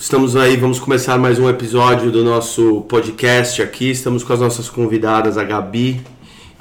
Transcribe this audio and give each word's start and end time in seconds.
Estamos 0.00 0.34
aí, 0.34 0.56
vamos 0.56 0.80
começar 0.80 1.18
mais 1.18 1.38
um 1.38 1.46
episódio 1.46 2.10
do 2.10 2.24
nosso 2.24 2.80
podcast 2.88 3.60
aqui. 3.60 3.90
Estamos 3.90 4.24
com 4.24 4.32
as 4.32 4.40
nossas 4.40 4.70
convidadas, 4.70 5.36
a 5.36 5.44
Gabi 5.44 6.00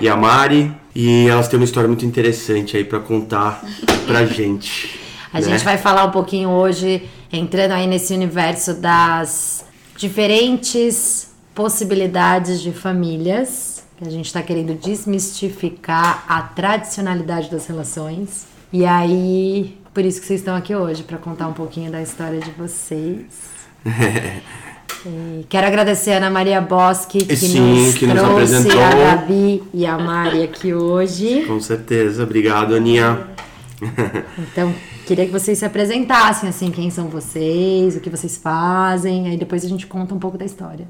e 0.01 0.09
a 0.09 0.15
Mari, 0.17 0.75
e 0.93 1.25
elas 1.29 1.47
têm 1.47 1.57
uma 1.57 1.63
história 1.63 1.87
muito 1.87 2.05
interessante 2.05 2.75
aí 2.75 2.83
pra 2.83 2.99
contar 2.99 3.63
pra 4.05 4.25
gente. 4.27 4.99
A 5.31 5.39
né? 5.39 5.47
gente 5.47 5.63
vai 5.63 5.77
falar 5.77 6.03
um 6.03 6.11
pouquinho 6.11 6.49
hoje, 6.49 7.03
entrando 7.31 7.71
aí 7.71 7.87
nesse 7.87 8.13
universo 8.13 8.73
das 8.73 9.63
diferentes 9.95 11.31
possibilidades 11.55 12.61
de 12.61 12.73
famílias, 12.73 13.85
que 13.97 14.05
a 14.05 14.11
gente 14.11 14.25
está 14.25 14.41
querendo 14.41 14.73
desmistificar 14.73 16.25
a 16.27 16.41
tradicionalidade 16.41 17.49
das 17.49 17.65
relações. 17.67 18.47
E 18.71 18.85
aí, 18.85 19.78
por 19.93 20.03
isso 20.05 20.19
que 20.21 20.27
vocês 20.27 20.39
estão 20.39 20.55
aqui 20.55 20.75
hoje, 20.75 21.03
para 21.03 21.17
contar 21.17 21.47
um 21.47 21.53
pouquinho 21.53 21.91
da 21.91 22.01
história 22.01 22.39
de 22.39 22.51
vocês. 22.51 23.25
E 25.05 25.45
quero 25.47 25.65
agradecer 25.65 26.11
a 26.11 26.17
Ana 26.17 26.29
Maria 26.29 26.59
Boschi, 26.59 27.19
que, 27.23 27.35
Sim, 27.35 27.85
nos 27.85 27.95
que 27.95 28.05
nos 28.05 28.19
trouxe 28.19 28.33
apresentou. 28.33 28.81
a 28.83 28.89
Gabi 28.89 29.63
e 29.73 29.85
a 29.85 29.97
Mari 29.97 30.43
aqui 30.43 30.73
hoje. 30.73 31.45
Com 31.45 31.59
certeza, 31.61 32.23
obrigado, 32.23 32.75
Aninha. 32.75 33.27
Então, 34.37 34.75
queria 35.07 35.25
que 35.25 35.31
vocês 35.31 35.57
se 35.57 35.63
apresentassem, 35.63 36.49
assim, 36.49 36.69
quem 36.69 36.89
são 36.89 37.07
vocês, 37.07 37.95
o 37.95 38.01
que 38.01 38.09
vocês 38.09 38.35
fazem, 38.35 39.29
aí 39.29 39.37
depois 39.37 39.63
a 39.63 39.69
gente 39.69 39.87
conta 39.87 40.13
um 40.13 40.19
pouco 40.19 40.37
da 40.37 40.43
história. 40.43 40.85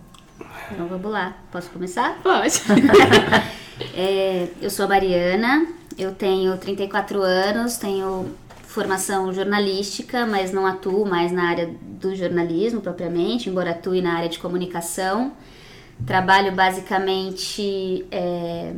Então 0.71 0.87
vamos 0.87 1.11
lá, 1.11 1.35
posso 1.52 1.69
começar? 1.69 2.17
Pode. 2.23 2.61
É, 3.95 4.49
eu 4.61 4.69
sou 4.69 4.83
a 4.83 4.89
Mariana, 4.89 5.65
eu 5.97 6.11
tenho 6.11 6.57
34 6.57 7.21
anos, 7.21 7.77
tenho 7.77 8.25
formação 8.69 9.33
jornalística, 9.33 10.27
mas 10.27 10.51
não 10.51 10.63
atuo 10.63 11.03
mais 11.03 11.31
na 11.31 11.49
área 11.49 11.75
do 11.99 12.15
jornalismo 12.15 12.79
propriamente, 12.81 13.49
embora 13.49 13.71
atue 13.71 13.99
na 13.99 14.13
área 14.13 14.29
de 14.29 14.37
comunicação. 14.37 15.33
Trabalho 16.05 16.51
basicamente 16.51 18.05
é, 18.11 18.73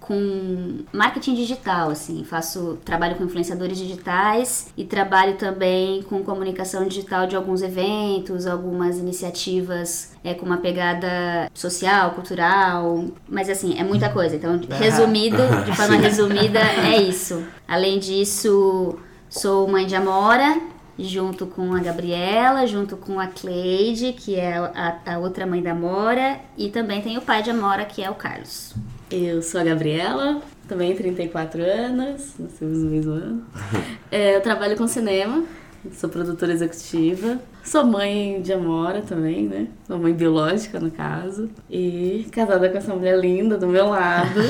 com 0.00 0.84
marketing 0.92 1.34
digital, 1.34 1.90
assim, 1.90 2.24
faço 2.24 2.76
trabalho 2.84 3.14
com 3.14 3.22
influenciadores 3.22 3.78
digitais 3.78 4.72
e 4.76 4.84
trabalho 4.84 5.36
também 5.36 6.02
com 6.02 6.24
comunicação 6.24 6.84
digital 6.88 7.28
de 7.28 7.36
alguns 7.36 7.62
eventos, 7.62 8.48
algumas 8.48 8.98
iniciativas 8.98 10.10
é, 10.24 10.34
com 10.34 10.44
uma 10.44 10.56
pegada 10.56 11.48
social, 11.54 12.10
cultural, 12.10 13.04
mas 13.28 13.48
assim, 13.48 13.78
é 13.78 13.84
muita 13.84 14.08
coisa. 14.08 14.34
Então, 14.34 14.58
resumido, 14.76 15.38
de 15.64 15.76
forma 15.76 15.98
resumida, 15.98 16.58
é 16.58 17.00
isso. 17.00 17.44
Além 17.68 18.00
disso, 18.00 18.98
sou 19.36 19.68
mãe 19.68 19.86
de 19.86 19.94
Amora, 19.94 20.60
junto 20.98 21.46
com 21.46 21.74
a 21.74 21.80
Gabriela, 21.80 22.66
junto 22.66 22.96
com 22.96 23.20
a 23.20 23.26
Cleide, 23.26 24.14
que 24.14 24.34
é 24.34 24.56
a, 24.56 24.98
a 25.04 25.18
outra 25.18 25.46
mãe 25.46 25.62
da 25.62 25.72
Amora, 25.72 26.40
e 26.56 26.70
também 26.70 27.02
tem 27.02 27.18
o 27.18 27.20
pai 27.20 27.42
de 27.42 27.50
Amora, 27.50 27.84
que 27.84 28.02
é 28.02 28.10
o 28.10 28.14
Carlos. 28.14 28.74
Eu 29.10 29.42
sou 29.42 29.60
a 29.60 29.64
Gabriela, 29.64 30.40
também 30.66 30.96
34 30.96 31.62
anos, 31.62 32.32
nascemos 32.38 32.78
no 32.78 32.90
mesmo 32.90 33.12
ano. 33.12 33.46
É, 34.08 34.36
eu 34.36 34.40
trabalho 34.40 34.76
com 34.76 34.86
cinema, 34.86 35.44
sou 35.92 36.08
produtora 36.10 36.52
executiva, 36.52 37.38
sou 37.64 37.84
mãe 37.84 38.40
de 38.42 38.52
Amora 38.52 39.02
também, 39.02 39.46
né? 39.46 39.66
Sou 39.86 39.98
mãe 39.98 40.12
biológica, 40.12 40.78
no 40.80 40.90
caso. 40.90 41.48
E 41.70 42.26
casada 42.32 42.68
com 42.68 42.78
essa 42.78 42.94
mulher 42.94 43.18
linda 43.18 43.56
do 43.58 43.66
meu 43.66 43.86
lado, 43.88 44.40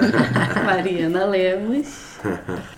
Mariana 0.64 1.24
Lemos. 1.26 2.16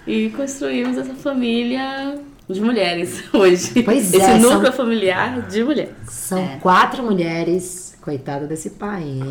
E 0.06 0.30
construímos 0.30 0.96
essa 0.98 1.14
família 1.14 2.16
de 2.48 2.60
mulheres 2.60 3.24
hoje. 3.32 3.82
Pois 3.82 4.12
Esse 4.12 4.20
é, 4.22 4.38
núcleo 4.38 4.62
são- 4.64 4.72
familiar 4.72 5.42
de 5.42 5.62
mulheres. 5.64 5.92
São 6.08 6.38
É. 6.38 6.58
quatro 6.60 7.02
mulheres, 7.02 7.93
coitada 8.04 8.46
desse 8.46 8.68
pai, 8.70 9.02
hein? 9.02 9.22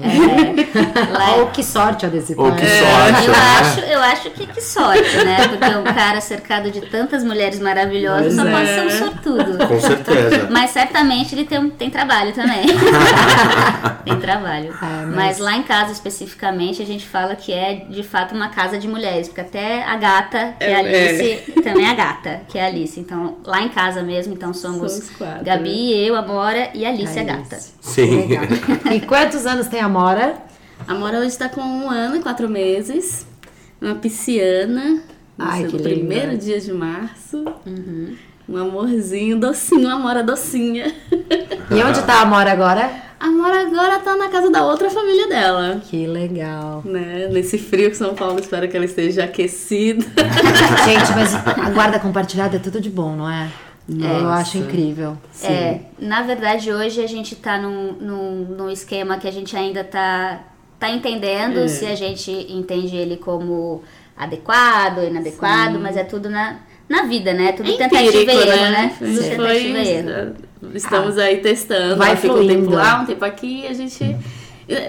Lá 1.11 1.35
Ou 1.37 1.47
que 1.47 1.63
sorte 1.63 2.07
a 2.07 2.09
desse 2.09 2.33
Ou 2.35 2.49
pai. 2.49 2.59
que 2.59 2.65
sorte, 2.65 3.25
Eu 3.25 3.31
né? 3.31 3.37
acho, 3.59 3.79
eu 3.81 3.99
acho 3.99 4.29
que 4.31 4.47
que 4.47 4.61
sorte, 4.61 5.17
né? 5.23 5.47
Porque 5.47 5.75
um 5.77 5.83
cara 5.83 6.19
cercado 6.19 6.71
de 6.71 6.81
tantas 6.81 7.23
mulheres 7.23 7.59
maravilhosas 7.59 8.33
Pois 8.33 8.35
só 8.35 8.47
é. 8.47 8.51
pode 8.51 8.67
ser 8.67 8.81
um 8.87 8.89
sortudo. 9.05 9.67
Com 9.67 9.79
certeza. 9.79 10.47
Mas 10.49 10.71
certamente 10.71 11.35
ele 11.35 11.45
tem, 11.45 11.69
tem 11.69 11.89
trabalho 11.91 12.33
também. 12.33 12.65
tem 14.05 14.19
trabalho. 14.19 14.73
É, 14.81 15.05
mas- 15.05 15.15
mas... 15.15 15.37
lá 15.37 15.55
em 15.55 15.63
casa, 15.63 15.91
especificamente, 15.91 16.81
a 16.81 16.85
gente 16.85 17.05
fala 17.07 17.35
que 17.35 17.53
é 17.53 17.85
de 17.89 18.01
fato 18.01 18.33
uma 18.33 18.49
casa 18.49 18.79
de 18.79 18.87
mulheres. 18.87 19.27
Porque 19.27 19.41
até 19.41 19.83
a 19.83 19.95
gata, 19.97 20.55
que 20.57 20.63
é 20.65 20.75
a 20.75 20.83
É, 20.83 21.09
Alice, 21.09 21.51
também 21.61 21.85
é 21.85 21.91
a 21.91 21.93
gata, 21.93 22.41
que 22.47 22.57
é 22.57 22.63
a 22.63 22.67
Alice. 22.67 22.99
Então, 22.99 23.37
lá 23.45 23.61
em 23.61 23.69
casa 23.69 24.01
mesmo, 24.01 24.33
então 24.33 24.51
somos 24.53 24.91
Somos 24.93 25.09
quatro. 25.11 25.45
Gabi, 25.45 25.93
eu, 26.07 26.15
Amora 26.15 26.69
e 26.73 26.85
a 26.85 26.89
Alice, 26.89 27.17
a 27.19 27.21
Alice. 27.21 27.37
gata. 27.37 27.59
Sim. 27.81 28.27
Legal. 28.27 28.43
E 28.93 29.01
quantos 29.01 29.45
anos 29.45 29.67
tem 29.67 29.79
a 29.79 29.89
Mora? 29.89 30.35
A 30.87 30.93
Mora 30.93 31.19
hoje 31.19 31.27
está 31.27 31.49
com 31.49 31.61
um 31.61 31.89
ano 31.89 32.17
e 32.17 32.19
quatro 32.21 32.49
meses. 32.49 33.25
Uma 33.81 33.95
pisciana. 33.95 35.01
Ai, 35.37 35.63
no 35.63 35.69
que 35.69 35.81
primeiro 35.81 36.31
linda. 36.31 36.37
dia 36.37 36.59
de 36.59 36.73
março. 36.73 37.43
Um 38.47 38.57
amorzinho, 38.57 39.39
docinho, 39.39 39.87
uma 39.87 39.97
Mora 39.97 40.21
docinha. 40.23 40.93
E 41.71 41.83
onde 41.83 42.01
tá 42.03 42.21
a 42.21 42.25
Mora 42.25 42.51
agora? 42.51 42.91
A 43.19 43.31
Mora 43.31 43.61
agora 43.61 43.99
tá 43.99 44.17
na 44.17 44.27
casa 44.27 44.49
da 44.51 44.65
outra 44.65 44.89
família 44.89 45.27
dela. 45.27 45.81
Que 45.89 46.05
legal. 46.05 46.81
Né? 46.85 47.29
Nesse 47.31 47.57
frio 47.57 47.89
que 47.89 47.95
São 47.97 48.13
Paulo, 48.13 48.39
espero 48.39 48.67
que 48.67 48.75
ela 48.75 48.85
esteja 48.85 49.23
aquecida. 49.23 50.05
Gente, 50.85 51.11
mas 51.15 51.33
a 51.35 51.69
guarda 51.69 51.99
compartilhada 51.99 52.57
é 52.57 52.59
tudo 52.59 52.81
de 52.81 52.89
bom, 52.89 53.15
não 53.15 53.29
é? 53.29 53.49
Eu 53.89 54.29
acho 54.29 54.57
incrível. 54.59 55.17
É, 55.43 55.79
na 55.99 56.21
verdade, 56.21 56.71
hoje 56.71 57.03
a 57.03 57.07
gente 57.07 57.35
tá 57.35 57.57
num, 57.57 57.91
num, 57.93 58.35
num 58.57 58.69
esquema 58.69 59.17
que 59.17 59.27
a 59.27 59.31
gente 59.31 59.55
ainda 59.57 59.83
tá, 59.83 60.41
tá 60.79 60.89
entendendo 60.89 61.59
É. 61.59 61.67
se 61.67 61.85
a 61.85 61.95
gente 61.95 62.31
entende 62.49 62.95
ele 62.95 63.17
como 63.17 63.83
adequado 64.15 64.99
ou 64.99 65.07
inadequado, 65.07 65.79
mas 65.79 65.97
é 65.97 66.03
tudo 66.03 66.29
na, 66.29 66.59
na 66.87 67.03
vida, 67.03 67.33
né? 67.33 67.51
Tudo 67.51 67.75
tentativa 67.75 68.01
Empírico, 68.01 68.31
e 68.31 68.35
erro, 68.49 68.71
né? 68.71 68.85
A 68.93 68.97
Tudo 68.97 69.07
gente 69.21 69.29
tentativa 69.29 69.77
e 69.79 69.89
erro. 69.89 70.35
estamos 70.75 71.17
aí 71.17 71.37
testando. 71.37 71.97
Vai 71.97 72.09
Ela 72.11 72.17
fica 72.17 72.33
um 72.35 72.47
tempo 72.47 72.71
lá, 72.71 73.01
um 73.01 73.05
tempo 73.05 73.25
aqui, 73.25 73.67
a 73.67 73.73
gente. 73.73 74.15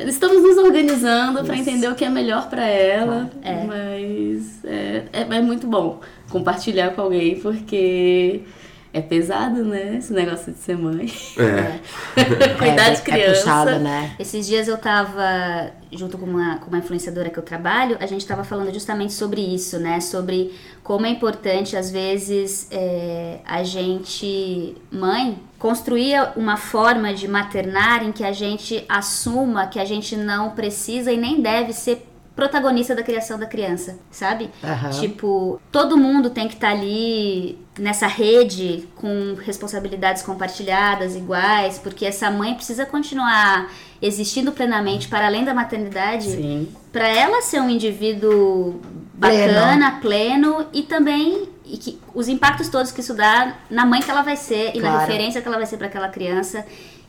Estamos 0.06 0.40
nos 0.40 0.56
organizando 0.56 1.42
para 1.44 1.56
entender 1.56 1.88
o 1.88 1.96
que 1.96 2.04
é 2.04 2.08
melhor 2.08 2.48
para 2.48 2.64
ela, 2.64 3.28
É. 3.42 3.64
mas 3.64 4.64
é, 4.64 5.02
é, 5.12 5.20
é 5.22 5.40
muito 5.42 5.66
bom 5.66 5.98
compartilhar 6.30 6.90
com 6.90 7.02
alguém 7.02 7.40
porque 7.40 8.42
é 8.94 9.02
pesado, 9.02 9.64
né? 9.64 9.96
Esse 9.98 10.12
negócio 10.12 10.52
de 10.52 10.58
ser 10.58 10.78
mãe. 10.78 11.12
É. 11.36 11.80
Cuidar 12.56 12.90
é, 12.90 12.94
de 12.94 13.02
criança. 13.02 13.30
É 13.30 13.34
puxado, 13.34 13.78
né? 13.80 14.14
Esses 14.20 14.46
dias 14.46 14.68
eu 14.68 14.78
tava 14.78 15.72
junto 15.90 16.16
com 16.16 16.26
uma, 16.26 16.58
com 16.58 16.68
uma 16.68 16.78
influenciadora 16.78 17.28
que 17.28 17.36
eu 17.36 17.42
trabalho, 17.42 17.96
a 18.00 18.06
gente 18.06 18.24
tava 18.24 18.44
falando 18.44 18.72
justamente 18.72 19.12
sobre 19.12 19.40
isso, 19.40 19.80
né? 19.80 19.98
Sobre 19.98 20.54
como 20.84 21.06
é 21.06 21.08
importante, 21.08 21.76
às 21.76 21.90
vezes, 21.90 22.68
é, 22.70 23.40
a 23.44 23.64
gente, 23.64 24.76
mãe, 24.92 25.40
construir 25.58 26.14
uma 26.36 26.56
forma 26.56 27.12
de 27.12 27.26
maternar 27.26 28.04
em 28.04 28.12
que 28.12 28.22
a 28.22 28.32
gente 28.32 28.84
assuma 28.88 29.66
que 29.66 29.80
a 29.80 29.84
gente 29.84 30.16
não 30.16 30.50
precisa 30.50 31.10
e 31.10 31.16
nem 31.16 31.40
deve 31.40 31.72
ser 31.72 32.13
protagonista 32.34 32.94
da 32.94 33.02
criação 33.02 33.38
da 33.38 33.46
criança, 33.46 33.98
sabe? 34.10 34.50
Aham. 34.62 34.90
Tipo, 34.90 35.60
todo 35.70 35.96
mundo 35.96 36.30
tem 36.30 36.48
que 36.48 36.54
estar 36.54 36.70
ali 36.70 37.58
nessa 37.78 38.06
rede 38.06 38.88
com 38.96 39.34
responsabilidades 39.44 40.22
compartilhadas, 40.22 41.14
iguais, 41.14 41.78
porque 41.78 42.04
essa 42.04 42.30
mãe 42.30 42.54
precisa 42.54 42.84
continuar 42.84 43.70
existindo 44.02 44.52
plenamente 44.52 45.08
para 45.08 45.26
além 45.26 45.44
da 45.44 45.54
maternidade, 45.54 46.68
para 46.92 47.08
ela 47.08 47.40
ser 47.40 47.60
um 47.60 47.70
indivíduo 47.70 48.80
bacana, 49.14 49.98
pleno, 50.00 50.66
e 50.72 50.82
também 50.82 51.48
e 51.64 51.78
que 51.78 51.98
os 52.14 52.28
impactos 52.28 52.68
todos 52.68 52.92
que 52.92 53.00
isso 53.00 53.14
dá 53.14 53.54
na 53.70 53.86
mãe 53.86 54.02
que 54.02 54.10
ela 54.10 54.22
vai 54.22 54.36
ser 54.36 54.72
e 54.74 54.80
na 54.80 54.90
Claro. 54.90 55.06
referência 55.06 55.40
que 55.40 55.48
ela 55.48 55.56
vai 55.56 55.66
ser 55.66 55.78
para 55.78 55.86
aquela 55.86 56.08
criança. 56.08 56.64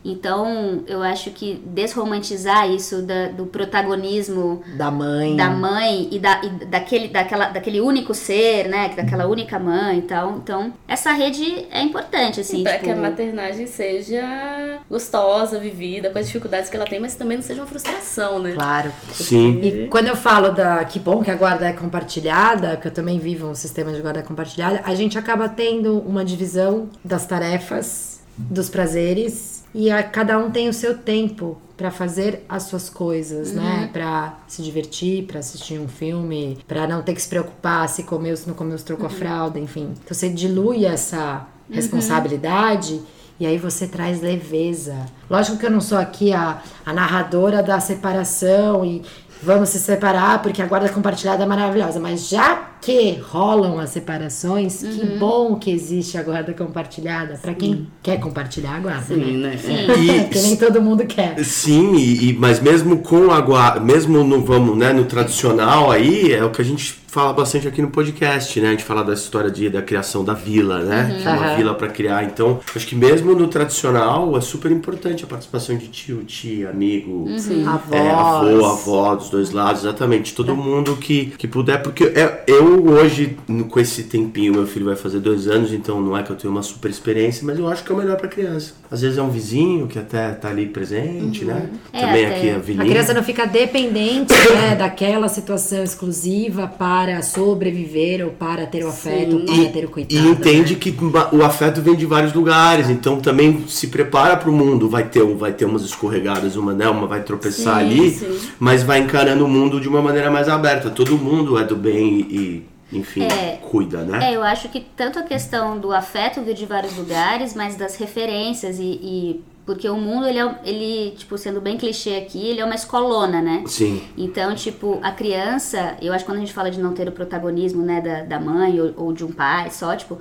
Então, 0.08 0.84
eu 0.88 1.02
acho 1.02 1.32
que 1.32 1.60
desromantizar 1.66 2.70
isso 2.70 3.02
da- 3.02 3.30
do 3.30 3.48
protagonismo 3.48 4.62
Da 4.78 4.92
mãe. 4.92 5.36
da 5.36 5.50
mãe 5.50 6.08
e, 6.12 6.20
da, 6.20 6.42
e 6.44 6.50
daquele, 6.66 7.08
daquela, 7.08 7.50
daquele 7.50 7.82
único 7.82 8.14
ser, 8.14 8.68
né? 8.70 8.90
Daquela 8.96 9.26
única 9.26 9.58
mãe 9.58 9.98
e 9.98 10.02
tal. 10.04 10.38
Então, 10.38 10.72
essa 10.88 11.12
rede 11.12 11.66
é 11.72 11.82
importante, 11.82 12.40
assim. 12.42 12.62
pra 12.62 12.74
tipo, 12.74 12.86
que 12.86 12.92
a 12.92 12.96
maternagem 12.96 13.66
seja 13.66 14.80
gostosa, 14.90 15.58
vivida, 15.60 16.10
com 16.12 16.20
as 16.20 16.28
dificuldades 16.28 16.70
que 16.70 16.76
ela 16.76 16.86
tem, 16.86 17.00
mas 17.00 17.16
também 17.16 17.38
não 17.38 17.44
seja 17.44 17.62
uma 17.62 17.68
frustração, 17.68 18.38
né? 18.40 18.52
Claro. 18.54 18.92
Sim. 19.12 19.60
E 19.64 19.88
quando 19.88 20.08
eu 20.08 20.16
falo 20.16 20.52
da 20.52 20.86
que 20.86 21.00
bom 21.00 21.24
que 21.24 21.32
a 21.32 21.36
guarda 21.36 21.68
é 21.68 21.74
compartilhada, 21.74 22.78
que 22.78 22.88
eu 22.88 22.92
também 22.92 23.18
vivo 23.18 23.48
um 23.48 23.56
sistema 23.56 23.92
de 23.92 24.02
guarda 24.02 24.22
compartilhada, 24.22 24.82
a 24.86 24.94
gente 24.94 25.18
acaba 25.18 25.50
tendo 25.50 25.98
uma 26.00 26.24
divisão 26.24 26.90
das 27.04 27.26
tarefas, 27.26 28.15
dos 28.38 28.70
prazeres 28.70 29.64
e 29.74 29.90
a, 29.90 30.04
cada 30.04 30.38
um 30.38 30.52
tem 30.52 30.70
o 30.70 30.74
seu 30.74 30.98
tempo 30.98 31.58
pra 31.76 31.92
fazer 31.92 32.46
as 32.48 32.64
suas 32.64 32.90
coisas, 32.90 33.52
né? 33.52 33.90
Pra 33.92 34.38
se 34.48 34.62
divertir, 34.62 35.26
pra 35.26 35.40
assistir 35.40 35.80
um 35.80 35.88
filme, 35.88 36.58
pra 36.68 36.88
não 36.88 37.02
ter 37.02 37.14
que 37.14 37.22
se 37.22 37.28
preocupar 37.28 37.88
se 37.90 38.04
comeu, 38.04 38.36
se 38.38 38.48
não 38.48 38.56
comeu, 38.56 38.78
se 38.78 38.86
trocou 38.86 39.08
a 39.08 39.10
fralda, 39.10 39.60
enfim. 39.60 39.94
Então 40.04 40.16
você 40.16 40.30
dilui 40.30 40.86
essa 40.86 41.46
responsabilidade 41.70 43.02
e 43.40 43.46
aí 43.46 43.58
você 43.58 43.88
traz 43.88 44.22
leveza. 44.22 44.96
Lógico 45.30 45.58
que 45.58 45.66
eu 45.66 45.72
não 45.72 45.82
sou 45.82 45.98
aqui 45.98 46.32
a, 46.32 46.62
a 46.86 46.94
narradora 46.94 47.62
da 47.62 47.80
separação 47.80 48.86
e 48.86 49.02
vamos 49.44 49.70
se 49.70 49.80
separar 49.80 50.42
porque 50.42 50.62
a 50.62 50.66
guarda 50.66 50.88
compartilhada 50.90 51.44
é 51.44 51.46
maravilhosa, 51.46 52.00
mas 52.00 52.30
já 52.30 52.70
que 52.86 53.20
rolam 53.32 53.80
as 53.80 53.90
separações, 53.90 54.78
que 54.84 55.18
bom 55.18 55.56
que 55.56 55.72
existe 55.72 56.18
a 56.20 56.24
guarda 56.24 56.54
compartilhada 56.54 57.40
para 57.42 57.54
quem 57.56 57.88
quer 58.04 58.20
compartilhar 58.20 58.76
a 58.76 58.80
guarda. 58.80 59.16
Sim, 59.16 59.38
né? 59.38 59.50
né? 59.50 59.58
Sim. 59.58 59.76
E- 60.06 60.24
Que 60.30 60.40
nem 60.40 60.56
todo 60.56 60.80
mundo 60.82 61.04
quer. 61.06 61.44
Sim, 61.44 61.96
e, 61.96 62.30
e- 62.30 62.34
mas 62.34 62.60
mesmo 62.60 63.00
com 63.00 63.32
a 63.32 63.42
gua- 63.42 63.80
mesmo 63.80 64.24
no 64.24 64.42
vamos, 64.42 64.78
né, 64.78 64.94
no 64.94 65.06
tradicional 65.06 65.90
aí, 65.90 66.32
é 66.32 66.44
o 66.44 66.52
que 66.52 66.62
a 66.62 66.66
gente 66.66 67.04
fala 67.08 67.32
bastante 67.32 67.66
aqui 67.66 67.82
no 67.82 67.88
podcast, 67.90 68.60
né? 68.60 68.68
A 68.68 68.72
gente 68.72 68.84
fala 68.84 69.02
da 69.02 69.14
história 69.14 69.50
de, 69.50 69.70
da 69.70 69.82
criação 69.82 70.22
da 70.22 70.34
vila, 70.34 70.80
né? 70.84 71.16
De 71.18 71.22
uma 71.26 71.32
Aham. 71.48 71.56
vila 71.56 71.74
para 71.74 71.88
criar. 71.88 72.26
Então, 72.26 72.60
acho 72.76 72.86
que 72.86 72.94
mesmo 72.94 73.34
no 73.34 73.48
tradicional 73.48 74.38
é 74.38 74.42
super 74.42 74.70
importante 74.70 75.24
a 75.24 75.28
participação 75.28 75.78
de 75.78 75.88
tio, 75.88 76.26
tia, 76.26 76.70
amigo, 76.70 77.26
Avós. 77.66 77.92
é, 77.94 78.10
avô, 78.12 78.66
avó 78.66 79.16
dos 79.16 79.30
dois 79.30 79.52
lados, 79.52 79.84
exatamente. 79.86 80.34
Todo 80.36 80.54
mundo 80.58 80.98
que, 80.98 81.28
que 81.38 81.48
puder, 81.48 81.82
porque 81.82 82.04
é- 82.04 82.44
eu 82.48 82.75
hoje, 82.84 83.38
com 83.70 83.80
esse 83.80 84.04
tempinho, 84.04 84.54
meu 84.54 84.68
filho 84.68 84.86
vai 84.86 84.96
fazer 84.96 85.20
dois 85.20 85.48
anos, 85.48 85.74
então 85.74 86.02
não 86.02 86.18
é 86.18 86.24
que 86.24 86.32
eu 86.32 86.36
tenho 86.36 86.52
uma 86.52 86.64
super 86.64 86.90
experiência, 86.90 87.46
mas 87.46 87.58
eu 87.58 87.68
acho 87.68 87.84
que 87.84 87.92
é 87.92 87.96
o 87.96 87.98
melhor 87.98 88.18
pra 88.18 88.28
criança. 88.28 88.74
Às 88.96 89.02
vezes 89.02 89.18
é 89.18 89.22
um 89.22 89.30
vizinho 89.30 89.88
que 89.88 90.00
até 90.00 90.30
tá 90.32 90.48
ali 90.48 90.68
presente, 90.68 91.44
né? 91.44 91.70
É, 91.92 92.00
Também 92.00 92.26
até- 92.26 92.38
aqui 92.38 92.50
a 92.50 92.54
A 92.54 92.56
Avenida. 92.56 92.86
criança 92.86 93.14
não 93.14 93.22
fica 93.24 93.46
dependente 93.46 94.34
né, 94.56 94.74
daquela 94.74 95.28
situação 95.28 95.84
exclusiva 95.84 96.66
para 96.66 97.22
sobreviver 97.22 98.24
ou 98.24 98.32
para 98.32 98.66
ter 98.66 98.86
o 98.86 98.88
afeto, 98.88 99.36
ou 99.36 99.42
para 99.46 99.66
ter 99.66 99.84
o 99.84 99.90
cuidado. 99.90 100.16
E 100.26 100.30
entende 100.30 100.76
né? 100.76 100.80
que 100.80 100.96
o 101.34 101.44
afeto 101.44 101.82
vem 101.82 101.94
de 101.94 102.06
vários 102.06 102.32
lugares, 102.32 102.90
então 102.90 103.20
também 103.20 103.66
se 103.68 103.88
prepara 103.88 104.38
para 104.38 104.50
o 104.50 104.54
mundo. 104.54 104.88
Vai 104.88 105.04
ter, 105.04 105.22
um- 105.24 105.36
vai 105.36 105.52
ter 105.52 105.66
umas 105.66 105.84
escorregadas, 105.84 106.56
uma 106.56 106.72
né, 106.74 106.88
uma 106.88 107.06
vai 107.06 107.22
tropeçar 107.22 107.80
Sim, 107.80 107.86
ali, 107.86 108.12
sim. 108.12 108.40
mas 108.58 108.82
vai 108.82 109.00
encarando 109.00 109.44
o 109.44 109.50
mundo 109.50 109.82
de 109.82 109.90
uma 109.90 110.02
maneira 110.02 110.32
mais 110.32 110.48
aberta. 110.48 110.90
Todo 110.90 111.18
mundo 111.18 111.58
é 111.60 111.66
do 111.66 111.76
bem 111.76 112.20
e, 112.30 112.64
enfim, 112.98 113.24
É. 113.24 113.58
cuida, 113.70 114.04
né? 114.04 114.32
É, 114.32 114.36
eu 114.36 114.44
acho 114.44 114.70
que 114.70 114.80
tanto 114.96 115.20
a 115.20 115.24
questão 115.24 115.78
do 115.80 115.92
afeto 115.94 116.42
vir 116.42 116.54
de 116.56 116.66
vários 116.66 116.96
lugares, 116.98 117.54
mas 117.54 117.76
das 117.76 117.96
referências 117.96 118.80
e. 118.80 118.84
e- 118.84 119.42
porque 119.66 119.90
o 119.90 119.96
mundo, 119.96 120.28
ele, 120.28 120.38
é, 120.38 120.56
ele, 120.64 121.16
tipo, 121.18 121.36
sendo 121.40 121.60
bem 121.60 121.76
clichê 121.76 122.18
aqui, 122.18 122.50
ele 122.50 122.60
é 122.62 122.66
uma 122.66 122.76
escolona, 122.76 123.42
né? 123.42 123.64
Sim. 123.66 124.00
Então, 124.16 124.54
tipo, 124.54 125.00
a 125.02 125.12
criança, 125.12 125.98
eu 126.04 126.14
acho 126.14 126.24
que 126.24 126.30
quando 126.30 126.38
a 126.38 126.42
gente 126.42 126.54
fala 126.54 126.70
de 126.70 126.80
não 126.80 126.94
ter 126.94 127.08
o 127.08 127.12
protagonismo, 127.12 127.82
né, 127.82 128.00
da, 128.00 128.22
da 128.22 128.40
mãe 128.40 128.80
ou, 128.80 128.94
ou 128.96 129.12
de 129.12 129.26
um 129.26 129.32
pai 129.32 129.72
só, 129.72 129.96
tipo, 129.96 130.20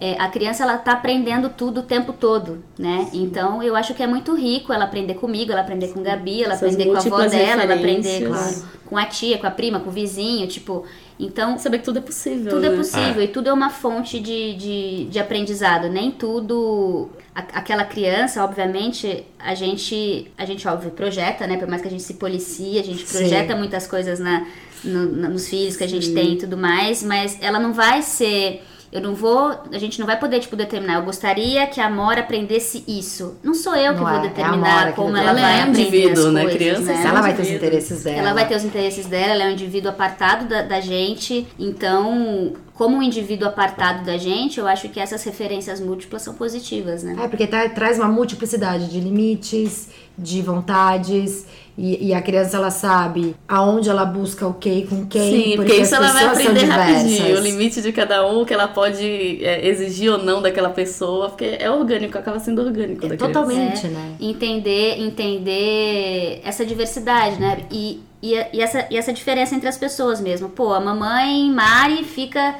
é, 0.00 0.16
a 0.18 0.28
criança, 0.28 0.62
ela 0.62 0.78
tá 0.78 0.92
aprendendo 0.92 1.50
tudo 1.50 1.80
o 1.80 1.82
tempo 1.82 2.14
todo, 2.14 2.64
né? 2.78 3.08
Então, 3.12 3.62
eu 3.62 3.76
acho 3.76 3.92
que 3.92 4.02
é 4.02 4.06
muito 4.06 4.34
rico 4.34 4.72
ela 4.72 4.84
aprender 4.84 5.14
comigo, 5.16 5.52
ela 5.52 5.60
aprender 5.60 5.88
com 5.88 6.02
Gabi, 6.02 6.42
ela 6.44 6.54
Essas 6.54 6.72
aprender 6.72 6.90
com 6.90 6.96
a 6.96 7.00
avó 7.00 7.26
dela, 7.28 7.62
ela 7.64 7.74
aprender 7.74 8.26
com, 8.26 8.62
com 8.90 8.96
a 8.96 9.04
tia, 9.04 9.36
com 9.36 9.46
a 9.46 9.50
prima, 9.50 9.80
com 9.80 9.90
o 9.90 9.92
vizinho, 9.92 10.46
tipo... 10.48 10.86
Então, 11.18 11.58
Saber 11.58 11.78
que 11.78 11.84
tudo 11.84 11.98
é 11.98 12.02
possível. 12.02 12.50
tudo 12.52 12.64
é 12.66 12.68
né? 12.70 12.76
possível 12.76 13.22
e 13.22 13.28
tudo 13.28 13.48
é 13.48 13.52
uma 13.52 13.70
fonte 13.70 14.20
de, 14.20 14.54
de, 14.54 15.04
de 15.06 15.18
aprendizado. 15.18 15.88
Nem 15.88 16.10
tudo. 16.12 17.10
a- 17.34 17.58
aquela 17.58 17.84
criança, 17.84 18.44
obviamente, 18.44 19.24
a 19.38 19.54
gente, 19.54 20.30
a 20.38 20.44
gente, 20.44 20.66
óbvio, 20.68 20.90
projeta, 20.92 21.46
né? 21.46 21.56
Por 21.56 21.66
mais 21.68 21.82
que 21.82 21.88
a 21.88 21.90
gente 21.90 22.02
se 22.02 22.14
policie, 22.14 22.78
a 22.78 22.84
gente 22.84 23.04
Sim. 23.06 23.18
projeta 23.18 23.56
muitas 23.56 23.86
coisas 23.86 24.18
na, 24.20 24.46
no- 24.84 25.12
na- 25.16 25.28
nos 25.28 25.48
filhos 25.48 25.76
que 25.76 25.84
a 25.84 25.88
gente 25.88 26.12
tem 26.12 26.34
e 26.34 26.36
tudo 26.38 26.56
mais, 26.56 27.02
mas 27.02 27.36
ela 27.40 27.58
não 27.58 27.72
vai 27.72 28.00
ser. 28.02 28.62
Eu 28.90 29.00
não 29.02 29.14
vou. 29.14 29.54
A 29.72 29.78
gente 29.78 29.98
não 29.98 30.06
vai 30.06 30.18
poder, 30.18 30.40
tipo, 30.40 30.56
determinar. 30.56 30.94
Eu 30.94 31.02
gostaria 31.02 31.66
que 31.66 31.80
a 31.80 31.86
Amora 31.86 32.20
aprendesse 32.20 32.82
isso. 32.88 33.36
Não 33.42 33.52
sou 33.54 33.74
eu 33.76 33.92
que 33.92 34.00
Não 34.00 34.06
vou 34.06 34.14
é, 34.14 34.16
é 34.16 34.18
a 34.18 34.22
determinar 34.22 34.86
que 34.88 34.92
como 34.94 35.16
ela 35.16 35.30
Ela 35.30 35.40
vai 35.40 35.42
é 35.42 35.56
um 35.58 35.62
aprender 35.70 35.80
indivíduo, 35.82 36.26
as 36.26 36.32
né? 36.32 36.40
coisas, 36.42 36.58
Criança 36.58 36.82
né? 36.92 37.04
Ela 37.06 37.20
vai 37.20 37.34
ter 37.34 37.42
os 37.42 37.50
interesses 37.50 38.02
dela. 38.02 38.18
Ela 38.18 38.32
vai 38.34 38.48
ter 38.48 38.56
os 38.56 38.64
interesses 38.64 39.06
dela, 39.06 39.32
ela 39.34 39.44
é 39.44 39.46
um 39.48 39.52
indivíduo 39.52 39.90
apartado 39.90 40.46
da, 40.46 40.62
da 40.62 40.80
gente. 40.80 41.46
Então, 41.58 42.52
como 42.74 42.96
um 42.96 43.02
indivíduo 43.02 43.48
apartado 43.48 44.04
da 44.06 44.16
gente, 44.16 44.58
eu 44.58 44.66
acho 44.66 44.88
que 44.88 44.98
essas 44.98 45.22
referências 45.24 45.80
múltiplas 45.80 46.22
são 46.22 46.32
positivas, 46.34 47.02
né? 47.02 47.16
É, 47.22 47.28
porque 47.28 47.46
tá- 47.46 47.68
traz 47.68 47.98
uma 47.98 48.08
multiplicidade 48.08 48.88
de 48.88 49.00
limites, 49.00 49.88
de 50.16 50.40
vontades, 50.40 51.46
e, 51.78 52.08
e 52.08 52.12
a 52.12 52.20
criança 52.20 52.56
ela 52.56 52.72
sabe 52.72 53.36
aonde 53.46 53.88
ela 53.88 54.04
busca 54.04 54.44
o 54.44 54.54
que 54.54 54.68
e 54.68 54.86
com 54.86 55.06
quem. 55.06 55.44
Sim, 55.44 55.56
porque 55.56 55.74
as 55.74 55.86
isso 55.86 55.94
ela 55.94 56.12
vai 56.12 56.26
aprender 56.26 56.64
rapidinho. 56.64 57.36
O 57.36 57.40
limite 57.40 57.80
de 57.80 57.92
cada 57.92 58.26
um, 58.26 58.42
o 58.42 58.44
que 58.44 58.52
ela 58.52 58.66
pode 58.66 59.44
é, 59.44 59.64
exigir 59.64 60.10
ou 60.10 60.18
não 60.18 60.42
daquela 60.42 60.70
pessoa, 60.70 61.28
porque 61.28 61.56
é 61.56 61.70
orgânico, 61.70 62.18
acaba 62.18 62.40
sendo 62.40 62.62
orgânico 62.62 63.02
da 63.02 63.16
criança. 63.16 63.26
Totalmente, 63.26 63.86
É, 63.86 63.90
né? 63.90 64.16
Entender, 64.20 64.98
entender 64.98 66.40
essa 66.44 66.66
diversidade, 66.66 67.40
né? 67.40 67.58
E, 67.70 68.02
e, 68.20 68.34
e 68.52 68.60
essa, 68.60 68.84
e 68.90 68.96
essa 68.96 69.12
diferença 69.12 69.54
entre 69.54 69.68
as 69.68 69.78
pessoas 69.78 70.20
mesmo. 70.20 70.48
Pô, 70.48 70.72
a 70.72 70.80
mamãe 70.80 71.48
Mari 71.48 72.02
fica 72.02 72.56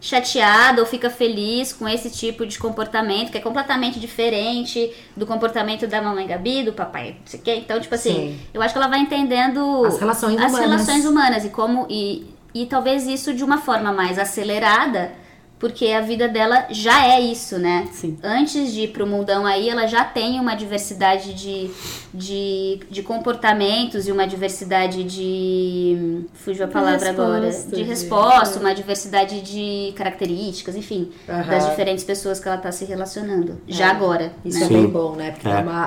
chateada 0.00 0.80
ou 0.80 0.86
fica 0.86 1.10
feliz 1.10 1.72
com 1.72 1.86
esse 1.86 2.10
tipo 2.10 2.46
de 2.46 2.58
comportamento 2.58 3.30
que 3.30 3.36
é 3.36 3.40
completamente 3.40 4.00
diferente 4.00 4.90
do 5.14 5.26
comportamento 5.26 5.86
da 5.86 6.00
mamãe 6.00 6.26
Gabi, 6.26 6.62
do 6.62 6.72
papai, 6.72 7.16
não 7.20 7.26
sei 7.26 7.38
o 7.38 7.42
quê. 7.42 7.54
Então, 7.56 7.78
tipo 7.78 7.94
assim, 7.94 8.12
Sim. 8.12 8.40
eu 8.54 8.62
acho 8.62 8.72
que 8.72 8.78
ela 8.78 8.88
vai 8.88 9.00
entendendo 9.00 9.84
As 9.84 9.98
relações 9.98 10.40
as 10.40 10.52
humanas. 10.52 10.70
relações 10.70 11.04
humanas 11.04 11.44
e 11.44 11.50
como 11.50 11.86
e, 11.90 12.26
e 12.54 12.64
talvez 12.66 13.06
isso 13.06 13.34
de 13.34 13.44
uma 13.44 13.58
forma 13.58 13.92
mais 13.92 14.18
acelerada, 14.18 15.12
porque 15.60 15.86
a 15.88 16.00
vida 16.00 16.26
dela 16.26 16.66
já 16.70 17.06
é 17.06 17.20
isso, 17.20 17.58
né? 17.58 17.86
Sim. 17.92 18.18
Antes 18.22 18.72
de 18.72 18.80
ir 18.80 18.88
pro 18.88 19.06
mundão 19.06 19.46
aí, 19.46 19.68
ela 19.68 19.86
já 19.86 20.04
tem 20.04 20.40
uma 20.40 20.54
diversidade 20.56 21.34
de, 21.34 21.70
de, 22.12 22.80
de 22.90 23.02
comportamentos 23.02 24.08
e 24.08 24.12
uma 24.12 24.26
diversidade 24.26 25.04
de. 25.04 26.24
Fugiu 26.34 26.64
a 26.64 26.68
palavra 26.68 27.10
agora. 27.10 27.46
resposta, 27.46 27.70
De 27.76 27.82
de- 27.82 27.88
resposta, 27.88 28.58
uma 28.58 28.74
diversidade 28.74 29.40
de 29.42 29.92
características, 29.96 30.74
enfim, 30.76 31.10
das 31.26 31.68
diferentes 31.68 32.04
pessoas 32.04 32.40
que 32.40 32.48
ela 32.48 32.56
tá 32.58 32.72
se 32.72 32.84
relacionando. 32.86 33.60
Já 33.68 33.90
agora. 33.90 34.32
Isso 34.44 34.60
né? 34.60 34.66
é 34.66 34.68
bem 34.68 34.86
bom, 34.86 35.14
né? 35.14 35.30
Porque 35.32 35.46
É. 35.46 35.52
dá 35.52 35.60
uma, 35.60 35.86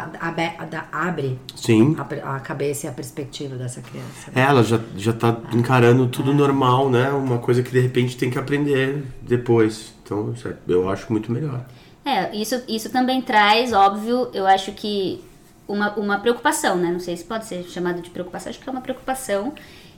dá- 0.70 0.86
abre 0.92 1.39
Sim. 1.56 1.96
a, 1.98 2.36
a 2.36 2.39
cabeça 2.39 2.86
e 2.86 2.89
a 2.89 2.94
perspectiva 2.94 3.56
dessa 3.56 3.82
criança. 3.82 4.32
É, 4.36 4.42
ela 4.42 4.63
já, 4.63 4.80
já 4.96 5.13
tá 5.13 5.36
encarando 5.51 6.06
tudo 6.08 6.32
normal, 6.32 6.89
né? 6.92 7.10
Uma 7.10 7.39
coisa 7.39 7.63
que 7.63 7.72
de 7.72 7.80
repente 7.80 8.15
tem 8.15 8.30
que 8.30 8.38
aprender 8.38 9.03
depois. 9.22 9.62
Então, 10.03 10.34
isso 10.34 10.48
é- 10.48 10.55
eu 10.67 10.89
acho 10.89 11.12
muito 11.12 11.32
melhor. 11.32 11.65
É, 12.05 12.36
isso, 12.36 12.62
isso 12.67 12.89
também 12.89 13.22
traz, 13.22 13.72
óbvio, 13.72 14.29
eu 14.34 14.46
acho 14.46 14.72
que 14.74 15.24
uma, 15.67 15.91
uma 15.93 16.17
preocupação, 16.20 16.75
né? 16.75 16.89
Não 16.91 17.00
sei 17.00 17.15
se 17.15 17.24
pode 17.24 17.46
ser 17.46 17.63
chamado 17.63 18.01
de 18.01 18.10
preocupação, 18.10 18.50
acho 18.50 18.60
que 18.60 18.67
é 18.67 18.72
uma 18.72 18.82
preocupação, 18.82 19.53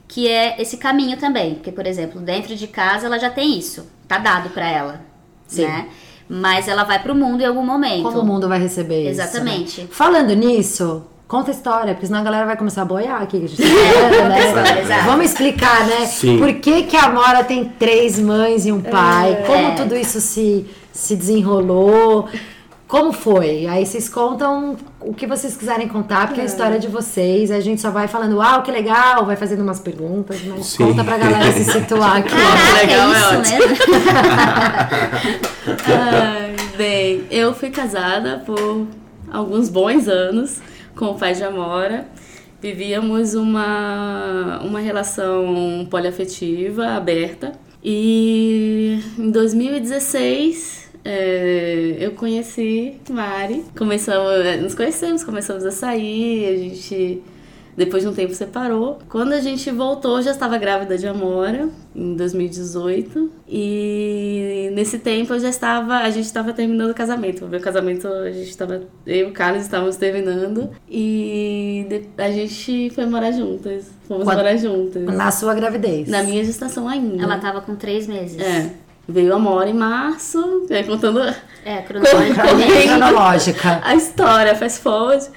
que 0.07 0.27
é 0.27 0.61
esse 0.61 0.77
caminho 0.77 1.17
também. 1.17 1.55
Porque, 1.55 1.71
por 1.71 1.85
exemplo, 1.87 2.21
dentro 2.21 2.55
de 2.55 2.67
casa 2.67 3.07
ela 3.07 3.17
já 3.17 3.29
tem 3.29 3.57
isso, 3.57 3.87
tá 4.07 4.17
dado 4.19 4.49
pra 4.51 4.67
ela, 4.69 5.01
Sim. 5.47 5.63
né? 5.65 5.89
Mas 6.29 6.67
ela 6.67 6.83
vai 6.83 7.01
pro 7.01 7.13
mundo 7.15 7.41
em 7.41 7.45
algum 7.45 7.63
momento. 7.65 8.03
Como 8.03 8.19
o 8.19 8.25
mundo 8.25 8.47
vai 8.47 8.59
receber 8.59 9.01
isso? 9.09 9.21
Exatamente. 9.21 9.81
né? 9.81 9.87
Falando 9.91 10.33
nisso, 10.35 11.03
conta 11.27 11.51
a 11.51 11.53
história, 11.53 11.93
porque 11.93 12.05
senão 12.07 12.19
a 12.19 12.23
galera 12.23 12.45
vai 12.45 12.55
começar 12.57 12.83
a 12.83 12.85
boiar 12.85 13.21
aqui. 13.21 13.39
Que 13.39 13.45
a 13.45 13.49
gente 13.49 13.61
tá 13.61 13.67
É, 13.67 14.11
falando, 14.53 14.79
exato. 14.79 15.05
Vamos 15.05 15.25
explicar, 15.25 15.85
né? 15.87 16.05
Sim. 16.05 16.37
Por 16.37 16.53
que, 16.55 16.83
que 16.83 16.95
a 16.95 17.03
Amora 17.05 17.43
tem 17.43 17.65
três 17.65 18.19
mães 18.19 18.65
e 18.65 18.71
um 18.71 18.81
pai? 18.81 19.43
Como 19.45 19.67
É. 19.67 19.71
tudo 19.75 19.95
isso 19.95 20.19
se, 20.21 20.65
se 20.91 21.15
desenrolou? 21.15 22.27
Como 22.87 23.11
foi? 23.11 23.65
Aí 23.65 23.83
vocês 23.83 24.07
contam 24.07 24.77
o 25.01 25.11
que 25.11 25.25
vocês 25.25 25.57
quiserem 25.57 25.87
contar, 25.87 26.27
porque 26.27 26.39
é 26.39 26.43
a 26.43 26.45
história 26.45 26.77
de 26.77 26.87
vocês. 26.87 27.49
A 27.49 27.59
gente 27.59 27.81
só 27.81 27.89
vai 27.89 28.07
falando, 28.07 28.37
uau, 28.37 28.61
que 28.61 28.71
legal, 28.71 29.25
vai 29.25 29.35
fazendo 29.35 29.63
umas 29.63 29.79
perguntas, 29.79 30.39
mas 30.45 30.67
Sim. 30.67 30.85
conta 30.85 31.03
pra 31.03 31.17
galera 31.17 31.51
se 31.51 31.63
situar 31.63 32.17
aqui. 32.21 32.29
Caraca, 32.29 32.85
Legal, 32.85 33.09
é 33.09 33.15
é 33.15 33.17
isso 33.17 33.35
ótimo. 33.39 33.67
mesmo? 33.67 33.75
Ai, 35.87 36.55
bem, 36.77 37.23
eu 37.31 37.53
fui 37.55 37.71
casada 37.71 38.43
por 38.45 38.85
alguns 39.31 39.67
bons 39.69 40.07
anos 40.07 40.59
com 40.95 41.07
o 41.07 41.15
pai 41.15 41.33
de 41.33 41.43
Amora. 41.43 42.07
Vivíamos 42.61 43.35
uma, 43.35 44.61
uma 44.63 44.79
relação 44.79 45.87
poliafetiva 45.89 46.87
aberta. 46.87 47.51
E 47.83 48.99
em 49.19 49.29
2016 49.29 50.89
é, 51.03 51.97
eu 51.99 52.11
conheci 52.13 52.97
Mari. 53.09 53.63
Começamos, 53.77 54.61
nos 54.61 54.73
conhecemos, 54.73 55.23
começamos 55.23 55.63
a 55.63 55.71
sair, 55.71 56.47
a 56.47 56.57
gente 56.57 57.21
depois 57.75 58.03
de 58.03 58.09
um 58.09 58.13
tempo 58.13 58.33
separou. 58.33 58.99
Quando 59.09 59.33
a 59.33 59.39
gente 59.39 59.69
voltou, 59.71 60.21
já 60.21 60.31
estava 60.31 60.57
grávida 60.57 60.97
de 60.97 61.07
Amora, 61.07 61.69
em 61.95 62.15
2018. 62.15 63.31
E 63.47 64.69
nesse 64.73 64.99
tempo 64.99 65.33
eu 65.33 65.39
já 65.39 65.49
estava, 65.49 65.97
a 65.97 66.09
gente 66.09 66.25
estava 66.25 66.53
terminando 66.53 66.91
o 66.91 66.95
casamento. 66.95 67.45
O 67.45 67.47
meu 67.49 67.59
casamento, 67.59 68.07
a 68.07 68.31
gente 68.31 68.49
estava, 68.49 68.81
eu 69.05 69.15
e 69.15 69.23
o 69.29 69.31
Carlos 69.31 69.63
estávamos 69.63 69.97
terminando. 69.97 70.69
E 70.89 72.03
a 72.17 72.31
gente 72.31 72.89
foi 72.91 73.05
morar 73.05 73.31
juntas. 73.31 73.85
Fomos 74.07 74.23
Quando, 74.23 74.37
morar 74.37 74.55
juntas. 74.55 75.03
Na 75.03 75.31
sua 75.31 75.53
gravidez? 75.53 76.07
Na 76.07 76.23
minha 76.23 76.43
gestação 76.43 76.87
ainda. 76.87 77.23
Ela 77.23 77.35
estava 77.35 77.61
com 77.61 77.75
três 77.75 78.07
meses. 78.07 78.39
É. 78.39 78.71
Veio 79.07 79.33
a 79.33 79.35
Amora 79.35 79.69
em 79.69 79.73
março, 79.73 80.65
é, 80.67 80.81
contando. 80.81 81.21
É, 81.63 81.81
cronológica. 82.87 83.79
a 83.83 83.95
história, 83.95 84.55
faz 84.55 84.79
forward. 84.79 85.29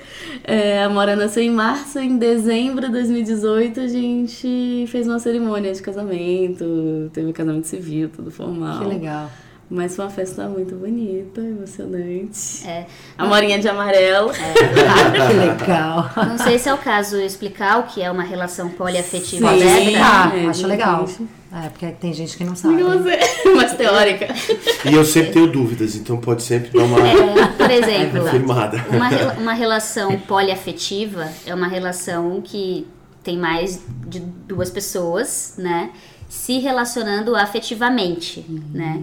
É, 0.45 0.83
a 0.83 0.89
Mora 0.89 1.15
nasceu 1.15 1.43
em 1.43 1.51
março, 1.51 1.99
em 1.99 2.17
dezembro 2.17 2.87
de 2.87 2.93
2018 2.93 3.81
a 3.81 3.87
gente 3.89 4.85
fez 4.89 5.07
uma 5.07 5.19
cerimônia 5.19 5.73
de 5.73 5.83
casamento, 5.83 7.11
teve 7.13 7.33
casamento 7.33 7.67
civil, 7.67 8.09
tudo 8.09 8.31
formal. 8.31 8.81
Que 8.81 8.87
legal. 8.87 9.31
Mas 9.71 9.95
foi 9.95 10.07
uma 10.07 10.11
festa 10.11 10.49
muito 10.49 10.75
bonita, 10.75 11.43
emocionante. 11.43 12.67
É. 12.67 12.87
A 13.19 13.27
Morinha 13.27 13.59
de 13.59 13.69
amarelo. 13.69 14.31
É. 14.31 14.55
que 15.29 15.33
legal. 15.35 16.11
Não 16.17 16.39
sei 16.39 16.59
se 16.59 16.71
é 16.71 16.75
o 16.75 16.79
caso 16.79 17.19
explicar 17.19 17.79
o 17.81 17.83
que 17.83 18.01
é 18.01 18.11
uma 18.11 18.23
relação 18.23 18.71
poliafetiva 18.71 19.51
Sim, 19.51 19.95
aberta. 19.95 20.37
É, 20.37 20.47
acho 20.47 20.67
legal. 20.67 21.07
É, 21.53 21.69
porque 21.69 21.87
tem 21.93 22.15
gente 22.15 22.37
que 22.37 22.45
não 22.45 22.57
sabe. 22.57 22.83
Não 22.83 23.03
sei, 23.03 23.19
mas 23.57 23.75
teórica. 23.75 24.29
E 24.85 24.95
eu 24.95 25.05
sempre 25.05 25.33
tenho 25.33 25.47
dúvidas, 25.47 25.95
então 25.97 26.17
pode 26.19 26.43
sempre 26.43 26.71
dar 26.71 26.85
uma. 26.85 26.99
É, 27.07 27.47
por 27.57 27.71
exemplo, 27.71 28.21
confirmada. 28.23 28.85
Uma, 28.91 29.33
uma 29.35 29.53
relação 29.53 30.19
poliafetiva 30.21 31.29
é 31.47 31.55
uma 31.55 31.69
relação 31.69 32.41
que 32.43 32.87
tem 33.23 33.37
mais 33.37 33.83
de 34.07 34.21
duas 34.21 34.71
pessoas, 34.71 35.55
né? 35.59 35.91
Se 36.29 36.59
relacionando 36.59 37.35
afetivamente, 37.35 38.45
uhum. 38.49 38.63
né? 38.73 39.03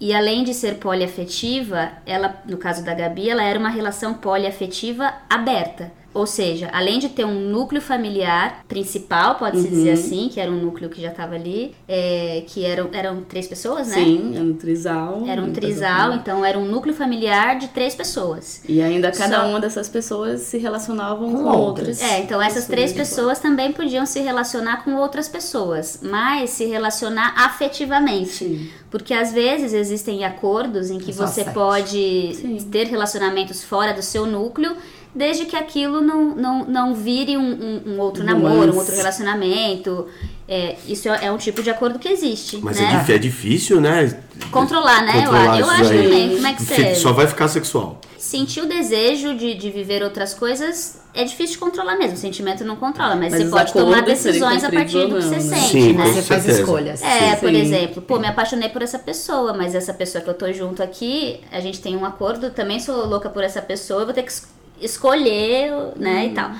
E 0.00 0.14
além 0.14 0.42
de 0.42 0.54
ser 0.54 0.76
poliafetiva, 0.76 1.92
ela, 2.06 2.42
no 2.46 2.56
caso 2.56 2.82
da 2.82 2.94
Gabi, 2.94 3.28
ela 3.28 3.42
era 3.42 3.58
uma 3.58 3.68
relação 3.68 4.14
poliafetiva 4.14 5.12
aberta. 5.28 5.92
Ou 6.12 6.26
seja, 6.26 6.68
além 6.72 6.98
de 6.98 7.08
ter 7.08 7.24
um 7.24 7.50
núcleo 7.50 7.80
familiar 7.80 8.64
principal, 8.66 9.36
pode-se 9.36 9.64
uhum. 9.64 9.70
dizer 9.70 9.92
assim, 9.92 10.28
que 10.28 10.40
era 10.40 10.50
um 10.50 10.56
núcleo 10.56 10.90
que 10.90 11.00
já 11.00 11.10
estava 11.10 11.36
ali, 11.36 11.72
é, 11.86 12.42
que 12.48 12.64
eram, 12.64 12.90
eram 12.92 13.22
três 13.22 13.46
pessoas, 13.46 13.86
né? 13.88 13.94
Sim, 13.94 14.32
era 14.34 14.44
um 14.44 14.54
trisal. 14.54 15.24
Era 15.26 15.40
um 15.40 15.52
trisal, 15.52 16.12
então 16.14 16.44
era 16.44 16.58
um 16.58 16.64
núcleo 16.64 16.92
familiar 16.92 17.58
de 17.58 17.68
três 17.68 17.94
pessoas. 17.94 18.60
E 18.68 18.82
ainda 18.82 19.12
cada 19.12 19.40
Só... 19.40 19.48
uma 19.48 19.60
dessas 19.60 19.88
pessoas 19.88 20.40
se 20.40 20.58
relacionavam 20.58 21.32
com, 21.32 21.44
com 21.44 21.56
outras. 21.56 22.02
É, 22.02 22.18
então 22.18 22.42
essas 22.42 22.66
três 22.66 22.92
pessoas 22.92 23.38
também 23.38 23.72
podiam 23.72 24.04
se 24.04 24.18
relacionar 24.20 24.84
com 24.84 24.96
outras 24.96 25.28
pessoas, 25.28 26.00
mas 26.02 26.50
se 26.50 26.64
relacionar 26.64 27.34
afetivamente. 27.36 28.30
Sim. 28.30 28.70
Porque 28.90 29.14
às 29.14 29.32
vezes 29.32 29.72
existem 29.72 30.24
acordos 30.24 30.90
em 30.90 30.98
que 30.98 31.12
Só 31.12 31.26
você 31.26 31.44
sete. 31.44 31.54
pode 31.54 32.34
Sim. 32.34 32.68
ter 32.70 32.88
relacionamentos 32.88 33.62
fora 33.62 33.94
do 33.94 34.02
seu 34.02 34.26
núcleo 34.26 34.76
desde 35.14 35.44
que 35.44 35.56
aquilo 35.56 36.00
não, 36.00 36.34
não, 36.34 36.64
não 36.64 36.94
vire 36.94 37.36
um, 37.36 37.42
um, 37.42 37.82
um 37.92 38.00
outro 38.00 38.22
namoro, 38.24 38.72
um 38.72 38.76
outro 38.76 38.94
relacionamento. 38.94 40.06
É, 40.48 40.76
isso 40.88 41.08
é, 41.08 41.26
é 41.26 41.32
um 41.32 41.36
tipo 41.36 41.62
de 41.62 41.70
acordo 41.70 41.98
que 41.98 42.08
existe. 42.08 42.58
Mas 42.58 42.80
né? 42.80 43.04
é, 43.08 43.12
é 43.12 43.18
difícil, 43.18 43.80
né? 43.80 44.20
Controlar, 44.50 45.04
né? 45.04 45.12
Controlar 45.22 45.60
eu, 45.60 45.66
eu 45.66 45.70
acho 45.70 45.92
aí. 45.92 46.02
também. 46.02 46.30
Como 46.34 46.46
é 46.46 46.52
que 46.54 46.62
você. 46.62 46.94
Só 46.96 47.12
vai 47.12 47.26
ficar 47.26 47.46
sexual. 47.48 48.00
Sentir 48.18 48.60
o 48.60 48.66
desejo 48.66 49.34
de, 49.34 49.54
de 49.54 49.70
viver 49.70 50.02
outras 50.02 50.34
coisas 50.34 51.00
é 51.14 51.24
difícil 51.24 51.54
de 51.54 51.58
controlar 51.58 51.96
mesmo. 51.96 52.14
O 52.14 52.18
sentimento 52.18 52.64
não 52.64 52.76
controla, 52.76 53.16
mas, 53.16 53.32
mas 53.32 53.44
você 53.44 53.50
pode 53.50 53.72
tomar 53.72 54.02
decisões 54.02 54.62
a 54.62 54.70
partir 54.70 55.06
do 55.06 55.16
que 55.16 55.22
você 55.22 55.36
né? 55.36 55.40
sente, 55.40 55.68
Sim, 55.68 55.92
né? 55.92 56.06
Você 56.06 56.22
faz 56.22 56.46
escolhas. 56.46 57.02
É, 57.02 57.34
Sim. 57.34 57.40
por 57.40 57.54
exemplo, 57.54 58.02
pô, 58.02 58.18
me 58.18 58.26
apaixonei 58.26 58.68
por 58.68 58.82
essa 58.82 58.98
pessoa, 58.98 59.52
mas 59.52 59.74
essa 59.74 59.94
pessoa 59.94 60.22
que 60.22 60.30
eu 60.30 60.34
tô 60.34 60.52
junto 60.52 60.82
aqui, 60.82 61.40
a 61.50 61.60
gente 61.60 61.80
tem 61.80 61.96
um 61.96 62.04
acordo, 62.04 62.50
também 62.50 62.78
sou 62.78 63.06
louca 63.06 63.28
por 63.28 63.42
essa 63.42 63.62
pessoa, 63.62 64.02
eu 64.02 64.06
vou 64.06 64.14
ter 64.14 64.22
que 64.22 64.32
escolher, 64.80 65.72
né, 65.96 66.26
e 66.26 66.34
tal. 66.34 66.50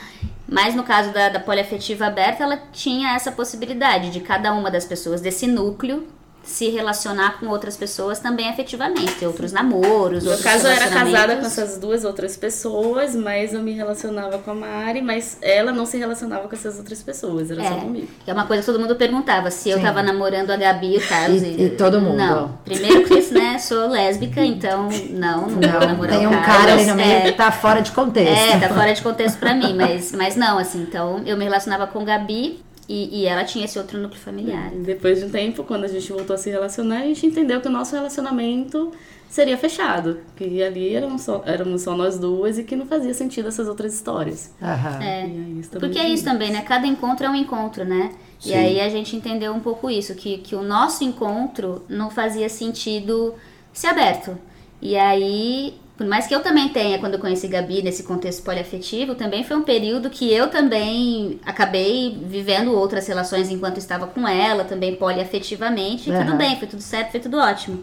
Mas 0.49 0.75
no 0.75 0.83
caso 0.83 1.12
da, 1.12 1.29
da 1.29 1.41
poliafetiva 1.41 2.07
aberta, 2.07 2.43
ela 2.43 2.57
tinha 2.73 3.15
essa 3.15 3.31
possibilidade 3.31 4.11
de 4.11 4.21
cada 4.21 4.53
uma 4.53 4.71
das 4.71 4.85
pessoas 4.85 5.21
desse 5.21 5.47
núcleo 5.47 6.09
se 6.50 6.69
relacionar 6.69 7.38
com 7.38 7.47
outras 7.47 7.76
pessoas 7.76 8.19
também 8.19 8.49
afetivamente, 8.49 9.14
ter 9.14 9.26
outros 9.26 9.52
namoros, 9.52 10.25
no 10.25 10.30
outros 10.30 10.45
caso 10.45 10.66
eu 10.66 10.73
era 10.73 10.88
casada 10.88 11.37
com 11.37 11.47
essas 11.47 11.78
duas 11.78 12.04
outras 12.04 12.37
pessoas, 12.37 13.14
mas 13.14 13.54
eu 13.54 13.62
me 13.62 13.73
relacionava 13.73 14.38
com 14.38 14.50
a 14.50 14.54
Mari, 14.54 15.00
mas 15.00 15.38
ela 15.40 15.71
não 15.71 15.87
se 15.87 15.97
relacionava 15.97 16.49
com 16.49 16.54
essas 16.54 16.76
outras 16.76 17.00
pessoas, 17.02 17.52
era 17.52 17.62
é, 17.62 17.69
só 17.69 17.76
comigo. 17.76 18.09
É 18.26 18.33
uma 18.33 18.47
coisa 18.47 18.62
que 18.62 18.66
todo 18.66 18.80
mundo 18.80 18.97
perguntava, 18.97 19.50
se 19.50 19.64
Sim. 19.64 19.71
eu 19.71 19.80
tava 19.80 20.02
namorando 20.02 20.50
a 20.50 20.57
Gabi 20.57 20.95
e 20.95 20.99
o 20.99 21.09
Carlos. 21.09 21.42
E, 21.42 21.62
e, 21.62 21.71
todo 21.71 22.00
mundo. 22.00 22.16
Não, 22.16 22.59
primeiro 22.64 23.04
que 23.04 23.21
né, 23.33 23.59
sou 23.59 23.88
lésbica, 23.88 24.45
então 24.45 24.88
não, 25.11 25.42
não, 25.42 25.49
não 25.49 25.69
vou 25.69 25.87
namorar 25.87 26.19
Tem 26.19 26.26
um 26.26 26.30
Carlos, 26.30 26.47
cara 26.47 26.73
ali 26.73 26.87
no 26.87 26.95
meio 26.97 27.12
é, 27.12 27.21
que 27.21 27.33
tá 27.33 27.52
fora 27.52 27.80
de 27.80 27.92
contexto. 27.92 28.33
É, 28.33 28.59
tá 28.59 28.69
fora 28.69 28.92
de 28.92 29.02
contexto 29.02 29.38
pra 29.38 29.54
mim, 29.54 29.73
mas, 29.73 30.11
mas 30.11 30.35
não, 30.35 30.59
assim, 30.59 30.83
então 30.83 31.23
eu 31.25 31.37
me 31.37 31.45
relacionava 31.45 31.87
com 31.87 32.04
Gabi 32.04 32.61
e, 32.92 33.20
e, 33.20 33.26
ela 33.26 33.44
tinha 33.44 33.64
esse 33.64 33.78
outro 33.78 34.00
núcleo 34.00 34.20
familiar. 34.20 34.73
Depois 34.73 35.20
de 35.20 35.26
um 35.26 35.30
tempo, 35.30 35.62
quando 35.62 35.85
a 35.85 35.87
gente 35.87 36.12
voltou 36.12 36.35
a 36.35 36.37
se 36.37 36.50
relacionar, 36.50 37.02
a 37.02 37.04
gente 37.04 37.25
entendeu 37.25 37.61
que 37.61 37.68
o 37.68 37.70
nosso 37.70 37.94
relacionamento 37.94 38.90
seria 39.28 39.56
fechado. 39.56 40.18
Que 40.35 40.61
ali 40.61 40.92
éramos 40.92 41.23
só, 41.23 41.40
éramos 41.47 41.82
só 41.82 41.97
nós 41.97 42.18
duas 42.18 42.59
e 42.59 42.64
que 42.64 42.75
não 42.75 42.85
fazia 42.87 43.14
sentido 43.14 43.47
essas 43.47 43.68
outras 43.68 43.94
histórias. 43.94 44.52
Aham. 44.61 45.04
É. 45.04 45.30
Porque 45.78 46.00
é 46.00 46.09
isso 46.09 46.25
também, 46.25 46.50
né? 46.50 46.62
Cada 46.62 46.85
encontro 46.85 47.26
é 47.26 47.30
um 47.30 47.37
encontro, 47.37 47.85
né? 47.85 48.11
Sim. 48.40 48.50
E 48.50 48.54
aí 48.54 48.80
a 48.80 48.88
gente 48.88 49.14
entendeu 49.14 49.52
um 49.52 49.61
pouco 49.61 49.88
isso, 49.88 50.12
que, 50.16 50.38
que 50.38 50.56
o 50.56 50.62
nosso 50.62 51.04
encontro 51.04 51.85
não 51.88 52.11
fazia 52.11 52.49
sentido 52.49 53.35
ser 53.73 53.87
aberto. 53.87 54.37
E 54.82 54.97
aí 54.97 55.75
por 56.00 56.07
mais 56.07 56.26
que 56.26 56.35
eu 56.35 56.40
também 56.40 56.71
tenha, 56.71 56.99
quando 56.99 57.12
eu 57.12 57.21
conheci 57.21 57.47
Gabi 57.47 57.83
nesse 57.83 58.04
contexto 58.04 58.42
poliafetivo, 58.42 59.14
também 59.14 59.45
foi 59.45 59.54
um 59.54 59.62
período 59.62 60.09
que 60.09 60.33
eu 60.33 60.49
também 60.49 61.38
acabei 61.45 62.19
vivendo 62.25 62.73
outras 62.73 63.07
relações 63.07 63.50
enquanto 63.50 63.76
estava 63.76 64.07
com 64.07 64.26
ela, 64.26 64.64
também 64.64 64.97
poliafetivamente. 64.97 66.11
Uhum. 66.11 66.25
Tudo 66.25 66.38
bem, 66.38 66.59
foi 66.59 66.66
tudo 66.66 66.80
certo, 66.80 67.11
foi 67.11 67.21
tudo 67.21 67.37
ótimo. 67.37 67.83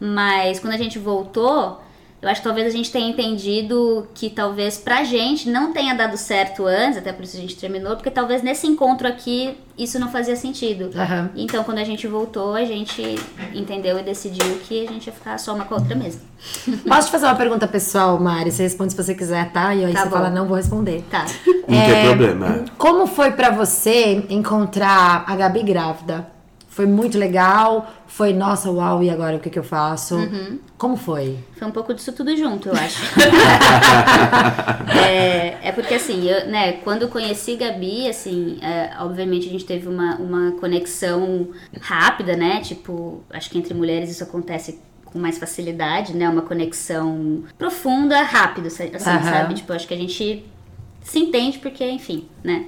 Mas 0.00 0.58
quando 0.58 0.72
a 0.72 0.78
gente 0.78 0.98
voltou, 0.98 1.78
eu 2.20 2.28
acho 2.28 2.40
que 2.40 2.46
talvez 2.46 2.66
a 2.66 2.70
gente 2.70 2.90
tenha 2.90 3.08
entendido 3.08 4.08
que 4.12 4.28
talvez 4.28 4.76
pra 4.76 5.04
gente 5.04 5.48
não 5.48 5.72
tenha 5.72 5.94
dado 5.94 6.16
certo 6.16 6.66
antes, 6.66 6.98
até 6.98 7.12
por 7.12 7.24
isso 7.24 7.36
a 7.36 7.40
gente 7.40 7.56
terminou, 7.56 7.94
porque 7.94 8.10
talvez 8.10 8.42
nesse 8.42 8.66
encontro 8.66 9.06
aqui 9.06 9.56
isso 9.76 10.00
não 10.00 10.10
fazia 10.10 10.34
sentido. 10.34 10.86
Uhum. 10.86 11.28
Então 11.36 11.62
quando 11.62 11.78
a 11.78 11.84
gente 11.84 12.08
voltou, 12.08 12.54
a 12.54 12.64
gente 12.64 13.14
entendeu 13.54 13.98
e 14.00 14.02
decidiu 14.02 14.58
que 14.64 14.84
a 14.84 14.90
gente 14.90 15.06
ia 15.06 15.12
ficar 15.12 15.38
só 15.38 15.54
uma 15.54 15.64
com 15.64 15.74
a 15.74 15.78
outra 15.78 15.94
mesmo. 15.94 16.22
Posso 16.88 17.06
te 17.06 17.12
fazer 17.12 17.26
uma 17.26 17.36
pergunta 17.36 17.68
pessoal, 17.68 18.18
Mari? 18.18 18.50
Você 18.50 18.64
responde 18.64 18.92
se 18.92 18.96
você 18.96 19.14
quiser, 19.14 19.52
tá? 19.52 19.72
E 19.74 19.84
aí 19.84 19.92
tá 19.92 20.00
você 20.02 20.08
bom. 20.08 20.16
fala, 20.16 20.30
não 20.30 20.46
vou 20.46 20.56
responder. 20.56 21.04
Tá. 21.08 21.24
Não 21.68 21.78
é, 21.78 21.92
tem 21.92 22.04
problema. 22.06 22.64
Como 22.76 23.06
foi 23.06 23.30
para 23.30 23.50
você 23.50 24.26
encontrar 24.28 25.24
a 25.24 25.36
Gabi 25.36 25.62
grávida? 25.62 26.37
Foi 26.78 26.86
muito 26.86 27.18
legal. 27.18 27.92
Foi, 28.06 28.32
nossa, 28.32 28.70
uau, 28.70 29.02
e 29.02 29.10
agora 29.10 29.34
o 29.34 29.40
que, 29.40 29.50
que 29.50 29.58
eu 29.58 29.64
faço? 29.64 30.14
Uhum. 30.14 30.60
Como 30.78 30.96
foi? 30.96 31.36
Foi 31.56 31.66
um 31.66 31.72
pouco 31.72 31.92
disso 31.92 32.12
tudo 32.12 32.36
junto, 32.36 32.68
eu 32.68 32.72
acho. 32.72 33.02
é, 34.96 35.58
é, 35.60 35.72
porque 35.72 35.94
assim, 35.94 36.28
eu, 36.28 36.46
né, 36.46 36.74
quando 36.84 37.02
eu 37.02 37.08
conheci 37.08 37.56
Gabi, 37.56 38.08
assim, 38.08 38.60
é, 38.62 38.92
obviamente 39.00 39.48
a 39.48 39.50
gente 39.50 39.64
teve 39.64 39.88
uma, 39.88 40.14
uma 40.18 40.52
conexão 40.52 41.48
rápida, 41.80 42.36
né? 42.36 42.60
Tipo, 42.60 43.24
acho 43.30 43.50
que 43.50 43.58
entre 43.58 43.74
mulheres 43.74 44.08
isso 44.08 44.22
acontece 44.22 44.78
com 45.04 45.18
mais 45.18 45.36
facilidade, 45.36 46.14
né? 46.14 46.28
Uma 46.28 46.42
conexão 46.42 47.42
profunda, 47.58 48.22
rápida, 48.22 48.68
assim, 48.68 48.84
uhum. 48.84 49.00
sabe? 49.00 49.54
Tipo, 49.54 49.72
acho 49.72 49.88
que 49.88 49.94
a 49.94 49.98
gente 49.98 50.46
se 51.02 51.18
entende 51.18 51.58
porque, 51.58 51.84
enfim, 51.90 52.28
né? 52.44 52.66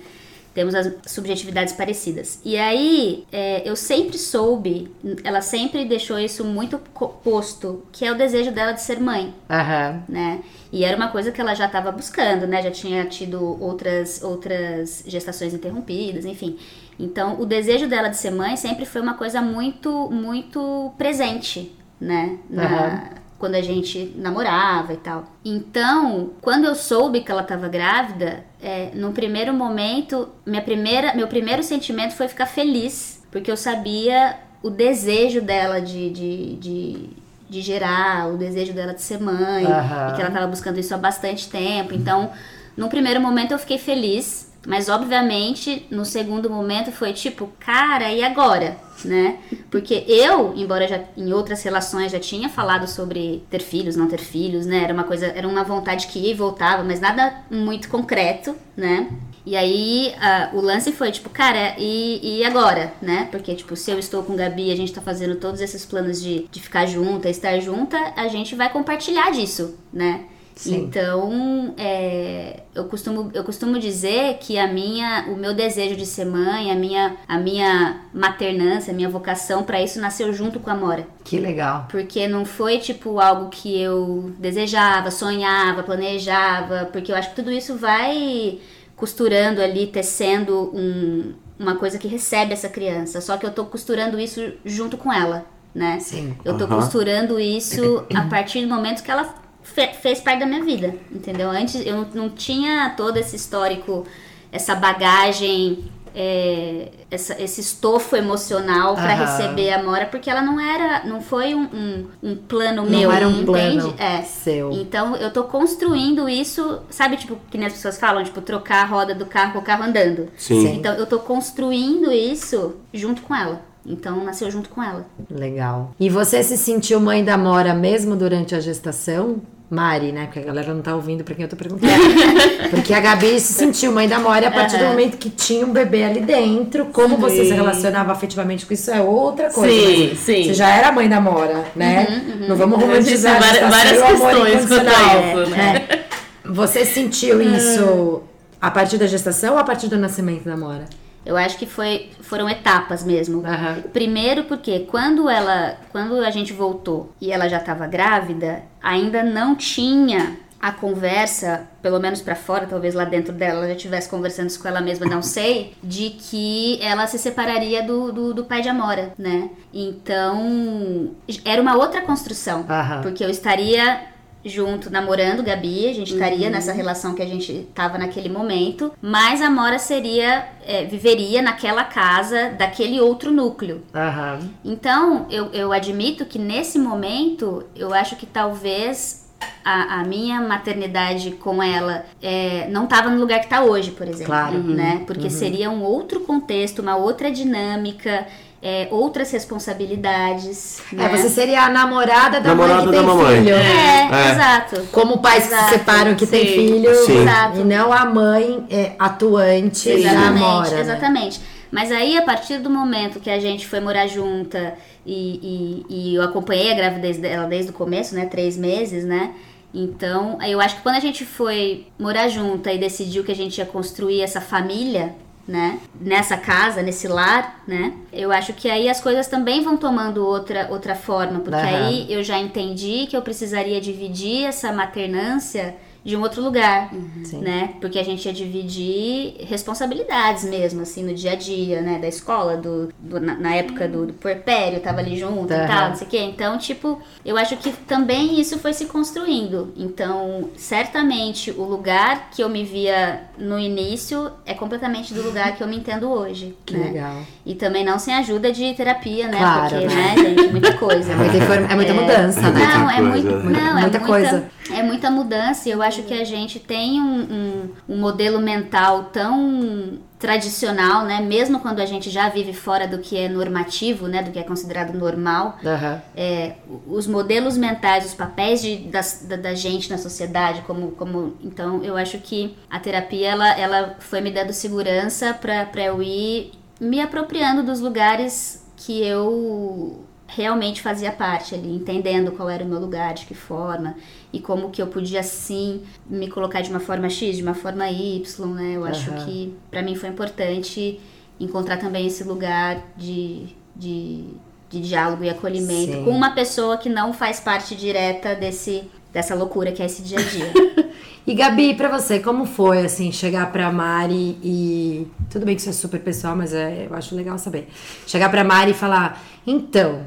Temos 0.61 0.75
as 0.75 0.93
subjetividades 1.07 1.73
parecidas. 1.73 2.39
E 2.45 2.59
aí, 2.59 3.25
é, 3.33 3.67
eu 3.67 3.75
sempre 3.75 4.19
soube, 4.19 4.95
ela 5.25 5.41
sempre 5.41 5.87
deixou 5.87 6.19
isso 6.19 6.45
muito 6.45 6.77
posto, 7.25 7.83
que 7.91 8.05
é 8.05 8.13
o 8.13 8.15
desejo 8.15 8.53
dela 8.53 8.73
de 8.73 8.83
ser 8.83 9.01
mãe. 9.01 9.33
Uhum. 9.49 10.03
Né? 10.07 10.41
E 10.71 10.85
era 10.85 10.95
uma 10.99 11.09
coisa 11.09 11.33
que 11.33 11.41
ela 11.41 11.55
já 11.55 11.65
estava 11.65 11.91
buscando, 11.91 12.47
né? 12.47 12.63
Já 12.63 12.71
tinha 12.71 13.07
tido 13.07 13.43
outras, 13.59 14.23
outras 14.23 15.03
gestações 15.07 15.55
interrompidas, 15.55 16.27
enfim. 16.27 16.59
Então, 16.99 17.41
o 17.41 17.47
desejo 17.47 17.89
dela 17.89 18.09
de 18.09 18.19
ser 18.19 18.31
mãe 18.31 18.55
sempre 18.55 18.85
foi 18.85 19.01
uma 19.01 19.15
coisa 19.15 19.41
muito, 19.41 20.11
muito 20.11 20.93
presente, 20.99 21.75
né? 21.99 22.37
Na, 22.51 22.65
uhum 22.65 23.20
quando 23.41 23.55
a 23.55 23.63
gente 23.63 24.13
namorava 24.17 24.93
e 24.93 24.99
tal. 24.99 25.25
Então, 25.43 26.31
quando 26.43 26.67
eu 26.67 26.75
soube 26.75 27.23
que 27.23 27.33
ela 27.33 27.41
estava 27.41 27.69
grávida, 27.69 28.45
é, 28.63 28.91
no 28.95 29.13
primeiro 29.13 29.55
momento, 29.55 30.29
minha 30.45 30.61
primeira, 30.61 31.15
meu 31.15 31.27
primeiro 31.27 31.63
sentimento 31.63 32.15
foi 32.15 32.29
ficar 32.29 32.45
feliz, 32.45 33.25
porque 33.33 33.51
eu 33.51 33.57
sabia 33.57 34.37
o 34.63 34.69
desejo 34.69 35.41
dela 35.41 35.81
de, 35.81 36.11
de, 36.11 36.57
de, 36.57 37.11
de 37.49 37.63
gerar, 37.63 38.29
o 38.29 38.37
desejo 38.37 38.75
dela 38.75 38.93
de 38.93 39.01
ser 39.01 39.19
mãe, 39.19 39.65
Aham. 39.65 40.11
e 40.11 40.15
que 40.15 40.21
ela 40.21 40.29
estava 40.29 40.47
buscando 40.47 40.79
isso 40.79 40.95
há 40.95 40.99
bastante 40.99 41.49
tempo. 41.49 41.95
Então, 41.95 42.31
no 42.77 42.91
primeiro 42.91 43.23
momento 43.23 43.53
eu 43.53 43.59
fiquei 43.59 43.79
feliz, 43.79 44.50
mas 44.67 44.89
obviamente 44.89 45.87
no 45.91 46.05
segundo 46.05 46.51
momento 46.51 46.93
foi 46.93 47.13
tipo, 47.13 47.51
cara, 47.59 48.13
e 48.13 48.23
agora? 48.23 48.77
Né? 49.03 49.39
Porque 49.71 50.05
eu, 50.07 50.53
embora 50.55 50.87
já 50.87 51.03
em 51.17 51.33
outras 51.33 51.63
relações 51.63 52.13
já 52.13 52.21
tinha 52.21 52.51
falado 52.51 52.87
sobre 52.87 53.43
ter 53.49 53.63
filhos, 53.63 53.97
não 53.97 54.07
ter 54.07 54.21
filhos, 54.21 54.67
né? 54.67 54.85
Era 54.85 54.93
uma 54.93 55.05
coisa, 55.05 55.27
era 55.27 55.49
uma 55.49 55.65
vontade 55.65 56.07
que 56.07 56.19
ia 56.19 56.33
e 56.33 56.35
voltava, 56.35 56.85
mas 56.85 57.01
nada 57.01 57.35
muito 57.51 57.89
concreto, 57.89 58.55
né? 58.77 59.09
E 59.47 59.57
aí 59.57 60.15
ah, 60.21 60.51
o 60.53 60.61
lance 60.61 60.93
foi 60.93 61.11
tipo, 61.11 61.31
cara, 61.31 61.75
e, 61.79 62.41
e 62.41 62.45
agora, 62.45 62.93
né? 63.01 63.27
Porque, 63.31 63.55
tipo, 63.55 63.75
se 63.75 63.91
eu 63.91 63.99
estou 63.99 64.23
com 64.23 64.37
Gabi 64.37 64.71
a 64.71 64.77
gente 64.77 64.93
tá 64.93 65.01
fazendo 65.01 65.37
todos 65.37 65.63
esses 65.63 65.87
planos 65.87 66.23
de, 66.23 66.47
de 66.51 66.61
ficar 66.61 66.85
junta, 66.85 67.31
estar 67.31 67.59
junta, 67.59 67.97
a 68.17 68.29
gente 68.29 68.55
vai 68.55 68.71
compartilhar 68.71 69.31
disso, 69.31 69.79
né? 69.91 70.27
Sim. 70.61 70.77
Então, 70.77 71.75
é, 71.79 72.65
eu, 72.75 72.85
costumo, 72.85 73.31
eu 73.33 73.43
costumo 73.43 73.79
dizer 73.79 74.37
que 74.41 74.59
a 74.59 74.67
minha, 74.67 75.25
o 75.29 75.35
meu 75.37 75.55
desejo 75.55 75.97
de 75.97 76.05
ser 76.05 76.27
mãe, 76.27 76.71
a 76.71 76.75
minha, 76.75 77.17
a 77.27 77.39
minha 77.39 78.03
maternância, 78.13 78.93
a 78.93 78.95
minha 78.95 79.09
vocação 79.09 79.63
para 79.63 79.81
isso 79.81 79.99
nasceu 79.99 80.31
junto 80.35 80.61
com 80.61 80.69
a 80.69 80.75
Mora. 80.75 81.07
Que 81.25 81.39
legal. 81.39 81.87
Porque 81.91 82.29
não 82.29 82.45
foi 82.45 82.79
tipo 82.79 83.19
algo 83.19 83.49
que 83.49 83.81
eu 83.81 84.35
desejava, 84.39 85.11
sonhava, 85.11 85.83
planejava, 85.83 86.91
porque 86.93 87.11
eu 87.11 87.17
acho 87.17 87.31
que 87.31 87.37
tudo 87.37 87.51
isso 87.51 87.77
vai 87.77 88.59
costurando 88.95 89.63
ali, 89.63 89.87
tecendo 89.87 90.71
um- 90.75 91.33
uma 91.59 91.77
coisa 91.77 91.97
que 91.99 92.07
recebe 92.07 92.53
essa 92.53 92.69
criança. 92.69 93.23
Só 93.23 93.39
que 93.39 93.47
eu 93.47 93.51
tô 93.51 93.65
costurando 93.65 94.21
isso 94.21 94.53
junto 94.63 94.99
com 94.99 95.11
ela, 95.11 95.47
né? 95.75 95.99
Sim. 96.01 96.37
Eu 96.45 96.59
tô 96.59 96.65
Aham. 96.65 96.77
costurando 96.77 97.41
isso 97.41 98.05
a 98.15 98.23
partir 98.29 98.61
do 98.61 98.69
momento 98.69 99.03
que 99.03 99.11
ela 99.11 99.35
fe- 99.63 99.93
fez 99.95 100.21
parte 100.21 100.41
da 100.41 100.47
minha 100.47 100.65
vida, 100.65 100.95
entendeu? 101.11 101.51
Antes 101.51 101.75
eu 101.87 101.97
não, 101.97 102.07
não 102.15 102.29
tinha 102.31 102.91
todo 102.97 103.17
esse 103.17 103.37
histórico, 103.37 104.07
essa 104.53 104.75
bagagem, 104.75 105.85
é, 106.13 106.89
essa- 107.09 107.41
esse 107.41 107.61
estofo 107.61 108.17
emocional 108.17 108.95
pra 108.95 109.13
Aham. 109.15 109.25
receber 109.25 109.73
a 109.73 109.81
Mora, 109.83 110.07
porque 110.07 110.29
ela 110.29 110.43
não 110.43 110.59
era, 110.59 111.05
não 111.05 111.21
foi 111.21 111.55
um, 111.55 111.63
um, 111.73 112.07
um 112.23 112.37
plano 112.37 112.83
Não 112.83 112.91
meu, 112.91 113.13
era 113.13 113.29
um 113.29 113.43
entende? 113.43 113.47
plano 113.47 113.95
É. 113.97 114.23
seu. 114.23 114.73
Então 114.73 115.15
eu 115.17 115.33
tô 115.33 115.45
construindo 115.45 116.29
isso, 116.29 116.81
sabe, 116.91 117.17
tipo, 117.17 117.37
que 117.51 117.57
nem 117.57 117.69
as 117.69 117.75
pessoas 117.75 117.97
falam, 117.99 118.25
tipo, 118.25 118.41
trocar 118.41 118.83
a 118.83 118.87
roda 118.87 119.15
do 119.15 119.25
carro 119.25 119.53
com 119.53 119.59
o 119.61 119.63
carro 119.63 119.85
andando. 119.85 120.29
Sim. 120.37 120.61
Sim. 120.63 120.75
Então 120.79 120.95
eu 120.95 121.07
tô 121.07 121.21
construindo 121.21 122.11
isso 122.13 122.75
junto 122.93 123.23
com 123.23 123.35
ela. 123.35 123.63
Então 123.85 124.23
nasceu 124.25 124.51
junto 124.51 124.69
com 124.69 124.83
ela. 124.83 125.07
Legal. 125.31 125.93
E 125.99 126.09
você 126.11 126.43
se 126.43 126.57
sentiu 126.57 127.01
mãe 127.01 127.25
da 127.25 127.37
Mora 127.39 127.73
mesmo 127.75 128.15
durante 128.17 128.55
a 128.55 128.61
gestação? 128.61 129.37
Mari, 129.71 130.11
né? 130.11 130.25
Porque 130.27 130.41
a 130.41 130.43
galera 130.43 130.75
não 130.75 130.83
tá 130.83 130.97
ouvindo 130.97 131.23
pra 131.23 131.33
quem 131.33 131.45
eu 131.45 131.49
tô 131.49 131.55
perguntando. 131.55 131.93
Porque 132.71 132.93
a 132.93 132.99
Gabi 132.99 133.39
se 133.39 133.53
sentiu 133.53 133.93
mãe 133.93 134.09
da 134.09 134.19
Mora 134.19 134.49
a 134.49 134.51
partir 134.51 134.77
do 134.77 134.83
Aham. 134.83 134.91
momento 134.91 135.17
que 135.17 135.31
tinha 135.31 135.65
um 135.65 135.71
bebê 135.73 136.03
ali 136.03 136.21
dentro. 136.21 136.87
Como 136.87 137.17
você 137.17 137.45
se 137.45 137.51
Sim. 137.51 137.55
relacionava 137.55 138.11
afetivamente 138.11 138.67
com 138.67 138.75
isso 138.75 138.91
é 138.91 139.01
outra 139.01 139.49
coisa. 139.49 139.73
Sim, 139.73 140.15
sim. 140.17 140.45
Você 140.45 140.55
já 140.55 140.69
era 140.69 140.91
mãe 140.91 141.09
da 141.09 141.21
Mora, 141.21 141.65
né? 141.77 142.25
Uhum, 142.41 142.49
Não 142.49 142.57
vamos 142.57 142.81
romantizar 142.81 143.39
várias- 143.41 143.71
várias 143.71 144.03
questões 144.03 144.67
quanto 144.67 144.89
a 144.89 145.45
isso, 145.45 145.51
né? 145.51 145.87
É. 145.89 146.01
Você 146.47 146.85
sentiu 146.85 147.41
isso 147.41 148.23
a 148.61 148.73
partir 148.73 148.99
da 148.99 149.07
gestação 149.07 149.53
ou 149.55 149.59
a 149.61 149.65
partir 149.65 149.87
do 149.87 149.97
nascimento 149.97 150.45
da 150.45 150.57
Mora? 150.57 150.87
Eu 151.25 151.37
acho 151.37 151.59
que 151.59 151.67
foi, 151.67 152.11
foram 152.21 152.49
etapas 152.49 153.05
mesmo. 153.05 153.45
Aham. 153.47 153.83
Primeiro 153.93 154.45
porque 154.45 154.81
quando 154.81 155.29
ela, 155.29 155.77
quando 155.93 156.17
a 156.17 156.31
gente 156.31 156.53
voltou 156.53 157.13
e 157.21 157.31
ela 157.31 157.49
já 157.49 157.59
estava 157.59 157.87
grávida, 157.87 158.63
ainda 158.83 159.23
não 159.23 159.55
tinha 159.55 160.37
a 160.61 160.71
conversa, 160.71 161.67
pelo 161.81 161.99
menos 161.99 162.21
pra 162.21 162.35
fora, 162.35 162.67
talvez 162.67 162.93
lá 162.95 163.05
dentro 163.05 163.33
dela 163.33 163.61
ela 163.61 163.69
já 163.69 163.75
estivesse 163.75 164.11
conversando 164.11 164.53
com 164.59 164.69
ela 164.69 164.81
mesma, 164.83 165.07
não 165.07 165.23
sei, 165.23 165.75
de 165.83 166.11
que 166.11 166.79
ela 166.83 167.07
se 167.07 167.19
separaria 167.19 167.83
do, 167.83 168.13
do, 168.13 168.35
do 168.35 168.45
pai 168.45 168.61
de 168.61 168.69
Amora, 168.69 169.15
né? 169.17 169.49
Então, 169.73 171.13
era 171.47 171.63
uma 171.63 171.77
outra 171.77 172.03
construção, 172.03 172.67
Aham. 172.69 173.01
porque 173.01 173.25
eu 173.25 173.31
estaria 173.31 174.10
junto, 174.45 174.91
namorando 174.91 175.43
Gabi, 175.43 175.89
a 175.89 175.93
gente 175.93 176.13
estaria 176.13 176.49
nessa 176.49 176.73
relação 176.73 177.15
que 177.15 177.23
a 177.23 177.27
gente 177.27 177.69
tava 177.75 177.99
naquele 177.99 178.29
momento, 178.29 178.93
mas 179.01 179.43
a 179.43 179.51
Mora 179.51 179.79
seria, 179.79 180.47
é, 180.67 180.85
viveria 180.85 181.43
naquela 181.43 181.85
casa 181.85 182.51
daquele 182.51 183.01
outro 183.01 183.31
núcleo. 183.31 183.83
Aham. 183.95 184.41
Então, 184.65 185.27
eu, 185.31 185.47
eu 185.53 185.73
admito 185.73 186.25
que 186.25 186.39
nesse 186.39 186.79
momento, 186.79 187.65
eu 187.75 187.93
acho 187.93 188.17
que 188.17 188.27
talvez 188.27 189.29
a, 189.65 190.01
a 190.01 190.05
minha 190.05 190.41
maternidade 190.41 191.33
com 191.33 191.63
ela 191.63 192.05
é, 192.23 192.67
não 192.69 192.85
estava 192.85 193.11
no 193.11 193.19
lugar 193.21 193.41
que 193.41 193.47
está 193.47 193.63
hoje, 193.63 193.91
por 193.91 194.07
exemplo. 194.07 194.27
Claro. 194.27 194.57
Uhum. 194.57 194.75
Né? 194.75 195.05
Porque 195.07 195.29
seria 195.31 195.71
um 195.71 195.83
outro 195.83 196.21
contexto, 196.21 196.81
uma 196.81 196.97
outra 196.97 197.31
dinâmica, 197.31 198.27
é, 198.63 198.89
outras 198.91 199.31
responsabilidades. 199.31 200.81
É, 200.93 200.97
né? 200.97 201.09
você 201.09 201.29
seria 201.29 201.63
a 201.65 201.69
namorada 201.71 202.41
da 202.41 202.51
Namorada 202.51 202.83
mãe 202.83 202.87
que 202.87 202.93
da 202.93 202.99
tem 202.99 203.07
mamãe. 203.07 203.37
filho. 203.39 203.55
É, 203.57 204.09
É. 204.29 204.33
exato. 204.33 204.89
Como 204.93 205.19
pais 205.19 205.45
que 205.45 205.49
se 205.49 205.55
Exato, 205.55 205.71
separam 205.71 206.15
que 206.15 206.27
tem 206.27 206.47
sim. 206.47 206.53
filho 206.53 206.95
Sim. 207.07 207.23
Exato. 207.23 207.61
e 207.61 207.65
não 207.65 207.93
a 207.93 208.05
mãe 208.05 208.65
é, 208.71 208.93
atuante 208.99 209.89
da 209.89 209.95
Exatamente, 209.95 210.39
Mora. 210.41 210.71
né? 210.71 210.81
exatamente. 210.81 211.41
Mas 211.71 211.93
aí, 211.93 212.19
a 212.19 212.23
partir 212.23 212.59
do 212.59 212.69
momento 212.69 213.21
que 213.21 213.31
a 213.31 213.39
gente 213.39 213.67
foi 213.67 213.79
morar 213.81 214.09
junta 214.09 214.75
e, 215.07 215.85
e, 215.89 216.11
e 216.13 216.15
eu 216.17 216.23
acompanhei 216.23 216.73
a 216.73 216.75
gravidez 216.75 217.17
dela 217.17 217.47
desde 217.47 217.71
o 217.71 217.73
começo, 217.75 218.15
né? 218.15 218.27
Três 218.27 218.57
meses, 218.57 219.05
né? 219.05 219.31
Então, 219.73 220.37
eu 220.43 220.61
acho 220.61 220.77
que 220.77 220.83
quando 220.83 220.97
a 220.97 221.01
gente 221.01 221.25
foi 221.25 221.87
morar 221.97 222.27
junta 222.29 222.73
e 222.73 222.79
decidiu 222.79 223.23
que 223.23 223.31
a 223.31 223.37
gente 223.37 223.59
ia 223.59 223.65
construir 223.67 224.21
essa 224.21 224.41
família, 224.41 225.15
né? 225.47 225.81
Nessa 226.01 226.37
casa, 226.37 226.83
nesse 226.83 227.09
lar, 227.09 227.63
né? 227.67 227.93
Eu 228.13 228.31
acho 228.31 228.53
que 228.53 228.71
aí 228.71 228.89
as 228.89 229.01
coisas 229.01 229.27
também 229.27 229.63
vão 229.63 229.77
tomando 229.77 230.25
outra, 230.25 230.69
outra 230.71 230.95
forma. 230.95 231.41
Porque 231.41 231.57
Aham. 231.57 231.87
aí 231.87 232.07
eu 232.09 232.23
já 232.23 232.39
entendi 232.39 233.07
que 233.09 233.17
eu 233.17 233.23
precisaria 233.23 233.81
dividir 233.81 234.47
essa 234.47 234.73
maternância 234.73 235.77
de 236.05 236.17
um 236.17 236.23
outro 236.23 236.43
lugar, 236.43 236.91
Sim. 237.25 237.41
né? 237.41 237.75
Porque 237.81 237.99
a 237.99 238.03
gente 238.03 238.25
ia 238.27 238.33
dividir 238.33 239.35
responsabilidades 239.47 240.45
mesmo, 240.45 240.81
assim, 240.83 241.03
no 241.05 241.13
dia 241.15 241.33
a 241.33 241.35
dia, 241.35 241.83
né? 241.83 241.99
Da 241.99 242.09
escola, 242.09 242.57
do, 242.57 242.89
do- 242.99 243.21
na, 243.21 243.35
na 243.35 243.55
época 243.55 243.87
do, 243.87 244.07
do 244.07 244.13
puerpério, 244.15 244.81
tava 244.81 245.01
ali 245.01 245.19
junto 245.19 245.53
Aham. 245.53 245.65
e 245.65 245.67
tal, 245.67 245.89
não 245.91 245.97
sei 245.97 246.07
o 246.07 246.11
quê. 246.11 246.19
Então, 246.21 246.57
tipo, 246.59 247.01
eu 247.25 247.37
acho 247.37 247.57
que 247.59 247.71
também 247.73 248.41
isso 248.41 248.59
foi 248.59 248.73
se 248.73 248.87
construindo. 248.87 249.73
Então, 249.77 250.49
certamente, 250.57 251.51
o 251.51 251.65
lugar 251.65 252.31
que 252.31 252.43
eu 252.43 252.49
me 252.49 252.65
via 252.65 253.23
no 253.39 253.59
início 253.59 254.31
é 254.47 254.55
completamente 254.55 255.13
do 255.13 255.23
lugar 255.23 255.55
que 255.57 255.63
eu 255.63 255.69
me 255.69 255.77
entendo 255.77 256.11
hoje, 256.11 256.57
Que 256.65 256.75
né? 256.77 256.87
legal. 256.89 257.23
E 257.45 257.55
também 257.55 257.85
não 257.85 257.99
sem 257.99 258.15
ajuda 258.15 258.51
de 258.53 258.73
terapia, 258.75 259.29
né? 259.29 259.39
Claro, 259.39 259.71
Porque, 259.71 259.87
né? 259.87 260.15
né, 260.17 260.17
gente, 260.17 260.51
muita 260.51 260.73
coisa. 260.75 261.13
É 261.13 261.17
muita, 261.17 261.37
é 261.37 261.75
muita 261.77 261.95
mudança, 261.95 262.41
É 262.41 262.43
né? 262.43 262.51
muita 262.53 262.79
Não, 262.79 262.91
é 262.91 262.97
coisa, 262.97 263.11
muito, 263.11 263.27
né? 263.29 263.61
não, 263.61 263.73
Muita 263.73 263.79
é 263.79 263.81
muita 263.81 264.01
coisa. 264.01 264.51
É 264.73 264.83
muita 264.83 265.11
mudança 265.11 265.69
e 265.69 265.73
eu 265.73 265.83
acho 265.83 265.90
que 265.99 266.15
a 266.15 266.25
gente 266.25 266.59
tem 266.59 267.01
um, 267.01 267.21
um, 267.21 267.71
um 267.89 267.97
modelo 267.99 268.41
mental 268.41 269.05
tão 269.13 269.99
tradicional, 270.19 271.05
né? 271.05 271.21
Mesmo 271.21 271.61
quando 271.61 271.81
a 271.81 271.87
gente 271.87 272.11
já 272.11 272.29
vive 272.29 272.53
fora 272.53 272.87
do 272.87 272.99
que 272.99 273.17
é 273.17 273.29
normativo, 273.29 274.07
né? 274.07 274.23
Do 274.23 274.31
que 274.31 274.39
é 274.39 274.43
considerado 274.43 274.93
normal. 274.93 275.59
Aham. 275.65 276.03
É, 276.15 276.57
os 276.87 277.07
modelos 277.07 277.57
mentais, 277.57 278.05
os 278.05 278.15
papéis 278.15 278.61
de, 278.61 278.77
da, 278.89 279.01
da 279.37 279.55
gente 279.55 279.91
na 279.91 279.97
sociedade, 279.97 280.63
como, 280.67 280.93
como 280.93 281.35
então 281.43 281.83
eu 281.83 281.97
acho 281.97 282.19
que 282.19 282.57
a 282.71 282.79
terapia 282.79 283.31
ela, 283.31 283.59
ela 283.59 283.97
foi 283.99 284.21
me 284.21 284.31
dando 284.31 284.53
segurança 284.53 285.33
para 285.33 285.83
eu 285.83 286.03
ir 286.03 286.53
me 286.79 287.01
apropriando 287.01 287.63
dos 287.63 287.81
lugares 287.81 288.65
que 288.77 289.03
eu 289.05 290.05
realmente 290.35 290.81
fazia 290.81 291.11
parte 291.11 291.55
ali, 291.55 291.75
entendendo 291.75 292.33
qual 292.33 292.49
era 292.49 292.65
o 292.65 292.69
meu 292.69 292.79
lugar, 292.79 293.15
de 293.15 293.27
que 293.27 293.35
forma 293.35 293.97
e 294.33 294.41
como 294.41 294.71
que 294.71 294.81
eu 294.81 294.87
podia 294.87 295.23
sim 295.23 295.83
me 296.07 296.29
colocar 296.29 296.61
de 296.61 296.71
uma 296.71 296.81
forma 296.81 297.09
X, 297.09 297.37
de 297.37 297.43
uma 297.43 297.55
forma 297.55 297.89
Y, 297.91 298.47
né? 298.55 298.77
Eu 298.77 298.85
acho 298.85 299.11
Aham. 299.11 299.25
que 299.25 299.55
para 299.71 299.83
mim 299.83 299.95
foi 299.95 300.09
importante 300.09 301.01
encontrar 301.39 301.79
também 301.79 302.07
esse 302.07 302.23
lugar 302.23 302.83
de, 302.97 303.49
de, 303.75 304.25
de 304.69 304.81
diálogo 304.81 305.25
e 305.25 305.31
acolhimento 305.31 305.93
Sim. 305.93 306.05
com 306.05 306.11
uma 306.11 306.31
pessoa 306.31 306.77
que 306.77 306.89
não 306.89 307.13
faz 307.13 307.41
parte 307.41 307.75
direta 307.75 308.35
desse 308.35 308.89
dessa 309.13 309.35
loucura 309.35 309.73
que 309.73 309.83
é 309.83 309.87
esse 309.87 310.03
dia 310.03 310.19
a 310.19 310.23
dia. 310.23 310.53
E 311.27 311.35
Gabi, 311.35 311.75
pra 311.75 311.89
você, 311.89 312.19
como 312.19 312.47
foi, 312.47 312.85
assim, 312.85 313.13
chegar 313.13 313.53
pra 313.53 313.71
Mari 313.71 314.39
e... 314.43 315.07
Tudo 315.31 315.45
bem 315.45 315.55
que 315.55 315.61
isso 315.61 315.71
é 315.71 315.73
super 315.73 316.01
pessoal, 316.01 316.35
mas 316.35 316.55
é, 316.55 316.87
eu 316.91 316.97
acho 316.97 317.15
legal 317.15 317.39
saber. 317.39 317.69
Chegar 318.07 318.31
pra 318.31 318.43
Mari 318.43 318.71
e 318.71 318.75
falar, 318.75 319.23
então, 319.47 320.01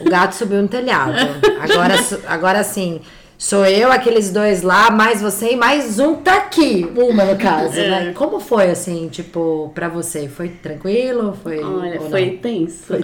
o 0.00 0.04
gato 0.04 0.34
subiu 0.34 0.60
no 0.60 0.68
telhado. 0.68 1.16
Agora, 1.60 1.94
agora 2.26 2.60
assim, 2.60 3.00
sou 3.38 3.64
eu, 3.64 3.90
aqueles 3.90 4.30
dois 4.30 4.62
lá, 4.62 4.90
mais 4.90 5.22
você 5.22 5.52
e 5.52 5.56
mais 5.56 5.98
um 6.00 6.16
tá 6.16 6.36
aqui. 6.36 6.90
Uma, 6.96 7.24
no 7.24 7.38
caso, 7.38 7.76
né? 7.76 8.12
Como 8.14 8.40
foi, 8.40 8.70
assim, 8.70 9.08
tipo, 9.08 9.70
pra 9.74 9.88
você? 9.88 10.28
Foi 10.28 10.48
tranquilo? 10.48 11.38
Foi... 11.42 11.62
Olha, 11.62 12.00
foi 12.00 12.32
não? 12.32 12.36
tenso. 12.38 12.94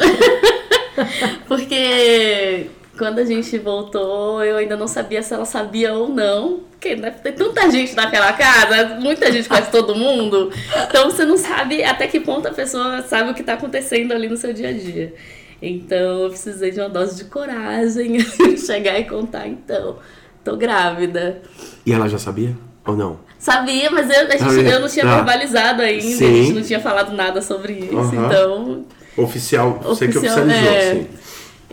Porque 1.49 2.69
quando 2.97 3.19
a 3.19 3.25
gente 3.25 3.59
voltou, 3.59 4.43
eu 4.45 4.57
ainda 4.57 4.77
não 4.77 4.87
sabia 4.87 5.23
se 5.23 5.33
ela 5.35 5.45
sabia 5.45 5.93
ou 5.95 6.09
não. 6.09 6.61
Porque 6.71 6.97
ter 6.97 7.33
tanta 7.33 7.71
gente 7.71 7.95
naquela 7.95 8.33
casa, 8.35 8.97
muita 9.01 9.33
gente, 9.33 9.49
quase 9.49 9.71
todo 9.71 9.95
mundo. 9.97 10.51
Então 10.89 11.11
você 11.11 11.25
não 11.25 11.37
sabe 11.39 11.83
até 11.83 12.07
que 12.07 12.21
ponto 12.21 12.47
a 12.47 12.53
pessoa 12.53 13.03
sabe 13.03 13.31
o 13.31 13.35
que 13.35 13.43
tá 13.43 13.55
acontecendo 13.55 14.13
ali 14.13 14.29
no 14.29 14.37
seu 14.37 14.53
dia 14.53 14.69
a 14.69 14.73
dia. 14.73 15.15
Então 15.63 16.25
eu 16.25 16.29
precisei 16.29 16.71
de 16.71 16.81
uma 16.81 16.89
dose 16.91 17.17
de 17.17 17.25
coragem, 17.31 18.19
chegar 18.59 18.99
e 18.99 19.05
contar, 19.05 19.49
então, 19.49 19.97
tô 20.45 20.57
grávida. 20.57 21.41
E 21.87 21.93
ela 21.93 22.07
já 22.07 22.19
sabia? 22.19 22.55
Ou 22.87 22.95
não? 22.95 23.19
Sabia, 23.39 23.91
mas 23.91 24.11
eu, 24.11 24.27
a 24.27 24.37
gente- 24.37 24.71
eu 24.71 24.81
não 24.81 24.89
tinha 24.89 25.05
Tá. 25.07 25.17
verbalizado 25.17 25.81
ainda, 25.81 26.03
Sim. 26.03 26.25
a 26.27 26.43
gente 26.43 26.53
não 26.53 26.63
tinha 26.63 26.81
falado 26.81 27.15
nada 27.17 27.41
sobre 27.41 27.73
isso, 27.75 28.15
então 28.15 28.85
Oficial, 29.17 29.81
você 29.83 30.07
que 30.09 30.19
Oficial, 30.19 30.45
oficializou, 30.45 30.73
é. 30.75 30.95
sim. 30.95 31.07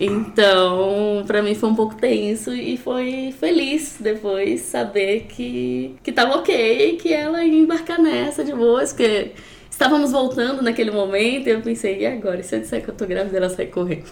Então, 0.03 1.23
pra 1.27 1.43
mim 1.43 1.53
foi 1.53 1.69
um 1.69 1.75
pouco 1.75 1.93
tenso 1.93 2.51
e 2.51 2.75
foi 2.75 3.31
feliz 3.39 3.97
depois 3.99 4.61
saber 4.61 5.27
que, 5.29 5.95
que 6.01 6.11
tava 6.11 6.37
ok, 6.37 6.97
que 6.99 7.13
ela 7.13 7.43
ia 7.43 7.59
embarcar 7.59 8.01
nessa 8.01 8.43
de 8.43 8.51
boas, 8.51 8.91
porque 8.91 9.33
estávamos 9.69 10.11
voltando 10.11 10.63
naquele 10.63 10.89
momento 10.89 11.45
e 11.45 11.51
eu 11.51 11.61
pensei, 11.61 11.99
e 11.99 12.05
agora? 12.07 12.39
E 12.39 12.43
se 12.43 12.55
eu 12.55 12.61
disser 12.61 12.83
que 12.83 12.89
eu 12.89 12.95
tô 12.95 13.05
grávida, 13.05 13.37
ela 13.37 13.49
sai 13.49 13.67
correndo? 13.67 14.09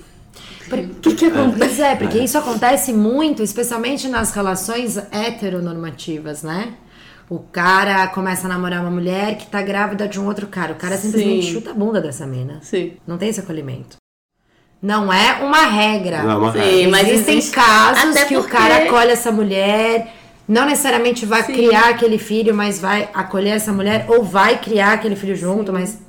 O 0.71 0.99
que 1.01 1.15
que 1.15 1.25
acontece? 1.25 1.81
É, 1.81 1.95
porque 1.95 2.19
isso 2.19 2.37
acontece 2.37 2.93
muito, 2.93 3.41
especialmente 3.41 4.07
nas 4.07 4.31
relações 4.31 4.95
heteronormativas, 5.11 6.43
né? 6.43 6.75
O 7.27 7.39
cara 7.39 8.07
começa 8.09 8.45
a 8.45 8.49
namorar 8.49 8.81
uma 8.81 8.91
mulher 8.91 9.37
que 9.37 9.47
tá 9.47 9.61
grávida 9.63 10.07
de 10.07 10.19
um 10.19 10.27
outro 10.27 10.45
cara. 10.47 10.73
O 10.73 10.75
cara 10.75 10.97
simplesmente 10.97 11.47
Sim. 11.47 11.53
chuta 11.53 11.71
a 11.71 11.73
bunda 11.73 11.99
dessa 11.99 12.27
mina. 12.27 12.59
Sim. 12.61 12.93
Não 13.07 13.17
tem 13.17 13.29
esse 13.29 13.39
acolhimento. 13.39 13.98
Não 14.81 15.11
é 15.11 15.33
uma 15.43 15.65
regra. 15.65 16.23
Não 16.23 16.31
é 16.31 16.35
uma 16.37 16.51
Sim, 16.53 16.59
regra. 16.59 16.89
mas 16.91 17.07
Existem 17.09 17.37
existe- 17.37 17.53
casos 17.55 18.11
até 18.15 18.25
que 18.25 18.37
o 18.37 18.43
cara 18.45 18.85
acolhe 18.85 19.11
essa 19.11 19.29
mulher, 19.31 20.13
não 20.47 20.65
necessariamente 20.65 21.25
vai 21.25 21.43
Sim. 21.43 21.53
criar 21.53 21.89
aquele 21.89 22.17
filho, 22.17 22.55
mas 22.55 22.79
vai 22.79 23.09
acolher 23.13 23.49
essa 23.51 23.73
mulher, 23.73 24.05
ou 24.07 24.23
vai 24.23 24.57
criar 24.57 24.93
aquele 24.93 25.15
filho 25.17 25.35
junto, 25.35 25.73
mas 25.73 25.99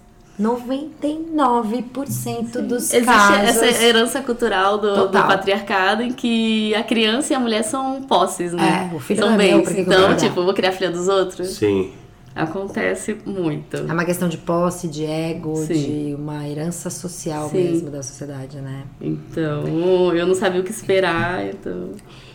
99% 0.40 2.60
dos 2.62 2.92
Existe 2.92 3.04
casos. 3.04 3.62
essa 3.62 3.84
herança 3.84 4.20
cultural 4.22 4.78
do, 4.78 5.08
do 5.08 5.22
patriarcado 5.22 6.02
em 6.02 6.12
que 6.12 6.74
a 6.74 6.82
criança 6.82 7.32
e 7.32 7.36
a 7.36 7.40
mulher 7.40 7.62
são 7.62 8.02
posses, 8.02 8.52
né? 8.52 8.90
É, 8.92 8.94
o 8.94 9.00
filho 9.00 9.20
são 9.20 9.28
não 9.30 9.34
é 9.34 9.38
meu, 9.38 9.58
bens. 9.58 9.64
por 9.64 9.74
que 9.74 9.84
que 9.84 9.90
eu 9.90 9.98
vou 9.98 10.04
então, 10.12 10.16
tipo, 10.16 10.44
vou 10.44 10.54
criar 10.54 10.72
filha 10.72 10.90
dos 10.90 11.08
outros? 11.08 11.48
Sim. 11.56 11.92
Acontece 12.34 13.16
muito. 13.26 13.76
É 13.76 13.92
uma 13.92 14.04
questão 14.04 14.28
de 14.28 14.38
posse, 14.38 14.86
de 14.86 15.04
ego, 15.04 15.56
Sim. 15.56 15.74
de 15.74 16.14
uma 16.14 16.48
herança 16.48 16.88
social 16.88 17.48
Sim. 17.48 17.56
mesmo 17.56 17.90
da 17.90 18.02
sociedade, 18.02 18.58
né? 18.58 18.84
Então, 19.00 20.14
eu 20.14 20.26
não 20.26 20.34
sabia 20.34 20.60
o 20.60 20.64
que 20.64 20.70
esperar, 20.70 21.44
então. 21.46 21.90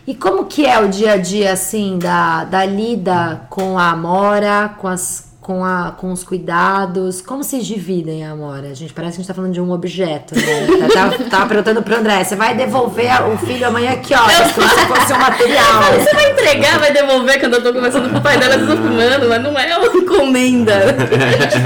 E 0.06 0.14
como 0.14 0.44
que 0.44 0.66
é 0.66 0.78
o 0.78 0.88
dia 0.88 1.12
a 1.12 1.16
dia, 1.16 1.52
assim, 1.52 1.98
da, 1.98 2.44
da 2.44 2.64
lida 2.64 3.46
com 3.48 3.78
a 3.78 3.90
Amora, 3.90 4.74
com, 4.78 4.86
as, 4.86 5.32
com, 5.46 5.64
a, 5.64 5.92
com 5.96 6.10
os 6.10 6.24
cuidados? 6.24 7.20
Como 7.22 7.44
vocês 7.44 7.64
dividem 7.64 8.26
a 8.26 8.32
Amora? 8.32 8.74
Gente, 8.74 8.92
parece 8.92 9.12
que 9.12 9.20
a 9.20 9.22
gente 9.22 9.28
tá 9.28 9.34
falando 9.34 9.52
de 9.52 9.60
um 9.60 9.70
objeto, 9.70 10.34
né? 10.34 10.42
Eu 10.68 10.88
tava, 10.92 11.16
tava 11.30 11.46
perguntando 11.46 11.82
pro 11.84 11.94
André, 11.94 12.24
você 12.24 12.34
vai 12.34 12.56
devolver 12.56 13.08
a- 13.08 13.28
o 13.28 13.38
filho 13.38 13.64
amanhã 13.68 13.92
aqui, 13.92 14.12
ó, 14.12 14.18
como 14.18 14.30
se 14.48 14.54
fosse 14.86 15.12
um 15.12 15.18
material. 15.18 15.82
Você 16.00 16.12
vai 16.12 16.32
entregar, 16.32 16.80
vai 16.80 16.92
devolver 16.92 17.38
quando 17.38 17.54
eu 17.54 17.62
tô 17.62 17.72
conversando 17.72 18.10
com 18.10 18.18
o 18.18 18.20
pai 18.20 18.36
dela, 18.38 18.58
tô 18.58 18.66
filmando, 18.76 19.28
mas 19.28 19.40
não 19.40 19.56
é 19.56 19.78
uma 19.78 19.86
encomenda. 19.86 20.96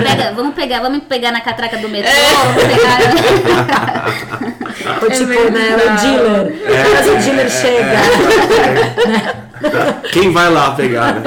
Pega- 0.05 0.33
vamos 0.37 0.55
pegar, 0.55 0.81
vamos 0.83 1.03
pegar 1.05 1.33
na 1.33 1.41
catraca 1.41 1.79
do 1.79 1.89
metrô, 1.89 2.11
É. 2.11 2.35
vamos 2.35 2.63
pegar. 2.77 4.11
Ou 5.03 5.09
tipo, 5.17 5.51
né, 5.53 5.77
o 5.77 6.03
dealer. 6.03 6.55
Mas 6.93 7.09
o 7.09 7.17
dealer 7.25 7.51
chega. 7.51 7.97
Quem 10.13 10.31
vai 10.33 10.51
lá 10.51 10.73
pegar? 10.73 11.15
né? 11.15 11.23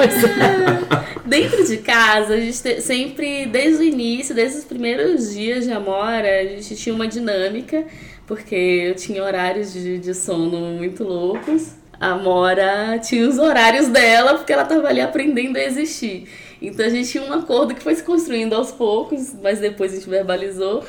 Dentro 1.24 1.64
de 1.66 1.78
casa, 1.78 2.34
a 2.34 2.40
gente 2.40 2.62
te- 2.62 2.80
sempre, 2.82 3.46
desde 3.46 3.82
o 3.82 3.86
início, 3.86 4.34
desde 4.34 4.58
os 4.58 4.64
primeiros 4.64 5.32
dias 5.32 5.64
de 5.64 5.72
Amora, 5.72 6.40
a 6.40 6.44
gente 6.44 6.76
tinha 6.76 6.94
uma 6.94 7.08
dinâmica, 7.08 7.86
porque 8.26 8.54
eu 8.54 8.94
tinha 8.94 9.22
horários 9.22 9.72
de, 9.72 9.98
de 9.98 10.12
sono 10.14 10.58
muito 10.76 11.02
loucos. 11.02 11.72
A 11.98 12.08
Amora 12.10 12.98
tinha 12.98 13.26
os 13.26 13.38
horários 13.38 13.88
dela, 13.88 14.34
porque 14.34 14.52
ela 14.52 14.64
tava 14.66 14.86
ali 14.88 15.00
aprendendo 15.00 15.56
a 15.56 15.62
existir. 15.64 16.28
Então 16.60 16.84
a 16.84 16.90
gente 16.90 17.08
tinha 17.08 17.24
um 17.24 17.32
acordo 17.32 17.74
que 17.74 17.82
foi 17.82 17.94
se 17.94 18.02
construindo 18.02 18.52
aos 18.54 18.70
poucos, 18.70 19.32
mas 19.42 19.60
depois 19.60 19.92
a 19.92 19.96
gente 19.96 20.08
verbalizou 20.10 20.84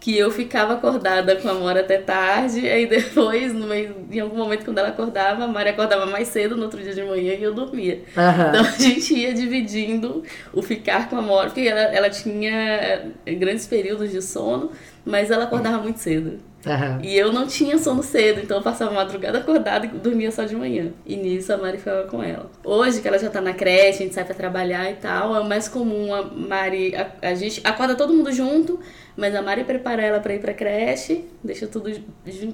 que 0.00 0.16
eu 0.16 0.30
ficava 0.30 0.74
acordada 0.74 1.36
com 1.36 1.48
a 1.48 1.52
Amora 1.52 1.80
até 1.80 1.98
tarde, 1.98 2.68
aí 2.68 2.86
depois, 2.86 3.52
no 3.52 3.66
meio, 3.66 3.96
em 4.10 4.20
algum 4.20 4.36
momento, 4.36 4.64
quando 4.64 4.78
ela 4.78 4.88
acordava, 4.88 5.44
a 5.44 5.48
Mari 5.48 5.70
acordava 5.70 6.06
mais 6.06 6.28
cedo 6.28 6.56
no 6.56 6.64
outro 6.64 6.80
dia 6.80 6.94
de 6.94 7.02
manhã 7.02 7.34
e 7.34 7.42
eu 7.42 7.52
dormia. 7.52 8.02
Aham. 8.16 8.48
Então 8.48 8.64
a 8.64 8.70
gente 8.70 9.14
ia 9.14 9.34
dividindo 9.34 10.22
o 10.52 10.62
ficar 10.62 11.08
com 11.08 11.16
a 11.16 11.22
Mora, 11.22 11.46
porque 11.46 11.68
ela, 11.68 11.80
ela 11.80 12.10
tinha 12.10 13.10
eh, 13.26 13.34
grandes 13.34 13.66
períodos 13.66 14.10
de 14.10 14.22
sono, 14.22 14.70
mas 15.04 15.30
ela 15.30 15.44
acordava 15.44 15.82
muito 15.82 15.98
cedo. 15.98 16.38
Aham. 16.66 17.00
E 17.02 17.16
eu 17.16 17.32
não 17.32 17.46
tinha 17.46 17.78
sono 17.78 18.02
cedo, 18.02 18.40
então 18.40 18.58
eu 18.58 18.62
passava 18.62 18.92
madrugada 18.92 19.38
acordada 19.38 19.86
e 19.86 19.88
dormia 19.88 20.30
só 20.30 20.44
de 20.44 20.56
manhã. 20.56 20.92
E 21.06 21.16
nisso 21.16 21.52
a 21.52 21.56
Mari 21.56 21.78
ficava 21.78 22.04
com 22.04 22.22
ela. 22.22 22.50
Hoje, 22.64 23.00
que 23.00 23.08
ela 23.08 23.18
já 23.18 23.30
tá 23.30 23.40
na 23.40 23.52
creche, 23.52 24.02
a 24.02 24.06
gente 24.06 24.14
sai 24.14 24.24
pra 24.24 24.34
trabalhar 24.34 24.90
e 24.90 24.94
tal, 24.94 25.36
é 25.36 25.48
mais 25.48 25.68
comum 25.68 26.12
a 26.14 26.22
Mari. 26.22 26.94
A, 26.94 27.28
a 27.28 27.34
gente 27.34 27.60
acorda 27.64 27.94
todo 27.94 28.12
mundo 28.12 28.32
junto, 28.32 28.80
mas 29.18 29.34
a 29.34 29.42
Mari 29.42 29.64
prepara 29.64 30.00
ela 30.00 30.20
pra 30.20 30.32
ir 30.34 30.40
pra 30.40 30.54
creche, 30.54 31.24
deixa 31.44 31.66
tudo 31.66 31.90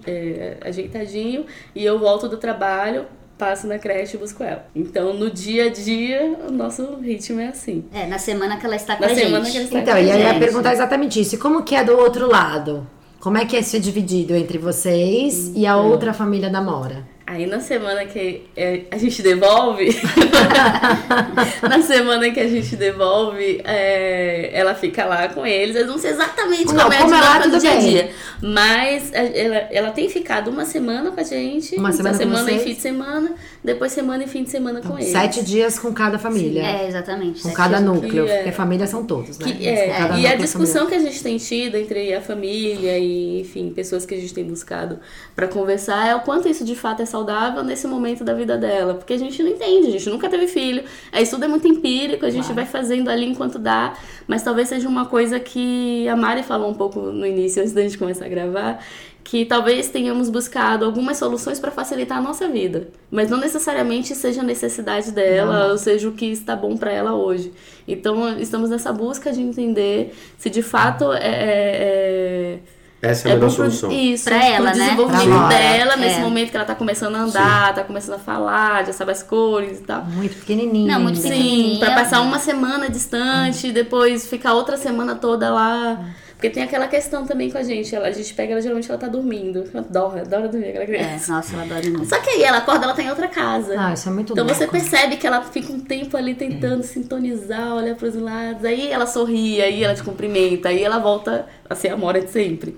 é, 0.07 0.57
ajeitadinho, 0.63 1.45
e 1.75 1.85
eu 1.85 1.99
volto 1.99 2.29
do 2.29 2.39
trabalho. 2.39 3.05
Passo 3.37 3.67
na 3.67 3.81
creche 3.81 4.17
e 4.17 4.21
busco 4.21 4.45
ela. 4.45 4.65
Então, 4.77 5.13
no 5.13 5.29
dia 5.29 5.65
a 5.65 5.69
dia, 5.69 6.37
o 6.49 6.53
nosso 6.53 6.95
ritmo 7.01 7.41
é 7.41 7.49
assim. 7.49 7.85
É, 7.93 8.07
na 8.07 8.17
semana 8.17 8.57
que 8.59 8.65
ela 8.65 8.77
está 8.77 8.95
com 8.95 9.03
Na 9.03 9.09
a 9.09 9.13
gente. 9.13 9.25
semana 9.25 9.51
que 9.51 9.57
ela 9.57 9.65
está 9.65 9.79
Então, 9.81 9.93
com 9.95 9.99
a 9.99 10.03
e 10.03 10.11
aí 10.13 10.21
eu 10.21 10.25
ia 10.25 10.33
gente. 10.35 10.39
perguntar 10.39 10.73
exatamente 10.73 11.21
isso. 11.21 11.35
E 11.35 11.39
como 11.39 11.65
que 11.65 11.75
é 11.75 11.83
do 11.83 11.97
outro 11.99 12.29
lado? 12.31 12.87
Como 13.19 13.37
é 13.37 13.45
que 13.45 13.57
é 13.57 13.63
ser 13.63 13.81
dividido 13.81 14.37
entre 14.37 14.57
vocês 14.57 15.51
e 15.53 15.67
a 15.67 15.77
outra 15.77 16.13
família 16.15 16.49
da 16.49 16.61
Mora? 16.61 17.05
Aí 17.27 17.47
na 17.47 17.59
semana 17.59 18.05
que 18.05 18.43
é, 18.55 18.83
a 18.91 18.99
gente 18.99 19.23
devolve, 19.23 19.89
na 21.63 21.81
semana 21.81 22.31
que 22.31 22.39
a 22.39 22.47
gente 22.47 22.77
devolve, 22.77 23.63
é, 23.65 24.51
ela 24.53 24.75
fica 24.75 25.07
lá 25.07 25.27
com 25.29 25.47
eles. 25.47 25.75
Eu 25.75 25.87
não 25.87 25.97
sei 25.97 26.11
exatamente 26.11 26.67
Não, 26.67 26.83
como 26.83 26.93
é 26.93 26.99
a 26.99 27.01
é 27.01 27.05
dinâmica 27.05 27.49
do 27.49 27.59
dia 27.59 27.73
a 27.73 27.77
dia. 27.77 28.11
Mas 28.43 29.11
ela, 29.15 29.57
ela 29.71 29.91
tem 29.91 30.07
ficado 30.11 30.51
uma 30.51 30.67
semana 30.67 31.13
com 31.13 31.21
a 31.21 31.23
gente. 31.23 31.77
Uma 31.77 31.93
semana 31.93 32.15
com 32.15 32.23
semana 32.23 32.53
e 32.53 32.59
fim 32.59 32.75
de 32.75 32.81
semana, 32.81 33.33
depois 33.65 33.91
semana 33.93 34.23
e 34.25 34.27
fim 34.29 34.45
de 34.45 34.51
semana 34.51 34.83
com 34.83 34.99
eles. 34.99 35.11
Sete 35.11 35.43
dias 35.43 35.79
com 35.79 35.91
cada 35.93 36.19
família. 36.19 36.63
É, 36.63 36.87
exatamente. 36.87 37.43
Com 37.43 37.51
cada 37.53 37.81
núcleo. 37.81 38.27
que 38.27 38.31
é- 38.31 38.37
Porque 38.37 38.53
família 38.53 38.87
são 38.87 39.05
todos, 39.07 39.39
né? 39.39 39.47
Que- 39.51 39.67
é, 39.67 39.87
Cada 39.89 40.15
e 40.19 40.27
a 40.27 40.31
núcleo 40.31 40.39
discussão 40.39 40.87
que 40.87 40.95
a 40.95 40.99
gente 40.99 41.23
tem 41.23 41.39
tido 41.39 41.77
entre 41.77 42.13
a 42.15 42.21
família 42.21 42.99
e, 42.99 43.41
enfim, 43.41 43.73
pessoas 43.75 44.05
que 44.05 44.15
a 44.15 44.19
gente 44.19 44.35
tem 44.35 44.45
buscado 44.45 44.99
pra 45.35 45.49
conversar 45.49 46.07
é 46.07 46.15
o 46.15 46.21
quanto 46.21 46.47
isso 46.47 46.65
de 46.65 46.75
fato 46.77 47.01
é 47.01 47.07
saudável 47.07 47.65
nesse 47.65 47.87
momento 47.87 48.23
da 48.23 48.35
vida 48.35 48.59
dela. 48.59 48.95
Porque 48.95 49.15
a 49.15 49.19
gente 49.19 49.43
não 49.43 49.51
entende, 49.51 49.89
a 49.89 49.91
gente 49.93 50.11
nunca 50.11 50.29
teve 50.29 50.47
filho. 50.47 50.85
É, 51.11 51.23
isso 51.23 51.33
tudo 51.33 51.47
é 51.47 51.49
muito 51.49 51.67
empírico, 51.67 52.27
a 52.27 52.31
gente 52.31 52.53
vai 52.53 52.67
fazendo 52.67 53.09
ali 53.09 53.25
enquanto 53.25 53.59
dá. 53.59 53.95
Mas 54.29 54.43
talvez 54.43 54.69
seja 54.69 54.87
uma 54.89 55.07
coisa 55.07 55.41
que 55.41 56.07
a 56.09 56.15
Mari 56.17 56.43
falou 56.43 56.71
um 56.71 56.75
pouco 56.75 57.01
no 57.01 57.25
início, 57.27 57.63
antes 57.63 57.73
da 57.73 57.81
gente 57.81 57.97
começar 57.97 58.27
a 58.27 58.29
gravar. 58.29 58.85
Que 59.25 59.45
talvez 59.47 59.89
tenhamos 59.89 60.29
buscado 60.29 60.85
algumas 60.85 61.17
soluções 61.17 61.59
para 61.59 61.71
facilitar 61.71 62.19
a 62.19 62.21
nossa 62.21 62.47
vida, 62.47 62.89
mas 63.11 63.31
não 63.31 63.39
necessariamente 63.39 64.15
seja 64.15 64.43
a 64.43 64.45
necessidade 64.45 65.11
dela, 65.13 65.73
ou 65.73 65.79
seja 65.79 66.07
o 66.09 66.13
que 66.13 66.27
está 66.27 66.55
bom 66.55 66.77
para 66.77 66.93
ela 66.93 67.15
hoje. 67.15 67.51
Então, 67.89 68.39
estamos 68.39 68.69
nessa 68.69 68.93
busca 68.93 69.33
de 69.33 69.41
entender 69.41 70.15
se 70.37 70.51
de 70.51 70.61
fato 70.61 71.11
é- 71.11 71.21
é, 71.23 72.59
Essa 73.01 73.29
é 73.29 73.33
a 73.33 73.35
é 73.35 73.37
melhor 73.37 73.49
pro, 73.49 73.57
solução. 73.71 73.91
isso, 73.91 74.25
Pra 74.25 74.45
ela, 74.45 74.71
pro 74.71 74.79
né? 74.79 74.85
desenvolvimento 74.85 75.39
Pra 75.39 75.49
dela, 75.49 75.97
nesse 75.97 76.17
É. 76.17 76.21
momento 76.23 76.51
que 76.51 76.57
ela 76.57 76.67
tá 76.67 76.75
começando 76.75 77.15
a 77.17 77.21
andar, 77.21 77.75
tá 77.75 77.83
começando 77.83 78.17
a 78.17 78.19
falar, 78.19 78.85
já 78.87 78.93
sabe 78.93 79.13
as 79.13 79.23
cores 79.23 79.79
e 79.79 79.83
tal. 79.85 80.05
Muito 80.05 80.37
pequenininho. 80.37 80.87
Não, 80.87 81.01
muito 81.01 81.17
né? 81.17 81.23
Sim, 81.23 81.29
pequenininha. 81.31 81.79
pra 81.81 81.95
passar 81.95 82.21
uma 82.21 82.39
semana 82.39 82.91
distante, 82.91 83.73
depois 83.73 84.27
ficar 84.29 84.53
outra 84.53 84.77
semana 84.77 85.15
toda 85.15 85.49
lá. 85.51 85.99
Porque 86.45 86.55
tem 86.55 86.63
aquela 86.63 86.87
questão 86.89 87.25
também 87.27 87.51
com 87.51 87.57
a 87.57 87.63
gente. 87.63 87.95
Ela, 87.95 88.09
a 88.09 88.11
gente 88.11 88.35
pega 88.35 88.53
ela, 88.53 88.61
geralmente 88.61 88.91
ela 88.91 88.99
tá 88.99 89.09
dormindo. 89.09 89.65
Ela 89.73 89.83
adora, 89.83 90.21
adora 90.21 90.49
dormir 90.49 90.69
aquela 90.69 90.85
É, 90.85 90.87
criança. 90.87 91.33
nossa, 91.33 91.57
eu 91.57 91.61
adoro 91.61 91.91
muito. 91.91 92.05
Só 92.07 92.21
que 92.21 92.29
aí 92.31 92.43
ela 92.43 92.59
acorda, 92.59 92.85
ela 92.85 92.95
tá 92.95 93.03
em 93.03 93.09
outra 93.09 93.29
casa. 93.29 93.75
Ah, 93.79 93.95
isso 93.95 94.09
é 94.09 94.13
muito 94.13 94.33
Então 94.35 94.45
louco. 94.45 94.59
você 94.59 94.67
percebe 94.67 95.17
que 95.17 95.27
ela 95.27 95.41
fica 95.43 95.73
um 95.73 95.81
tempo 95.81 96.17
ali 96.17 96.35
tentando 96.35 96.83
sintonizar, 96.83 97.75
olhar 97.75 97.95
pros 97.95 98.15
lados. 98.15 98.65
Aí 98.65 98.89
ela 98.91 99.07
sorri, 99.07 99.63
aí 99.63 99.83
ela 99.83 99.95
te 99.95 100.03
cumprimenta, 100.03 100.69
aí 100.69 100.83
ela 100.83 100.99
volta 100.99 101.47
a 101.69 101.75
ser 101.75 101.89
a 101.89 101.97
Mora 101.97 102.21
de 102.21 102.31
sempre. 102.31 102.77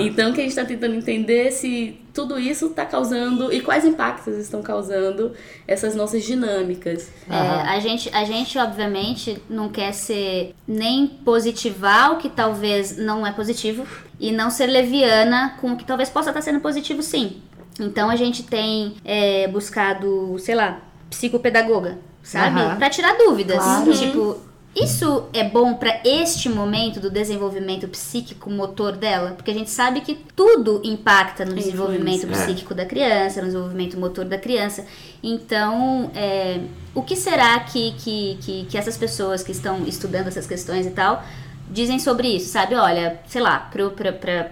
Então 0.00 0.30
o 0.30 0.34
que 0.34 0.40
a 0.40 0.44
gente 0.44 0.54
tá 0.56 0.64
tentando 0.64 0.94
entender 0.94 1.48
é 1.48 1.50
se 1.50 1.98
tudo 2.12 2.38
isso 2.38 2.70
tá 2.70 2.84
causando 2.84 3.52
e 3.52 3.60
quais 3.60 3.84
impactos 3.84 4.36
estão 4.36 4.62
causando 4.62 5.32
essas 5.66 5.94
nossas 5.94 6.22
dinâmicas. 6.22 7.10
É, 7.28 7.34
a, 7.34 7.80
gente, 7.80 8.10
a 8.14 8.24
gente, 8.24 8.58
obviamente, 8.58 9.42
não 9.48 9.68
quer 9.68 9.92
ser 9.92 10.54
nem 10.66 11.06
positivar 11.06 12.12
o 12.12 12.18
que 12.18 12.28
talvez 12.28 12.96
não 12.96 13.26
é 13.26 13.32
positivo 13.32 13.86
e 14.20 14.30
não 14.30 14.50
ser 14.50 14.66
leviana 14.66 15.56
com 15.60 15.72
o 15.72 15.76
que 15.76 15.84
talvez 15.84 16.10
possa 16.10 16.30
estar 16.30 16.42
sendo 16.42 16.60
positivo, 16.60 17.02
sim. 17.02 17.42
Então 17.80 18.10
a 18.10 18.16
gente 18.16 18.42
tem 18.42 18.94
é, 19.04 19.48
buscado, 19.48 20.36
sei 20.38 20.54
lá, 20.54 20.80
psicopedagoga, 21.08 21.98
sabe? 22.22 22.60
Aham. 22.60 22.76
Pra 22.76 22.90
tirar 22.90 23.16
dúvidas. 23.16 23.56
Claro. 23.56 23.92
Tipo, 23.92 24.51
isso 24.74 25.24
é 25.34 25.44
bom 25.44 25.74
pra 25.74 26.00
este 26.02 26.48
momento 26.48 26.98
do 26.98 27.10
desenvolvimento 27.10 27.86
psíquico 27.88 28.50
motor 28.50 28.92
dela? 28.96 29.32
Porque 29.32 29.50
a 29.50 29.54
gente 29.54 29.70
sabe 29.70 30.00
que 30.00 30.14
tudo 30.34 30.80
impacta 30.82 31.44
no 31.44 31.54
desenvolvimento 31.54 32.26
É. 32.26 32.30
psíquico 32.30 32.74
da 32.74 32.86
criança, 32.86 33.40
no 33.40 33.46
desenvolvimento 33.48 33.98
motor 33.98 34.24
da 34.24 34.38
criança. 34.38 34.86
Então, 35.22 36.10
é, 36.14 36.60
o 36.94 37.02
que 37.02 37.14
será 37.16 37.60
que, 37.60 37.92
que, 37.98 38.38
que, 38.40 38.64
que 38.64 38.78
essas 38.78 38.96
pessoas 38.96 39.42
que 39.42 39.52
estão 39.52 39.84
estudando 39.86 40.28
essas 40.28 40.46
questões 40.46 40.86
e 40.86 40.90
tal 40.90 41.22
dizem 41.70 41.98
sobre 41.98 42.28
isso, 42.28 42.50
sabe? 42.50 42.74
Olha, 42.74 43.20
sei 43.26 43.42
lá, 43.42 43.70
para 44.10 44.50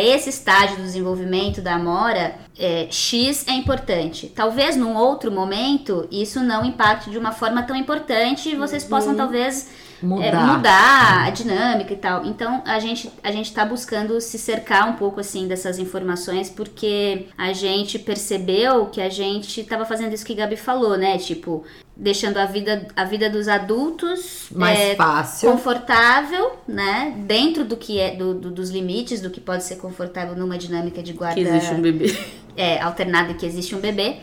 esse 0.00 0.30
estágio 0.30 0.76
do 0.76 0.82
desenvolvimento 0.82 1.60
da 1.60 1.74
Amora, 1.74 2.36
é, 2.56 2.86
X 2.88 3.44
é 3.48 3.52
importante. 3.52 4.28
Talvez 4.28 4.76
num 4.76 4.96
outro 4.96 5.32
momento 5.32 6.06
isso 6.10 6.40
não 6.40 6.64
impacte 6.64 7.10
de 7.10 7.18
uma 7.18 7.32
forma 7.32 7.62
tão 7.64 7.74
importante 7.74 8.48
e 8.48 8.54
vocês 8.54 8.84
possam 8.84 9.16
talvez 9.16 9.68
é, 10.02 10.06
Mudar. 10.06 10.46
mudar 10.46 11.24
a 11.26 11.30
dinâmica 11.30 11.92
e 11.92 11.96
tal. 11.96 12.24
Então 12.24 12.62
a 12.64 12.78
gente 12.78 13.10
a 13.22 13.30
gente 13.30 13.52
tá 13.52 13.64
buscando 13.64 14.20
se 14.20 14.38
cercar 14.38 14.88
um 14.88 14.94
pouco 14.94 15.20
assim 15.20 15.46
dessas 15.46 15.78
informações 15.78 16.48
porque 16.50 17.26
a 17.36 17.52
gente 17.52 17.98
percebeu 17.98 18.86
que 18.86 19.00
a 19.00 19.08
gente 19.08 19.62
tava 19.64 19.84
fazendo 19.84 20.12
isso 20.14 20.24
que 20.24 20.32
a 20.32 20.36
Gabi 20.36 20.56
falou, 20.56 20.96
né? 20.96 21.18
Tipo, 21.18 21.64
deixando 21.96 22.38
a 22.38 22.46
vida 22.46 22.88
a 22.96 23.04
vida 23.04 23.28
dos 23.28 23.46
adultos 23.46 24.46
Mais 24.50 24.78
é, 24.78 24.94
fácil. 24.96 25.50
confortável, 25.50 26.52
né? 26.66 27.14
Dentro 27.26 27.64
do 27.64 27.76
que 27.76 27.98
é 28.00 28.14
do, 28.16 28.34
do- 28.34 28.50
dos 28.50 28.70
limites 28.70 29.20
do 29.20 29.30
que 29.30 29.40
pode 29.40 29.64
ser 29.64 29.76
confortável 29.76 30.34
numa 30.34 30.56
dinâmica 30.58 31.02
de 31.02 31.12
guarda 31.12 31.34
Que 31.34 31.40
existe 31.42 31.74
um 31.74 31.80
bebê. 31.82 32.16
é, 32.56 32.80
alternada 32.80 33.32
e 33.32 33.34
que 33.34 33.44
existe 33.46 33.74
um 33.74 33.80
bebê. 33.80 34.16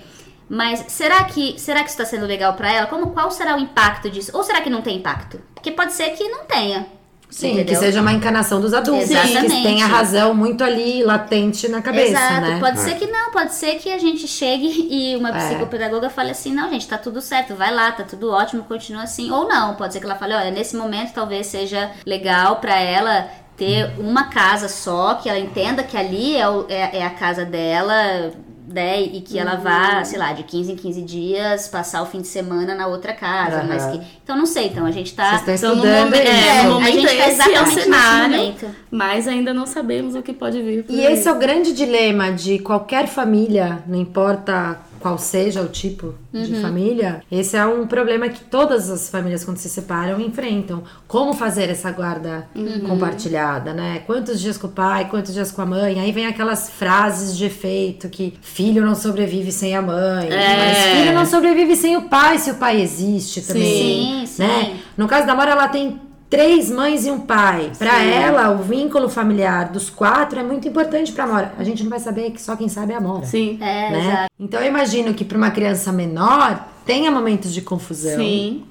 Mas 0.49 0.85
será 0.87 1.23
que 1.25 1.59
será 1.59 1.79
que 1.83 1.89
isso 1.89 2.01
está 2.01 2.05
sendo 2.05 2.25
legal 2.25 2.53
para 2.53 2.71
ela? 2.71 2.87
Como 2.87 3.07
qual 3.11 3.29
será 3.31 3.55
o 3.55 3.59
impacto 3.59 4.09
disso? 4.09 4.31
Ou 4.33 4.43
será 4.43 4.61
que 4.61 4.69
não 4.69 4.81
tem 4.81 4.97
impacto? 4.97 5.41
Porque 5.53 5.71
pode 5.71 5.93
ser 5.93 6.09
que 6.11 6.27
não 6.29 6.45
tenha. 6.45 6.87
Sim, 7.29 7.47
entendeu? 7.55 7.65
que 7.65 7.75
seja 7.75 7.99
uma 7.99 8.13
encanação 8.13 8.61
dos 8.61 8.73
adultos. 8.73 9.11
Exatamente. 9.11 9.53
Que 9.57 9.61
tenha 9.63 9.85
razão 9.85 10.33
muito 10.33 10.63
ali 10.63 11.03
latente 11.03 11.67
na 11.67 11.81
cabeça, 11.81 12.11
Exato. 12.13 12.39
né? 12.41 12.57
Pode 12.61 12.77
É. 12.79 12.81
ser 12.81 12.95
que 12.95 13.05
não, 13.07 13.31
pode 13.31 13.53
ser 13.53 13.75
que 13.75 13.91
a 13.91 13.97
gente 13.97 14.25
chegue 14.25 14.87
e 14.89 15.13
uma 15.17 15.31
É. 15.31 15.33
psicopedagoga 15.49 16.09
fale 16.09 16.31
assim, 16.31 16.53
não, 16.53 16.69
gente, 16.69 16.87
tá 16.87 16.97
tudo 16.97 17.19
certo, 17.19 17.53
vai 17.53 17.73
lá, 17.73 17.91
tá 17.91 18.03
tudo 18.05 18.31
ótimo, 18.31 18.63
continua 18.63 19.03
assim. 19.03 19.29
Ou 19.29 19.45
não, 19.45 19.75
pode 19.75 19.91
ser 19.91 19.99
que 19.99 20.05
ela 20.05 20.15
fale, 20.15 20.33
olha, 20.33 20.51
nesse 20.51 20.77
momento 20.77 21.11
talvez 21.13 21.47
seja 21.47 21.91
legal 22.05 22.55
para 22.61 22.79
ela 22.79 23.27
ter 23.57 23.91
uma 23.99 24.29
casa 24.29 24.69
só, 24.69 25.15
que 25.15 25.27
ela 25.27 25.37
entenda 25.39 25.83
que 25.83 25.97
ali 25.97 26.37
é, 26.37 26.47
o- 26.47 26.65
é- 26.69 26.99
é 26.99 27.05
a 27.05 27.09
casa 27.09 27.43
dela, 27.43 28.31
né? 28.67 29.01
E 29.01 29.21
que 29.21 29.39
ela 29.39 29.55
Uhum. 29.55 29.61
vá, 29.61 30.03
sei 30.03 30.19
lá, 30.19 30.33
de 30.33 30.43
15 30.43 30.73
em 30.73 30.75
15 30.75 31.01
dias, 31.01 31.67
passar 31.67 32.01
o 32.01 32.05
fim 32.05 32.21
de 32.21 32.27
semana 32.27 32.75
na 32.75 32.85
outra 32.87 33.13
casa. 33.13 33.57
Aham. 33.59 33.67
Mas 33.67 33.85
que. 33.85 34.01
Então 34.23 34.37
não 34.37 34.45
sei, 34.45 34.67
então 34.67 34.85
a 34.85 34.91
gente 34.91 35.13
tá. 35.15 35.37
Vocês 35.39 35.61
estão 35.61 35.73
Então, 35.77 35.85
no 35.85 35.89
estudando 35.89 36.05
momento- 36.05 36.27
é, 36.27 36.63
no 36.63 36.69
a 36.69 36.73
momento 36.73 36.93
gente 36.93 37.07
tá 37.07 37.13
é 37.13 37.27
o 37.27 37.29
exatamente 37.31 37.65
nesse 37.75 37.81
cenário. 37.83 38.55
Mas 38.91 39.27
ainda 39.27 39.53
não 39.53 39.65
sabemos 39.65 40.15
o 40.15 40.21
que 40.21 40.33
pode 40.33 40.61
vir. 40.61 40.83
por 40.83 40.93
E 40.93 41.05
aí. 41.05 41.13
esse 41.13 41.27
é 41.27 41.31
o 41.31 41.35
grande 41.39 41.73
dilema 41.73 42.31
de 42.31 42.59
qualquer 42.59 43.07
família, 43.07 43.83
não 43.87 43.97
importa 43.97 44.77
qual 44.99 45.17
seja 45.17 45.61
o 45.61 45.67
tipo 45.67 46.15
de 46.33 46.53
Uhum. 46.55 46.61
família, 46.61 47.21
esse 47.31 47.55
é 47.57 47.65
um 47.65 47.87
problema 47.87 48.29
que 48.29 48.41
todas 48.41 48.89
as 48.89 49.09
famílias, 49.09 49.43
quando 49.43 49.57
se 49.57 49.69
separam, 49.69 50.19
enfrentam. 50.19 50.83
Como 51.07 51.33
fazer 51.33 51.69
essa 51.69 51.91
guarda 51.91 52.47
Uhum. 52.55 52.81
compartilhada, 52.87 53.73
né? 53.73 54.03
Quantos 54.05 54.39
dias 54.39 54.57
com 54.57 54.67
o 54.67 54.71
pai, 54.71 55.07
quantos 55.09 55.33
dias 55.33 55.51
com 55.51 55.61
a 55.61 55.65
mãe? 55.65 55.99
Aí 55.99 56.11
vem 56.11 56.25
aquelas 56.27 56.69
frases 56.69 57.35
de 57.37 57.45
efeito 57.45 58.09
que 58.09 58.33
filho 58.41 58.85
não 58.85 58.95
sobrevive 58.95 59.51
sem 59.51 59.75
a 59.75 59.81
mãe, 59.81 60.29
É. 60.31 60.57
mas 60.57 60.77
filho 60.99 61.13
não 61.13 61.25
sobrevive 61.25 61.75
sem 61.75 61.95
o 61.97 62.03
pai, 62.03 62.37
se 62.39 62.51
o 62.51 62.55
pai 62.55 62.81
existe 62.81 63.41
Sim, 63.41 63.47
também. 63.53 64.25
sim. 64.25 64.43
Né? 64.43 64.77
No 64.97 65.07
caso 65.07 65.25
da 65.27 65.35
Mora, 65.35 65.51
ela 65.51 65.67
tem 65.67 65.99
três 66.29 66.69
mães 66.69 67.05
e 67.05 67.11
um 67.11 67.19
pai. 67.19 67.71
Pra 67.77 68.03
ela, 68.03 68.51
o 68.51 68.63
vínculo 68.63 69.09
familiar 69.09 69.69
dos 69.69 69.89
quatro 69.89 70.39
é 70.39 70.43
muito 70.43 70.67
importante 70.67 71.11
pra 71.11 71.27
Mora. 71.27 71.53
A 71.57 71.63
gente 71.63 71.83
não 71.83 71.89
vai 71.89 71.99
saber 71.99 72.31
que 72.31 72.41
só 72.41 72.55
quem 72.55 72.69
sabe 72.69 72.93
é 72.93 72.95
a 72.95 73.01
Mora. 73.01 73.25
Sim. 73.25 73.57
É, 73.61 73.91
né? 73.91 73.99
exato. 73.99 74.31
Então 74.39 74.59
eu 74.61 74.67
imagino 74.67 75.13
que 75.13 75.25
pra 75.25 75.37
uma 75.37 75.51
criança 75.51 75.91
menor 75.91 76.67
tenha 76.85 77.09
momentos 77.11 77.53
de 77.53 77.61
confusão. 77.61 78.17
Sim. 78.17 78.65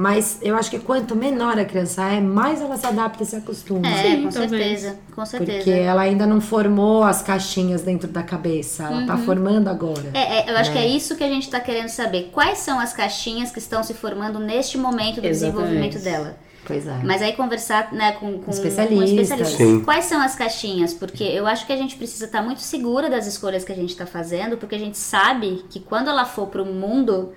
Mas 0.00 0.38
eu 0.40 0.56
acho 0.56 0.70
que 0.70 0.78
quanto 0.78 1.14
menor 1.14 1.58
a 1.58 1.64
criança 1.66 2.02
é, 2.04 2.22
mais 2.22 2.62
ela 2.62 2.74
se 2.78 2.86
adapta 2.86 3.22
e 3.22 3.26
se 3.26 3.36
acostuma. 3.36 3.86
É, 3.86 4.02
Sim, 4.02 4.22
com 4.22 4.30
talvez. 4.30 4.50
certeza, 4.80 4.98
com 5.14 5.26
certeza. 5.26 5.58
Porque 5.58 5.70
ela 5.72 6.00
ainda 6.00 6.26
não 6.26 6.40
formou 6.40 7.04
as 7.04 7.20
caixinhas 7.20 7.82
dentro 7.82 8.08
da 8.08 8.22
cabeça. 8.22 8.84
Ela 8.84 9.06
tá 9.06 9.18
formando 9.18 9.68
agora. 9.68 10.00
Uhum. 10.00 10.10
É, 10.14 10.38
é, 10.38 10.50
eu 10.50 10.56
acho 10.56 10.70
né? 10.70 10.76
que 10.76 10.82
é 10.82 10.88
isso 10.88 11.16
que 11.16 11.22
a 11.22 11.28
gente 11.28 11.50
tá 11.50 11.60
querendo 11.60 11.88
saber. 11.90 12.30
Quais 12.32 12.60
são 12.60 12.80
as 12.80 12.94
caixinhas 12.94 13.50
que 13.50 13.58
estão 13.58 13.82
se 13.82 13.92
formando 13.92 14.38
neste 14.38 14.78
momento 14.78 15.20
do 15.20 15.26
Exatamente. 15.26 15.66
desenvolvimento 15.68 15.98
dela? 16.02 16.38
Pois 16.64 16.86
é. 16.86 17.00
Mas 17.02 17.22
aí 17.22 17.32
conversar 17.32 17.92
né, 17.92 18.12
com, 18.12 18.38
com, 18.38 18.50
Especialistas. 18.50 19.10
com 19.10 19.20
especialistas. 19.20 19.56
Sim. 19.56 19.84
Quais 19.84 20.04
são 20.04 20.20
as 20.20 20.34
caixinhas? 20.34 20.92
Porque 20.94 21.24
eu 21.24 21.46
acho 21.46 21.66
que 21.66 21.72
a 21.72 21.76
gente 21.76 21.96
precisa 21.96 22.26
estar 22.26 22.42
muito 22.42 22.60
segura 22.60 23.08
das 23.08 23.26
escolhas 23.26 23.64
que 23.64 23.72
a 23.72 23.74
gente 23.74 23.90
está 23.90 24.06
fazendo, 24.06 24.56
porque 24.56 24.74
a 24.74 24.78
gente 24.78 24.98
sabe 24.98 25.64
que 25.70 25.80
quando 25.80 26.08
ela 26.08 26.24
for 26.24 26.48
para 26.48 26.62
o 26.62 26.66
mundo, 26.66 27.32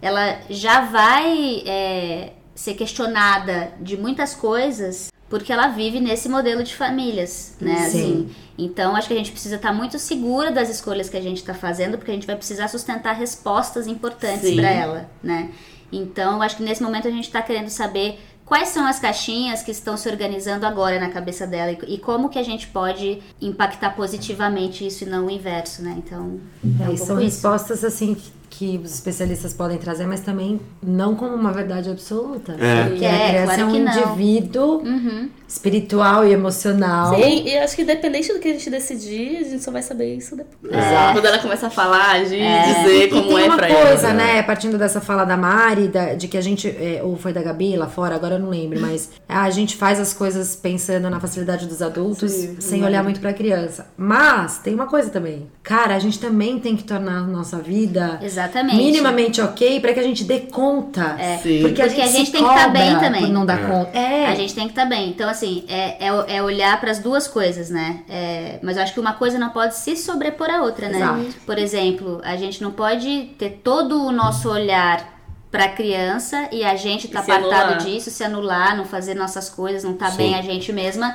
ela 0.00 0.38
já 0.48 0.82
vai 0.86 1.62
é, 1.66 2.32
ser 2.54 2.74
questionada 2.74 3.72
de 3.80 3.96
muitas 3.96 4.34
coisas, 4.34 5.12
porque 5.28 5.52
ela 5.52 5.68
vive 5.68 6.00
nesse 6.00 6.28
modelo 6.28 6.62
de 6.62 6.74
famílias, 6.74 7.56
né? 7.60 7.76
Sim. 7.76 7.86
Assim, 7.86 8.30
então 8.58 8.96
acho 8.96 9.08
que 9.08 9.14
a 9.14 9.16
gente 9.16 9.32
precisa 9.32 9.56
estar 9.56 9.72
muito 9.72 9.98
segura 9.98 10.50
das 10.50 10.68
escolhas 10.68 11.08
que 11.08 11.16
a 11.16 11.22
gente 11.22 11.38
está 11.38 11.54
fazendo, 11.54 11.96
porque 11.96 12.10
a 12.10 12.14
gente 12.14 12.26
vai 12.26 12.36
precisar 12.36 12.68
sustentar 12.68 13.14
respostas 13.14 13.86
importantes 13.86 14.54
para 14.54 14.70
ela, 14.70 15.10
né? 15.22 15.50
Então 15.92 16.36
eu 16.36 16.42
acho 16.42 16.56
que 16.56 16.62
nesse 16.62 16.82
momento 16.82 17.06
a 17.06 17.10
gente 17.10 17.24
está 17.24 17.42
querendo 17.42 17.68
saber 17.68 18.18
quais 18.44 18.68
são 18.68 18.86
as 18.86 18.98
caixinhas 18.98 19.62
que 19.62 19.70
estão 19.70 19.96
se 19.96 20.08
organizando 20.08 20.66
agora 20.66 20.98
na 21.00 21.08
cabeça 21.10 21.46
dela 21.46 21.72
e, 21.72 21.94
e 21.94 21.98
como 21.98 22.28
que 22.28 22.38
a 22.38 22.42
gente 22.42 22.66
pode 22.68 23.22
impactar 23.40 23.90
positivamente 23.96 24.86
isso 24.86 25.04
e 25.04 25.06
não 25.06 25.26
o 25.26 25.30
inverso, 25.30 25.82
né? 25.82 25.94
Então 25.98 26.40
é 26.80 26.92
É, 26.92 26.96
são 26.96 27.20
isso. 27.20 27.20
respostas 27.20 27.84
assim 27.84 28.14
que, 28.14 28.30
que 28.54 28.78
os 28.84 28.92
especialistas 28.94 29.54
podem 29.54 29.78
trazer, 29.78 30.06
mas 30.06 30.20
também 30.20 30.60
não 30.82 31.14
como 31.16 31.34
uma 31.34 31.52
verdade 31.52 31.88
absoluta. 31.90 32.52
É. 32.60 32.84
Porque 32.84 33.04
É, 33.04 33.08
a 33.10 33.28
criança 33.30 33.44
claro 33.46 33.60
é 33.62 33.64
um 33.64 33.72
que 33.72 33.78
não. 33.80 33.92
indivíduo 33.92 34.82
Uhum. 34.84 35.28
espiritual 35.48 36.26
e 36.26 36.32
emocional. 36.32 37.14
Sim, 37.14 37.44
e 37.46 37.56
acho 37.58 37.74
que 37.74 37.82
independente 37.82 38.30
do 38.32 38.38
que 38.38 38.48
a 38.48 38.52
gente 38.52 38.68
decidir, 38.68 39.38
a 39.38 39.42
gente 39.44 39.62
só 39.64 39.70
vai 39.70 39.80
saber 39.82 40.14
isso 40.16 40.36
depois. 40.36 40.70
Exato. 40.72 41.12
Quando 41.14 41.24
ela 41.26 41.38
começa 41.38 41.66
a 41.66 41.70
falar, 41.70 42.10
agir, 42.12 42.40
É. 42.40 42.62
dizer 42.74 43.04
E 43.06 43.08
como 43.08 43.28
tem 43.28 43.40
é 43.40 43.44
uma 43.46 43.56
pra 43.56 43.68
coisa, 43.68 44.08
ela. 44.08 44.14
né? 44.14 44.42
Partindo 44.42 44.76
dessa 44.76 45.00
fala 45.00 45.24
da 45.24 45.36
Mari, 45.36 45.88
da- 45.88 46.12
de 46.14 46.28
que 46.28 46.36
a 46.36 46.40
gente, 46.42 46.68
é, 46.68 47.00
ou 47.02 47.16
foi 47.16 47.32
da 47.32 47.42
Gabi 47.42 47.74
lá 47.76 47.86
fora, 47.86 48.14
agora 48.14 48.34
eu 48.34 48.38
não 48.38 48.50
lembro, 48.50 48.78
mas 48.80 49.10
a 49.28 49.48
gente 49.50 49.76
faz 49.76 49.98
as 49.98 50.12
coisas 50.12 50.54
pensando 50.54 51.08
na 51.08 51.18
facilidade 51.20 51.66
dos 51.66 51.80
adultos, 51.80 52.30
Sim, 52.32 52.56
sem 52.60 52.84
olhar 52.84 53.02
muito 53.02 53.18
pra 53.20 53.32
criança. 53.32 53.86
Mas 53.96 54.58
tem 54.58 54.74
uma 54.74 54.86
coisa 54.86 55.08
também, 55.10 55.46
cara, 55.62 55.94
a 55.94 55.98
gente 55.98 56.18
também 56.18 56.58
tem 56.58 56.76
que 56.76 56.84
tornar 56.84 57.18
a 57.18 57.22
nossa 57.22 57.58
vida 57.58 58.18
Exatamente. 58.44 58.76
minimamente 58.76 59.40
ok 59.40 59.80
pra 59.80 59.92
que 59.94 60.00
a 60.00 60.02
gente 60.02 60.24
dê 60.24 60.40
conta. 60.40 61.16
Sim. 61.42 61.60
Porque 61.62 61.80
a 61.82 61.86
Porque 61.86 61.96
gente, 61.96 62.00
a 62.00 62.06
gente 62.06 62.32
tem 62.32 62.42
que 62.42 62.48
tá 62.48 62.54
cobra 62.64 62.68
bem 62.80 62.98
também. 62.98 63.20
por 63.22 63.30
não 63.30 63.46
dar 63.46 63.66
conta. 63.66 63.98
É. 63.98 64.26
A 64.26 64.34
gente 64.34 64.54
tem 64.54 64.64
que 64.64 64.72
estar 64.72 64.84
bem. 64.86 65.08
Então, 65.10 65.28
assim, 65.28 65.64
é, 65.68 66.06
é, 66.06 66.36
é 66.36 66.42
olhar 66.42 66.78
para 66.80 66.90
as 66.90 66.98
duas 66.98 67.26
coisas, 67.28 67.70
né? 67.70 68.00
É, 68.08 68.58
mas 68.62 68.76
eu 68.76 68.82
acho 68.82 68.94
que 68.94 69.00
uma 69.00 69.12
coisa 69.14 69.38
não 69.38 69.50
pode 69.50 69.76
se 69.76 69.96
sobrepor 69.96 70.50
à 70.50 70.62
outra, 70.62 70.88
né? 70.88 70.98
Exato. 70.98 71.26
Por 71.46 71.58
exemplo, 71.58 72.20
a 72.24 72.36
gente 72.36 72.62
não 72.62 72.70
pode 72.70 73.30
ter 73.38 73.60
todo 73.62 74.04
o 74.06 74.12
nosso 74.12 74.48
olhar 74.50 75.12
para 75.50 75.64
a 75.66 75.68
criança 75.68 76.48
e 76.50 76.64
a 76.64 76.74
gente 76.76 77.08
tá 77.08 77.18
E 77.18 77.22
apartado 77.22 77.54
anular. 77.72 77.78
disso, 77.78 78.10
se 78.10 78.24
anular, 78.24 78.74
não 78.74 78.86
fazer 78.86 79.14
nossas 79.14 79.50
coisas, 79.50 79.84
não 79.84 79.92
tá 79.92 80.10
Sim. 80.10 80.16
bem 80.16 80.34
a 80.34 80.40
gente 80.40 80.72
mesma, 80.72 81.14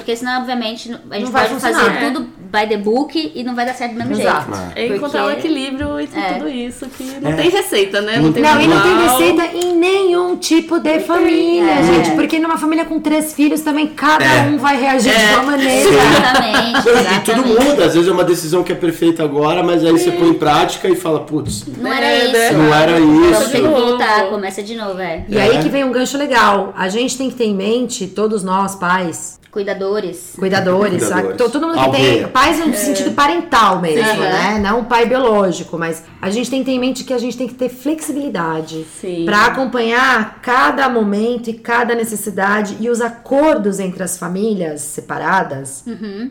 porque 0.00 0.16
senão, 0.16 0.38
obviamente, 0.40 0.90
a 1.10 1.18
gente 1.18 1.30
vai 1.30 1.42
pode 1.48 1.54
funcionar. 1.54 1.84
fazer 1.84 2.04
É. 2.04 2.10
tudo 2.10 2.26
by 2.50 2.66
the 2.66 2.76
book 2.78 3.32
e 3.34 3.44
não 3.44 3.54
vai 3.54 3.66
dar 3.66 3.74
certo 3.74 3.92
do 3.92 3.98
mesmo 3.98 4.14
Exato. 4.20 4.54
jeito. 4.54 4.72
É 4.74 4.96
encontrar 4.96 5.24
o 5.26 5.30
Porque- 5.30 5.46
equilíbrio 5.46 6.00
entre 6.00 6.18
É. 6.18 6.32
tudo 6.34 6.48
isso, 6.48 6.86
que 6.86 7.04
não 7.20 7.32
tem 7.36 7.50
receita, 7.50 8.00
né? 8.00 8.16
Não, 8.18 8.32
tem 8.32 8.42
Não, 8.42 8.60
e 8.60 8.66
não 8.66 8.80
tem 8.80 8.98
receita 9.02 9.44
em 9.56 9.74
nenhum 9.76 10.36
tipo 10.36 10.78
de 10.80 11.00
família, 11.00 11.70
É. 11.70 11.82
gente. 11.82 12.10
Porque 12.12 12.38
numa 12.38 12.56
família 12.56 12.84
com 12.86 12.98
três 13.00 13.34
filhos 13.34 13.60
também 13.60 13.86
cada 13.88 14.24
É. 14.24 14.42
um 14.48 14.56
vai 14.56 14.80
reagir 14.80 15.12
de 15.14 15.34
uma 15.34 15.42
maneira. 15.42 15.88
Exatamente, 15.90 16.78
E 16.78 16.82
tudo 16.82 16.98
exatamente. 16.98 17.64
muda, 17.64 17.84
às 17.84 17.94
vezes 17.94 18.08
é 18.08 18.12
uma 18.12 18.24
decisão 18.24 18.62
que 18.62 18.72
é 18.72 18.74
perfeita 18.74 19.22
agora, 19.22 19.62
mas 19.62 19.84
aí 19.84 19.92
você 19.92 20.10
põe 20.10 20.28
em 20.28 20.34
prática 20.34 20.88
e 20.88 20.96
fala, 20.96 21.20
putz, 21.20 21.64
Não 21.76 21.92
era 21.92 22.06
É, 22.06 22.32
né? 22.32 22.48
isso. 22.48 22.58
não 22.58 22.74
era 22.74 22.98
Então 22.98 23.30
isso. 23.42 23.50
tem 23.50 23.62
que 23.62 23.68
voltar, 23.68 24.26
começa 24.30 24.62
de 24.62 24.74
novo, 24.74 24.98
é. 25.00 25.24
E 25.28 25.38
aí 25.38 25.58
que 25.62 25.68
vem 25.68 25.84
um 25.84 25.92
gancho 25.92 26.16
legal. 26.16 26.72
A 26.76 26.88
gente 26.88 27.16
tem 27.16 27.28
que 27.30 27.36
ter 27.36 27.44
em 27.44 27.54
mente, 27.54 28.06
todos 28.06 28.42
nós, 28.42 28.74
pais, 28.74 29.38
Cuidadores. 29.50 30.34
cuidadores, 30.38 31.04
Cuidadores. 31.06 31.36
todo 31.36 31.60
mundo 31.60 31.74
que 31.74 31.78
Aldeia. 31.80 32.18
tem. 32.24 32.28
Pais 32.28 32.64
no 32.64 32.72
sentido 32.74 33.12
parental 33.12 33.80
mesmo, 33.80 34.04
Sim. 34.12 34.18
né? 34.18 34.58
Não 34.62 34.84
pai 34.84 35.06
biológico, 35.06 35.78
mas 35.78 36.02
a 36.20 36.30
gente 36.30 36.50
tem 36.50 36.60
que 36.60 36.66
ter 36.66 36.72
em 36.72 36.78
mente 36.78 37.04
que 37.04 37.12
a 37.14 37.18
gente 37.18 37.36
tem 37.36 37.48
que 37.48 37.54
ter 37.54 37.68
flexibilidade 37.68 38.84
Sim. 39.00 39.24
para 39.24 39.46
acompanhar 39.46 40.40
cada 40.42 40.88
momento 40.88 41.48
e 41.50 41.54
cada 41.54 41.94
necessidade 41.94 42.76
e 42.80 42.88
os 42.90 43.00
acordos 43.00 43.78
entre 43.80 44.02
as 44.02 44.18
famílias 44.18 44.80
separadas 44.82 45.84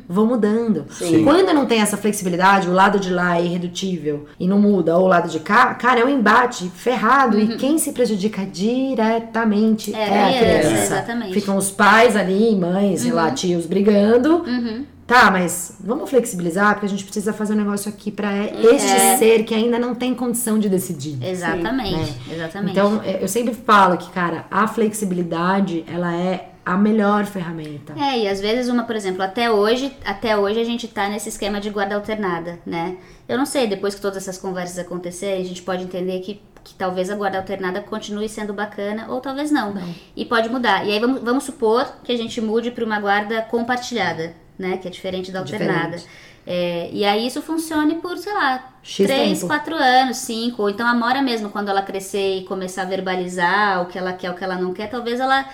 vão 0.08 0.26
mudando. 0.26 0.86
Sim. 0.92 1.24
Quando 1.24 1.48
não 1.54 1.66
tem 1.66 1.82
essa 1.82 1.98
flexibilidade, 1.98 2.68
o 2.70 2.74
lado 2.74 3.00
de 3.00 3.10
lá 3.12 3.38
é 3.38 3.44
irredutível 3.46 4.26
e 4.40 4.48
não 4.48 4.60
muda, 4.60 4.98
ou 4.98 5.06
o 5.06 5.08
lado 5.08 5.30
de 5.30 5.40
cá, 5.40 5.74
cara, 5.74 6.00
é 6.02 6.06
um 6.06 6.10
embate 6.10 6.70
ferrado 6.76 7.40
e 7.40 7.56
quem 7.58 7.78
se 7.78 7.92
prejudica 7.92 8.46
diretamente 8.46 9.94
É, 9.96 10.00
é, 10.00 10.04
a 10.04 10.28
criança, 10.40 10.68
criança. 10.68 10.84
exatamente. 10.96 11.34
Ficam 11.34 11.58
os 11.58 11.72
pais 11.72 12.16
ali, 12.16 12.56
mães, 12.56 13.02
sei 13.02 13.12
lá, 13.18 13.32
tios 13.32 13.66
brigando. 13.66 14.44
Uhum. 14.46 14.86
Tá, 15.06 15.32
mas 15.32 15.78
vamos 15.80 16.10
flexibilizar, 16.10 16.74
porque 16.74 16.86
a 16.86 16.90
gente 16.90 17.06
precisa 17.06 17.32
fazer 17.32 17.54
um 17.54 17.58
negócio 17.58 17.88
aqui 17.90 18.12
pra 18.12 18.30
este 18.46 18.92
É. 18.92 19.18
ser 19.18 19.44
que 19.46 19.56
ainda 19.56 19.80
não 19.80 19.96
tem 19.96 20.14
condição 20.14 20.60
de 20.60 20.68
decidir. 20.68 21.18
Exatamente, 21.26 22.14
exatamente. 22.30 22.72
Então, 22.72 23.02
é, 23.02 23.24
eu 23.24 23.28
sempre 23.30 23.54
falo 23.54 23.98
que, 23.98 24.10
cara, 24.12 24.46
a 24.52 24.68
flexibilidade, 24.68 25.86
ela 25.88 26.14
é 26.14 26.50
a 26.66 26.76
melhor 26.78 27.26
ferramenta. 27.26 27.94
É, 27.98 28.20
e 28.20 28.28
às 28.28 28.42
vezes 28.42 28.68
uma, 28.70 28.84
por 28.84 28.98
exemplo, 28.98 29.24
até 29.24 29.50
hoje, 29.50 29.94
até 30.04 30.38
hoje 30.38 30.60
a 30.60 30.66
gente 30.66 30.86
tá 30.90 31.08
nesse 31.08 31.30
esquema 31.30 31.62
de 31.62 31.70
guarda 31.70 31.96
alternada, 31.96 32.60
né? 32.66 32.98
Eu 33.30 33.38
não 33.38 33.46
sei, 33.46 33.66
depois 33.68 33.96
que 33.96 34.02
todas 34.02 34.18
essas 34.18 34.38
conversas 34.38 34.78
acontecerem, 34.78 35.42
a 35.42 35.46
gente 35.46 35.62
pode 35.62 35.84
entender 35.84 36.20
que, 36.20 36.42
que 36.68 36.74
talvez 36.74 37.10
a 37.10 37.16
guarda 37.16 37.38
alternada 37.38 37.82
continue 37.82 38.28
sendo 38.28 38.54
bacana 38.54 39.08
ou 39.10 39.20
talvez 39.20 39.52
não. 39.52 39.74
E 40.16 40.26
pode 40.26 40.50
mudar. 40.50 40.86
E 40.86 40.92
aí 40.92 41.00
vamos, 41.00 41.22
vamos 41.22 41.44
supor 41.44 41.88
que 42.04 42.12
a 42.12 42.18
gente 42.18 42.40
mude 42.42 42.72
para 42.72 42.86
uma 42.86 43.00
guarda 43.00 43.42
compartilhada, 43.44 44.36
né? 44.58 44.78
Que 44.78 44.88
é 44.88 44.92
diferente 44.92 45.32
da 45.32 45.40
alternada. 45.40 45.98
Diferente. 45.98 46.28
É, 46.50 46.90
e 46.94 47.04
aí 47.04 47.28
isso 47.28 47.42
funcione 47.42 47.96
por, 47.96 48.18
sei 48.18 48.34
lá, 48.34 48.74
X 48.82 49.06
três, 49.06 49.40
tempo. 49.40 49.48
quatro 49.48 49.76
anos, 49.76 50.18
cinco. 50.18 50.62
Ou 50.62 50.70
então 50.70 50.88
a 50.88 50.94
Mora 50.94 51.22
mesmo, 51.22 51.50
quando 51.50 51.70
ela 51.70 51.82
crescer 51.82 52.38
e 52.38 52.46
começar 52.46 52.84
a 52.84 52.86
verbalizar 52.86 53.82
o 53.82 53.88
que 53.88 53.98
ela 53.98 54.14
quer, 54.14 54.32
o 54.32 54.34
que 54.34 54.44
ela 54.44 54.56
não 54.56 54.74
quer, 54.74 54.90
talvez 54.90 55.20
ela 55.20 55.46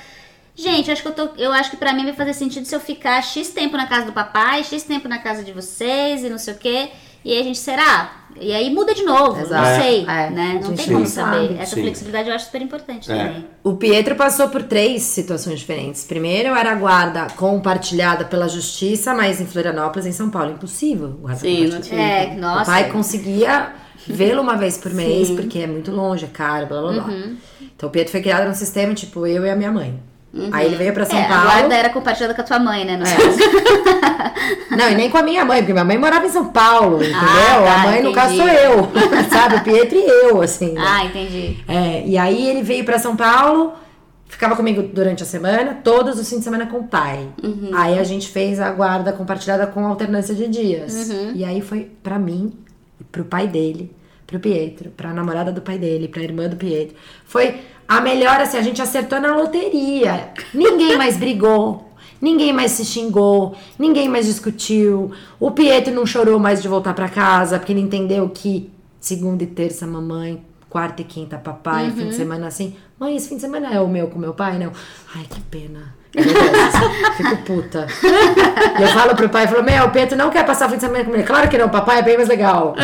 Gente, 0.55 0.91
acho 0.91 1.01
que 1.01 1.07
eu 1.07 1.13
tô. 1.13 1.29
Eu 1.35 1.51
acho 1.51 1.71
que 1.71 1.77
pra 1.77 1.93
mim 1.93 2.03
vai 2.03 2.13
fazer 2.13 2.33
sentido 2.33 2.65
se 2.65 2.75
eu 2.75 2.79
ficar 2.79 3.21
X 3.23 3.49
tempo 3.49 3.75
na 3.75 3.87
casa 3.87 4.05
do 4.05 4.13
papai, 4.13 4.63
X 4.63 4.83
tempo 4.83 5.07
na 5.07 5.17
casa 5.17 5.43
de 5.43 5.51
vocês 5.51 6.23
e 6.23 6.29
não 6.29 6.37
sei 6.37 6.53
o 6.53 6.57
quê. 6.57 6.91
E 7.23 7.31
aí 7.33 7.39
a 7.39 7.43
gente 7.43 7.57
será? 7.59 8.11
E 8.39 8.51
aí 8.51 8.73
muda 8.73 8.95
de 8.95 9.03
novo, 9.03 9.39
Exato. 9.39 9.69
não 9.69 9.81
sei, 9.83 10.01
É, 10.01 10.29
né? 10.31 10.59
a 10.63 10.67
Não 10.67 10.73
tem 10.75 10.87
como 10.87 11.05
saber. 11.05 11.47
sabe. 11.47 11.57
Essa 11.59 11.75
Sim. 11.75 11.81
flexibilidade 11.83 12.29
eu 12.29 12.35
acho 12.35 12.45
super 12.45 12.61
importante 12.63 13.11
É. 13.11 13.15
também. 13.27 13.45
O 13.63 13.75
Pietro 13.75 14.15
passou 14.15 14.49
por 14.49 14.63
três 14.63 15.03
situações 15.03 15.59
diferentes. 15.59 16.03
Primeiro 16.03 16.49
era 16.55 16.71
a 16.71 16.75
guarda 16.75 17.27
compartilhada 17.35 18.25
pela 18.25 18.47
justiça, 18.49 19.13
mas 19.13 19.39
em 19.39 19.45
Florianópolis, 19.45 20.07
em 20.07 20.11
São 20.11 20.29
Paulo, 20.31 20.51
impossível. 20.51 21.09
Guarda 21.21 21.39
Sim, 21.41 21.61
não 21.65 21.65
compartilhada. 21.71 21.83
tinha. 22.25 22.33
É, 22.33 22.35
nossa. 22.35 22.61
O 22.63 22.65
pai 22.65 22.91
conseguia 22.91 23.73
vê-lo 24.07 24.41
uma 24.41 24.57
vez 24.57 24.77
por 24.79 24.91
mês, 24.93 25.27
Sim. 25.27 25.35
porque 25.35 25.59
é 25.59 25.67
muito 25.67 25.91
longe, 25.91 26.25
é 26.25 26.29
caro, 26.29 26.65
blá 26.65 26.81
blá 26.81 26.91
blá. 26.93 27.03
Uhum. 27.05 27.37
Então 27.75 27.87
o 27.87 27.91
Pietro 27.91 28.11
foi 28.11 28.21
criado 28.21 28.47
num 28.47 28.53
sistema 28.55 28.93
tipo 28.95 29.27
eu 29.27 29.45
e 29.45 29.49
a 29.49 29.55
minha 29.55 29.71
mãe. 29.71 29.99
Aí 30.51 30.65
ele 30.65 30.75
veio 30.77 30.93
pra 30.93 31.05
São 31.05 31.17
É, 31.17 31.25
a 31.25 31.27
Paulo. 31.27 31.43
guarda 31.43 31.75
era 31.75 31.89
compartilhada 31.89 32.33
com 32.33 32.41
a 32.41 32.43
tua 32.43 32.57
mãe, 32.59 32.83
né? 32.85 32.97
No 32.97 33.05
É. 33.05 33.15
Não, 34.75 34.89
e 34.89 34.95
nem 34.95 35.09
com 35.09 35.17
a 35.17 35.21
minha 35.23 35.45
mãe, 35.45 35.59
porque 35.59 35.73
minha 35.73 35.85
mãe 35.85 35.97
morava 35.97 36.25
em 36.25 36.29
São 36.29 36.45
Paulo, 36.47 36.97
entendeu? 36.97 37.15
tá, 37.19 37.73
a 37.75 37.77
mãe, 37.87 38.01
no 38.01 38.11
caso, 38.11 38.35
sou 38.35 38.47
entendi. 38.47 38.63
eu. 38.63 38.89
Sabe? 39.31 39.55
O 39.57 39.61
Pietro 39.63 39.95
e 39.97 40.03
eu, 40.05 40.41
assim. 40.41 40.73
né? 40.73 40.81
Ah, 40.83 41.05
entendi. 41.05 41.63
É, 41.67 42.03
e 42.05 42.17
aí 42.17 42.47
ele 42.49 42.63
veio 42.63 42.83
pra 42.83 42.97
São 42.97 43.15
Paulo, 43.15 43.73
ficava 44.27 44.55
comigo 44.55 44.81
durante 44.81 45.21
a 45.21 45.25
semana, 45.25 45.77
todos 45.83 46.19
os 46.19 46.27
fins 46.27 46.39
de 46.39 46.43
semana 46.43 46.65
com 46.65 46.77
o 46.79 46.83
pai. 46.87 47.27
Aí 47.75 47.99
a 47.99 48.03
gente 48.03 48.27
fez 48.29 48.59
a 48.59 48.71
guarda 48.71 49.13
compartilhada 49.13 49.67
com 49.67 49.85
alternância 49.85 50.33
de 50.33 50.47
dias. 50.47 51.09
E 51.35 51.45
aí 51.45 51.61
foi 51.61 51.91
pra 52.01 52.17
mim, 52.17 52.53
e 52.99 53.03
pro 53.03 53.23
pai 53.23 53.47
dele, 53.47 53.91
pro 54.25 54.39
Pietro, 54.39 54.89
pra 54.91 55.13
namorada 55.13 55.51
do 55.51 55.61
pai 55.61 55.77
dele, 55.77 56.07
pra 56.07 56.23
irmã 56.23 56.47
do 56.47 56.55
Pietro. 56.55 56.95
Foi 57.25 57.59
a 57.87 58.01
melhor, 58.01 58.39
assim, 58.39 58.57
a 58.57 58.61
gente 58.61 58.81
acertou 58.81 59.19
na 59.19 59.35
loteria. 59.35 60.31
Ninguém 60.53 60.97
mais 60.97 61.17
brigou. 61.17 61.89
Ninguém 62.21 62.53
mais 62.53 62.71
se 62.71 62.85
xingou, 62.85 63.53
ninguém 63.77 64.07
mais 64.07 64.27
discutiu. 64.27 65.11
O 65.37 65.51
Pietro 65.51 65.93
não 65.93 66.05
chorou 66.05 66.39
mais 66.39 66.61
de 66.61 66.69
voltar 66.69 66.93
pra 66.93 67.09
casa, 67.09 67.59
porque 67.59 67.73
ele 67.73 67.81
entendeu 67.81 68.29
que 68.29 68.71
segunda 68.97 69.43
e 69.43 69.47
terça 69.47 69.85
mamãe, 69.85 70.41
quarta 70.69 71.01
e 71.01 71.05
quinta 71.05 71.37
papai, 71.37 71.91
fim 71.91 72.07
de 72.07 72.15
semana 72.15 72.47
assim. 72.47 72.77
Mãe, 72.97 73.17
esse 73.17 73.27
fim 73.27 73.35
de 73.35 73.41
semana 73.41 73.73
é 73.73 73.81
o 73.81 73.89
meu 73.89 74.07
com 74.07 74.17
meu 74.17 74.33
pai? 74.33 74.57
Não. 74.57 74.71
Ai, 75.13 75.25
que 75.29 75.41
pena. 75.41 75.93
Fico 77.17 77.37
puta. 77.37 77.87
E 78.79 78.81
eu 78.81 78.87
falo 78.89 79.15
pro 79.15 79.29
pai, 79.29 79.45
eu 79.45 79.47
falo, 79.47 79.63
meu, 79.63 79.85
o 79.85 79.89
Pietro 79.89 80.15
não 80.15 80.29
quer 80.29 80.45
passar 80.45 80.67
o 80.67 80.69
fim 80.69 80.75
de 80.75 80.81
semana 80.81 81.03
comigo. 81.03 81.23
Claro 81.23 81.49
que 81.49 81.57
não, 81.57 81.69
papai 81.69 81.99
é 81.99 82.01
bem 82.03 82.17
mais 82.17 82.29
legal. 82.29 82.75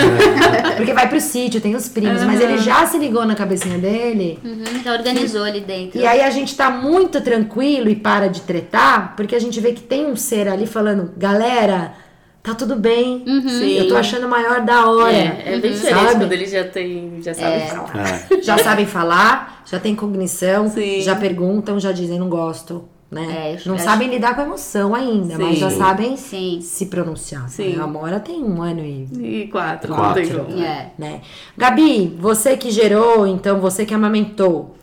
Porque 0.76 0.94
vai 0.94 1.08
pro 1.08 1.22
sítio, 1.22 1.62
tem 1.62 1.76
os 1.76 1.88
primos, 1.88 2.24
mas 2.24 2.42
ele 2.42 2.58
já 2.58 2.86
se 2.88 2.98
ligou 2.98 3.26
na 3.26 3.36
cabecinha 3.36 3.78
dele. 3.78 4.39
Uhum, 4.44 4.84
já 4.84 4.94
organizou 4.94 5.44
ali 5.44 5.62
dentro. 5.62 6.00
E 6.00 6.06
aí 6.06 6.22
a 6.22 6.30
gente 6.32 6.56
tá 6.56 6.72
muito 6.72 7.22
tranquilo 7.22 7.89
e 7.89 7.96
para 7.96 8.30
de 8.30 8.42
tretar, 8.42 9.13
porque 9.15 9.36
a 9.36 9.39
gente 9.39 9.60
vê 9.60 9.74
que 9.74 9.82
tem 9.82 10.06
um 10.08 10.15
ser 10.15 10.48
ali 10.48 10.65
falando, 10.65 11.12
galera, 11.15 11.94
tá 12.42 12.56
tudo 12.56 12.76
bem. 12.76 13.24
Sim. 13.26 13.74
Eu 13.74 13.88
tô 13.88 13.96
achando 13.96 14.26
o 14.26 14.30
maior 14.30 14.62
da 14.62 14.89
hora. 14.89 15.13
É, 15.13 15.54
é 15.54 15.60
bem 15.60 15.72
diferente 15.72 16.04
sabe? 16.04 16.20
quando 16.20 16.34
ele 16.34 16.46
já 16.48 16.63
tem, 16.63 17.22
já 17.22 17.34
sabe 17.34 17.68
falar. 17.68 18.28
É. 18.32 18.42
Já 18.42 18.58
sabem 18.58 18.86
falar, 18.88 19.63
já 19.65 19.80
tem 19.80 19.96
cognição, 19.96 20.68
Sim. 20.70 21.02
já 21.02 21.15
perguntam, 21.15 21.80
já 21.80 21.92
dizem 21.92 22.18
não 22.18 22.30
gosto. 22.30 22.88
Né? 23.12 23.24
É, 23.24 23.54
eu 23.56 23.60
não 23.65 23.74
acho- 23.76 23.84
sabem 23.84 24.08
lidar 24.08 24.36
com 24.36 24.41
a 24.41 24.45
emoção 24.45 24.93
ainda, 24.93 25.36
mas 25.39 25.56
Sim. 25.56 25.62
já 25.62 25.69
sabem 25.72 26.15
Sim. 26.15 26.60
se 26.62 26.86
pronunciar. 26.86 27.50
Sim. 27.50 27.80
A 27.80 27.84
Amora 27.86 28.19
tem 28.19 28.43
um 28.43 28.62
ano 28.62 28.82
e 28.82 29.08
E 29.43 29.48
quatro, 29.48 29.95
Quatro. 29.95 30.22
não 30.22 30.45
tem 30.45 30.45
como. 30.45 30.63
É. 30.63 30.91
né? 30.98 31.22
Gabi, 31.58 32.15
você 32.19 32.56
que 32.56 32.69
gerou, 32.69 33.26
então 33.26 33.60
você 33.60 33.84
que 33.84 33.93
amamentou 33.95 34.76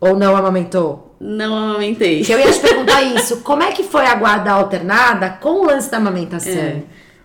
ou 0.00 0.16
não 0.16 0.36
amamentou? 0.36 1.14
Não 1.20 1.54
amamentei. 1.56 2.24
Que 2.24 2.32
eu 2.32 2.40
ia 2.40 2.50
te 2.50 2.58
perguntar 2.58 3.02
isso. 3.14 3.40
Como 3.42 3.62
é 3.62 3.70
que 3.70 3.84
foi 3.84 4.04
a 4.06 4.14
guarda 4.16 4.50
alternada 4.52 5.28
com 5.40 5.60
o 5.60 5.66
lance 5.66 5.88
da 5.90 5.98
amamentação? 5.98 6.52
É. 6.52 6.82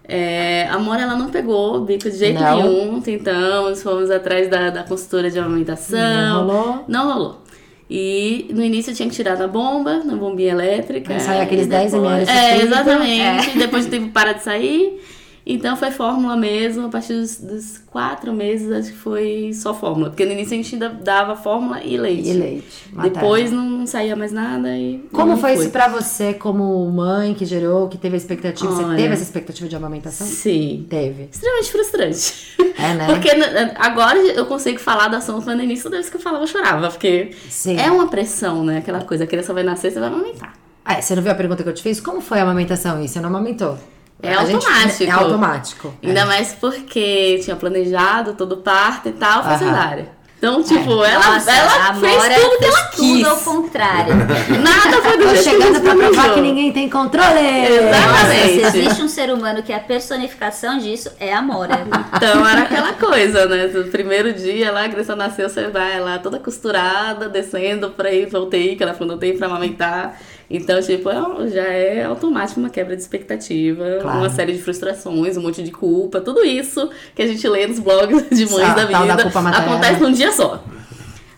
É, 0.08 0.67
a 0.69 0.77
Mora 0.77 1.01
ela 1.01 1.15
não 1.15 1.31
pegou 1.31 1.77
o 1.77 1.81
bico 1.81 2.03
de 2.12 2.15
jeito 2.17 2.39
Não? 2.39 2.58
nenhum. 2.62 3.01
Tentamos, 3.01 3.81
fomos 3.81 4.12
atrás 4.12 4.47
da, 4.47 4.69
da 4.69 4.84
consultora 4.84 5.31
de 5.31 5.39
amamentação. 5.39 5.97
Não 5.97 6.45
rolou? 6.45 6.86
Não 6.88 7.12
rolou. 7.12 7.41
E 7.89 8.48
no 8.50 8.63
início 8.63 8.91
eu 8.91 8.95
tinha 8.95 9.08
que 9.08 9.15
tirar 9.15 9.36
da 9.36 9.48
bomba, 9.48 10.04
na 10.04 10.15
bombinha 10.15 10.52
elétrica. 10.52 11.13
Aí 11.13 11.19
sai 11.19 11.41
aqueles 11.41 11.67
E 11.67 11.69
10 11.69 11.93
ml 11.93 12.30
É, 12.30 12.62
exatamente. 12.62 13.58
Depois 13.58 13.86
do 13.86 13.91
tempo 13.91 14.12
para 14.12 14.34
de 14.34 14.43
sair. 14.43 15.00
Então 15.45 15.75
foi 15.77 15.91
fórmula 15.91 16.36
mesmo, 16.36 16.88
a 16.88 16.89
partir 16.89 17.13
dos, 17.13 17.38
dos 17.38 17.77
quatro 17.77 18.34
meses 18.34 18.71
acho 18.71 18.91
que 18.91 18.97
foi 18.97 19.51
só 19.53 19.75
fórmula. 19.75 20.10
Porque 20.10 20.25
no 20.25 20.31
início 20.31 20.53
a 20.53 20.55
gente 20.58 20.73
ainda 20.73 20.89
dava 20.89 21.36
fórmula 21.36 21.84
e 21.84 21.95
leite. 21.97 22.29
E 22.29 22.34
leite. 22.34 22.89
Depois 23.03 23.51
não, 23.51 23.63
não 23.63 23.86
saía 23.86 24.15
mais 24.15 24.31
nada 24.31 24.75
e. 24.75 25.05
Como 25.12 25.34
não 25.34 25.38
foi 25.38 25.53
isso 25.53 25.69
pra 25.69 25.88
você, 25.88 26.34
como 26.34 26.89
mãe 26.89 27.36
que 27.36 27.45
gerou, 27.45 27.88
que 27.88 27.97
teve 27.97 28.15
a 28.15 28.17
expectativa? 28.17 28.71
Você 28.71 28.84
Olha. 28.84 28.95
teve 28.95 29.13
essa 29.13 29.23
expectativa 29.23 29.69
de 29.69 29.75
amamentação? 29.75 30.25
Sim. 30.25 30.88
Teve. 30.89 31.29
Extremamente 31.31 31.71
frustrante. 31.71 32.55
É, 32.77 32.93
né? 32.95 33.05
Porque 33.13 33.29
agora 33.77 34.17
eu 34.17 34.47
consigo 34.47 34.79
falar 34.79 35.10
do 35.10 35.17
assunto, 35.17 35.45
mas 35.45 35.55
no 35.55 35.63
início 35.63 35.84
toda 35.84 35.97
vez 35.97 36.10
que 36.10 36.17
eu 36.17 36.21
falava 36.21 36.43
eu 36.43 36.47
chorava. 36.47 36.89
Porque 36.89 37.31
Sim. 37.49 37.77
é 37.77 37.91
uma 37.91 38.08
pressão, 38.08 38.63
né? 38.65 38.79
Aquela 38.79 39.01
coisa, 39.01 39.25
a 39.25 39.27
criança 39.27 39.53
vai 39.53 39.63
nascer, 39.63 39.91
você 39.91 39.99
vai 39.99 40.10
amamentar. 40.10 40.53
Ah, 40.84 40.99
você 40.99 41.15
não 41.15 41.21
viu 41.21 41.31
a 41.31 41.36
pergunta 41.36 41.62
que 41.62 41.69
eu 41.69 41.73
te 41.73 41.84
fiz? 41.84 41.99
Como 41.99 42.21
foi 42.21 42.39
a 42.39 42.43
amamentação? 42.43 43.03
E 43.03 43.08
você 43.08 43.19
não 43.19 43.29
amamentou? 43.29 43.77
É 44.21 44.34
A 44.34 44.45
gente- 44.45 44.65
automático. 44.65 45.04
é 45.04 45.12
automático. 45.12 45.93
Ainda 46.04 46.21
é. 46.21 46.25
mais 46.25 46.54
porque 46.54 47.39
tinha 47.43 47.56
planejado 47.56 48.34
todo 48.34 48.54
o 48.54 48.58
parto 48.58 49.10
e 49.10 49.12
tal, 49.13 49.43
foi 49.43 49.58
cesárea. 49.58 50.15
Então, 50.38 50.62
tipo, 50.62 51.04
ela, 51.04 51.34
Nossa, 51.34 51.49
ela 51.51 51.93
fez 51.95 52.13
Mora 52.17 52.36
tudo 52.36 52.58
que 52.60 52.65
ela 52.65 52.78
fez 52.78 52.95
tudo 52.95 53.28
ao 53.30 53.36
quis. 53.36 53.45
contrário. 53.45 54.15
Nada 54.62 55.01
foi 55.01 55.17
do 55.17 55.23
Tô 55.23 55.30
jeito 55.30 55.43
chegando 55.43 55.73
gente 55.75 55.80
pra 55.82 55.95
provar 55.95 56.34
que 56.36 56.41
ninguém 56.41 56.71
tem 56.71 56.89
controle! 56.89 57.39
Exato. 57.39 58.08
Nossa, 58.10 58.25
se 58.25 58.36
Exatamente. 58.51 58.78
existe 58.78 59.01
um 59.04 59.08
ser 59.08 59.32
humano 59.32 59.63
que 59.63 59.71
é 59.71 59.78
a 59.78 59.80
personificação 59.80 60.78
disso, 60.78 61.10
é 61.19 61.34
a 61.34 61.41
Mora. 61.41 61.88
Então 62.15 62.47
era 62.47 62.62
aquela 62.63 62.93
coisa, 62.93 63.47
né? 63.47 63.67
No 63.67 63.86
primeiro 63.86 64.34
dia 64.34 64.71
lá, 64.71 64.86
a 64.86 64.89
criança 64.89 65.15
nasceu, 65.15 65.49
você 65.49 65.67
vai 65.69 65.99
lá 65.99 66.19
toda 66.19 66.38
costurada, 66.38 67.28
descendo 67.28 67.89
pra 67.91 68.12
ir 68.12 68.30
pra 68.30 68.39
UTI, 68.39 68.75
que 68.75 68.84
ela 68.84 68.93
falou, 68.93 69.13
não 69.13 69.17
tem 69.19 69.36
pra 69.38 69.47
amamentar. 69.47 70.19
Então, 70.49 70.79
tipo, 70.81 71.10
é- 71.10 71.47
já 71.49 71.63
é 71.63 72.03
automático 72.05 72.60
uma 72.60 72.69
quebra 72.69 72.95
de 72.95 73.01
expectativa, 73.01 73.99
Claro. 74.01 74.19
uma 74.19 74.29
série 74.29 74.53
de 74.53 74.62
frustrações, 74.62 75.38
um 75.38 75.41
monte 75.41 75.63
de 75.63 75.71
culpa, 75.71 76.21
tudo 76.21 76.43
isso 76.45 76.89
que 77.15 77.21
a 77.21 77.27
gente 77.27 77.48
lê 77.48 77.65
nos 77.67 77.79
blogs 77.79 78.25
de 78.29 78.46
mães 78.52 78.67
da 78.75 78.85
da 78.85 78.85
vida 78.85 79.15
materna. 79.41 79.50
acontece 79.58 80.02
num 80.02 80.12
dia 80.12 80.31
só. 80.31 80.63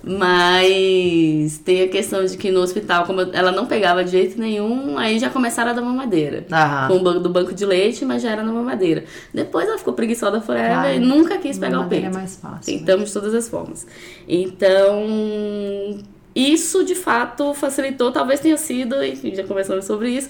Mas 0.10 1.58
tem 1.66 1.82
a 1.84 1.88
questão 1.90 2.24
de 2.24 2.38
que 2.38 2.50
no 2.52 2.62
hospital, 2.62 3.06
como 3.06 3.22
ela 3.34 3.52
não 3.52 3.66
pegava 3.66 4.04
de 4.06 4.12
jeito 4.12 4.40
nenhum, 4.40 4.98
aí 4.98 5.20
já 5.20 5.30
começaram 5.30 5.72
a 5.72 5.74
dar 5.74 5.82
mamadeira. 5.82 6.46
Aham. 6.52 6.88
Com 6.88 6.94
o 6.96 7.00
banco 7.04 7.20
do 7.20 7.30
banco 7.30 7.54
de 7.54 7.66
leite, 7.66 8.06
mas 8.06 8.22
já 8.22 8.32
era 8.32 8.42
na 8.44 8.52
mamadeira. 8.52 9.04
Depois 9.34 9.68
ela 9.68 9.78
ficou 9.78 9.94
preguiçosa 9.94 10.40
forever 10.40 10.72
Claro. 10.72 10.94
e 10.96 11.00
nunca 11.00 11.38
quis 11.38 11.58
pegar 11.58 11.74
o 11.74 11.80
Mamadeira 11.80 12.06
peito. 12.06 12.16
é 12.16 12.20
mais 12.20 12.36
fácil, 12.38 12.72
né? 12.74 12.80
Tentamos 12.80 13.08
de 13.10 13.14
todas 13.14 13.34
as 13.34 13.50
formas. 13.50 13.86
Então, 14.28 15.98
isso 16.38 16.84
de 16.84 16.94
fato 16.94 17.54
facilitou, 17.54 18.12
talvez 18.12 18.40
tenha 18.40 18.58
sido, 18.58 19.04
enfim, 19.04 19.34
já 19.34 19.44
conversamos 19.44 19.86
sobre 19.86 20.10
isso, 20.10 20.30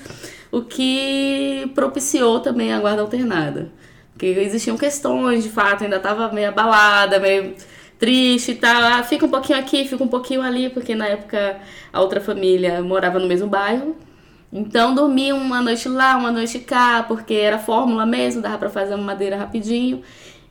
o 0.52 0.62
que 0.62 1.70
propiciou 1.76 2.40
também 2.40 2.72
a 2.74 2.80
guarda 2.80 3.02
alternada. 3.02 3.72
Porque 4.14 4.26
existiam 4.26 4.78
questões, 4.78 5.44
de 5.44 5.50
fato, 5.50 5.84
ainda 5.84 5.98
estava 5.98 6.32
meio 6.32 6.50
abalada, 6.50 7.20
meio 7.20 7.54
triste 8.00 8.52
e 8.52 8.56
tal. 8.56 8.82
Ah, 8.84 9.04
fica 9.04 9.26
um 9.26 9.30
pouquinho 9.30 9.60
aqui, 9.60 9.86
fica 9.86 10.04
um 10.04 10.08
pouquinho 10.08 10.42
ali, 10.42 10.70
porque 10.70 10.96
na 10.96 11.08
época 11.08 11.58
a 11.92 12.02
outra 12.02 12.20
família 12.20 12.82
morava 12.82 13.20
no 13.20 13.28
mesmo 13.28 13.48
bairro. 13.48 13.96
Então 14.52 14.96
dormia 14.96 15.36
uma 15.36 15.62
noite 15.62 15.90
lá, 15.90 16.16
uma 16.18 16.32
noite 16.32 16.60
cá, 16.60 17.04
porque 17.08 17.34
era 17.34 17.60
fórmula 17.60 18.06
mesmo, 18.06 18.42
dava 18.42 18.58
pra 18.58 18.70
fazer 18.70 18.96
uma 18.96 19.04
madeira 19.04 19.36
rapidinho. 19.36 20.02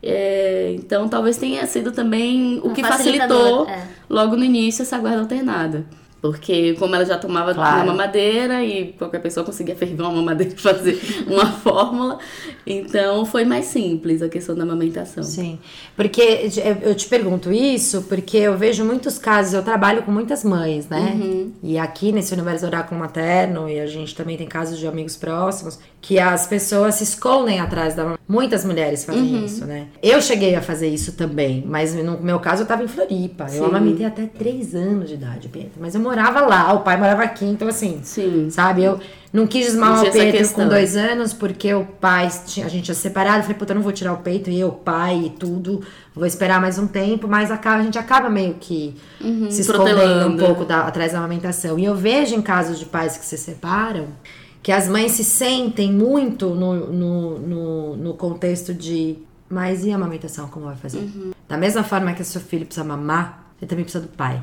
É, 0.03 0.72
então 0.76 1.09
talvez 1.09 1.36
tenha 1.36 1.66
sido 1.66 1.90
também 1.90 2.61
o 2.62 2.68
Um 2.68 2.74
que 2.74 2.82
facilitou 2.82 3.68
é. 3.68 3.86
logo 4.09 4.36
no 4.36 4.44
início 4.44 4.82
essa 4.82 4.99
guarda 4.99 5.20
alternada. 5.20 5.84
Porque 6.33 6.74
como 6.74 6.95
ela 6.95 7.05
já 7.05 7.18
tomava 7.18 7.55
Claro. 7.55 7.77
uma 7.77 7.87
mamadeira 7.93 8.62
e 8.64 8.93
qualquer 8.99 9.20
pessoa 9.20 9.45
conseguia 9.45 9.74
ferver 9.77 10.03
uma 10.03 10.11
mamadeira 10.12 10.53
e 10.55 10.57
fazer 10.61 10.99
uma 11.27 11.47
fórmula, 11.61 12.18
então 12.66 13.24
foi 13.24 13.45
mais 13.45 13.66
simples 13.66 14.22
a 14.22 14.29
questão 14.29 14.55
da 14.55 14.62
amamentação. 14.62 15.22
Sim, 15.22 15.59
porque 15.97 16.51
eu 16.83 16.95
te 16.95 17.07
pergunto 17.07 17.53
isso 17.53 18.03
porque 18.09 18.37
eu 18.39 18.57
vejo 18.57 18.85
muitos 18.85 19.18
casos, 19.18 19.55
eu 19.55 19.62
trabalho 19.62 20.03
com 20.03 20.11
muitas 20.11 20.43
mães, 20.45 20.89
né? 20.89 21.18
E 21.62 21.79
aqui 21.79 22.12
nesse 22.12 22.33
universo 22.35 22.66
oráculo 22.66 23.01
materno, 23.01 23.68
e 23.68 23.79
a 23.81 23.87
gente 23.87 24.14
também 24.14 24.37
tem 24.37 24.47
casos 24.47 24.79
de 24.79 24.87
amigos 24.87 25.16
próximos, 25.16 25.79
que 26.01 26.18
as 26.18 26.47
pessoas 26.47 26.97
se 26.97 27.05
escondem 27.05 27.61
atrás 27.61 27.95
da 27.95 28.03
mamãe. 28.05 28.18
Muitas 28.29 28.64
mulheres 28.64 29.05
fazem 29.05 29.45
isso, 29.45 29.64
né? 29.64 29.87
Eu 30.03 30.20
cheguei 30.20 30.55
a 30.55 30.62
fazer 30.62 30.89
isso 30.89 31.12
também, 31.12 31.64
mas 31.66 31.95
no 31.95 32.18
meu 32.20 32.39
caso 32.41 32.62
eu 32.62 32.66
tava 32.66 32.83
em 32.85 32.89
Floripa. 32.89 33.49
Sim. 33.49 33.59
Eu 33.59 33.66
amamentei 33.66 34.07
até 34.07 34.24
3 34.27 34.74
anos 34.74 35.09
de 35.09 35.14
idade, 35.14 35.49
Pedro. 35.49 35.72
Mas 35.81 35.95
eu 35.95 36.01
morava 36.01 36.16
lá, 36.23 36.73
o 36.73 36.81
pai 36.81 36.97
morava 36.97 37.23
aqui, 37.23 37.45
então 37.45 37.69
assim, 37.69 38.01
Sim. 38.03 38.49
sabe? 38.51 38.83
Eu 38.85 38.99
não 39.33 39.47
quis 39.47 39.67
desmamar 39.67 40.03
Não 40.03 40.09
o 40.09 40.12
questão. 40.12 40.64
com 40.64 40.69
dois 40.69 40.97
anos, 40.97 41.33
porque 41.33 41.73
o 41.75 41.85
pai, 41.85 42.31
tinha- 42.47 42.64
a 42.67 42.69
gente 42.69 42.85
tinha 42.85 42.95
separado. 42.95 43.39
Eu 43.39 43.43
falei, 43.43 43.57
puta, 43.59 43.73
eu 43.73 43.77
não 43.77 43.83
vou 43.83 43.93
tirar 43.93 44.12
o 44.12 44.19
peito, 44.19 44.49
e 44.49 44.59
eu, 44.59 44.71
pai 44.73 45.25
e 45.27 45.31
tudo. 45.31 45.83
Vou 46.14 46.25
esperar 46.27 46.61
mais 46.61 46.79
um 46.79 46.87
tempo, 46.87 47.29
mas 47.29 47.51
acaba, 47.51 47.77
a 47.77 47.83
gente 47.83 47.99
acaba 47.99 48.31
meio 48.31 48.55
que 48.55 48.97
se 49.51 49.61
escondendo 49.62 50.29
um 50.29 50.37
pouco 50.37 50.64
da- 50.64 50.87
atrás 50.87 51.12
da 51.12 51.19
amamentação. 51.19 51.79
E 51.79 51.85
eu 51.85 51.95
vejo 51.95 52.35
em 52.35 52.41
casos 52.43 52.79
de 52.79 52.87
pais 52.87 53.17
que 53.19 53.25
se 53.27 53.37
separam, 53.37 54.07
que 54.62 54.73
as 54.73 54.89
mães 54.89 55.12
se 55.12 55.23
sentem 55.25 55.93
muito 55.93 56.49
no, 56.51 56.75
no, 56.93 57.39
no, 57.39 57.97
no 57.97 58.14
contexto 58.14 58.73
de, 58.75 59.17
mas 59.49 59.85
e 59.85 59.93
a 59.93 59.97
amamentação, 59.97 60.49
como 60.49 60.67
vai 60.67 60.77
fazer? 60.77 61.09
Da 61.49 61.57
mesma 61.57 61.85
forma 61.85 62.12
que 62.14 62.23
o 62.23 62.25
seu 62.25 62.41
filho 62.41 62.64
precisa 62.67 62.85
mamar, 62.85 63.45
ele 63.61 63.69
também 63.69 63.85
precisa 63.85 64.03
do 64.03 64.09
pai. 64.11 64.43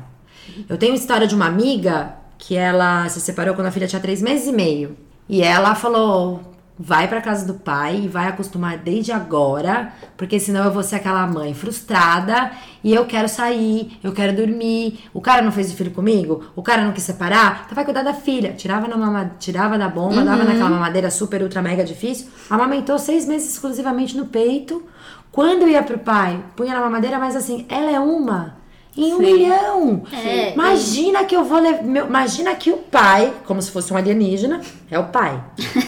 Eu 0.68 0.76
tenho 0.76 0.92
uma 0.92 0.98
história 0.98 1.26
de 1.26 1.34
uma 1.34 1.46
amiga 1.46 2.14
que 2.38 2.56
ela 2.56 3.08
se 3.08 3.20
separou 3.20 3.54
quando 3.54 3.68
a 3.68 3.70
filha 3.70 3.86
tinha 3.86 4.00
três 4.00 4.20
meses 4.20 4.46
e 4.46 4.52
meio. 4.52 4.96
E 5.28 5.42
ela 5.42 5.74
falou: 5.74 6.54
vai 6.78 7.06
pra 7.06 7.20
casa 7.20 7.46
do 7.46 7.54
pai 7.54 8.02
e 8.04 8.08
vai 8.08 8.28
acostumar 8.28 8.78
desde 8.78 9.12
agora, 9.12 9.92
porque 10.16 10.40
senão 10.40 10.64
eu 10.64 10.72
vou 10.72 10.82
ser 10.82 10.96
aquela 10.96 11.26
mãe 11.26 11.54
frustrada 11.54 12.50
e 12.82 12.92
eu 12.92 13.06
quero 13.06 13.28
sair, 13.28 13.98
eu 14.02 14.12
quero 14.12 14.34
dormir. 14.34 15.00
O 15.12 15.20
cara 15.20 15.42
não 15.42 15.52
fez 15.52 15.72
o 15.72 15.76
filho 15.76 15.92
comigo, 15.92 16.44
o 16.56 16.62
cara 16.62 16.84
não 16.84 16.92
quis 16.92 17.04
separar, 17.04 17.62
então 17.64 17.74
vai 17.74 17.84
cuidar 17.84 18.02
da 18.02 18.12
filha. 18.12 18.52
Tirava, 18.52 18.88
na 18.88 18.96
mama, 18.96 19.32
tirava 19.38 19.78
da 19.78 19.88
bomba, 19.88 20.24
dava 20.24 20.44
naquela 20.44 20.70
mamadeira 20.70 21.10
super, 21.10 21.42
ultra, 21.42 21.62
mega 21.62 21.84
difícil. 21.84 22.28
Amamentou 22.50 22.98
seis 22.98 23.26
meses 23.26 23.52
exclusivamente 23.52 24.16
no 24.16 24.26
peito. 24.26 24.82
Quando 25.30 25.68
ia 25.68 25.82
pro 25.82 25.98
pai, 25.98 26.44
punha 26.54 26.74
na 26.74 26.80
mamadeira, 26.80 27.18
mas 27.18 27.34
assim, 27.34 27.66
ela 27.68 27.90
é 27.90 27.98
uma. 27.98 28.63
Em 28.96 29.12
um 29.12 29.16
Sim. 29.18 29.22
milhão. 29.22 30.02
É, 30.12 30.52
Imagina 30.52 31.24
que 31.24 31.34
eu 31.34 31.44
vou 31.44 31.58
levar. 31.58 31.82
Imagina 31.84 32.54
que 32.54 32.70
o 32.70 32.76
pai, 32.76 33.32
como 33.44 33.60
se 33.60 33.70
fosse 33.70 33.92
um 33.92 33.96
alienígena, 33.96 34.60
é 34.90 34.98
o 34.98 35.04
pai. 35.04 35.42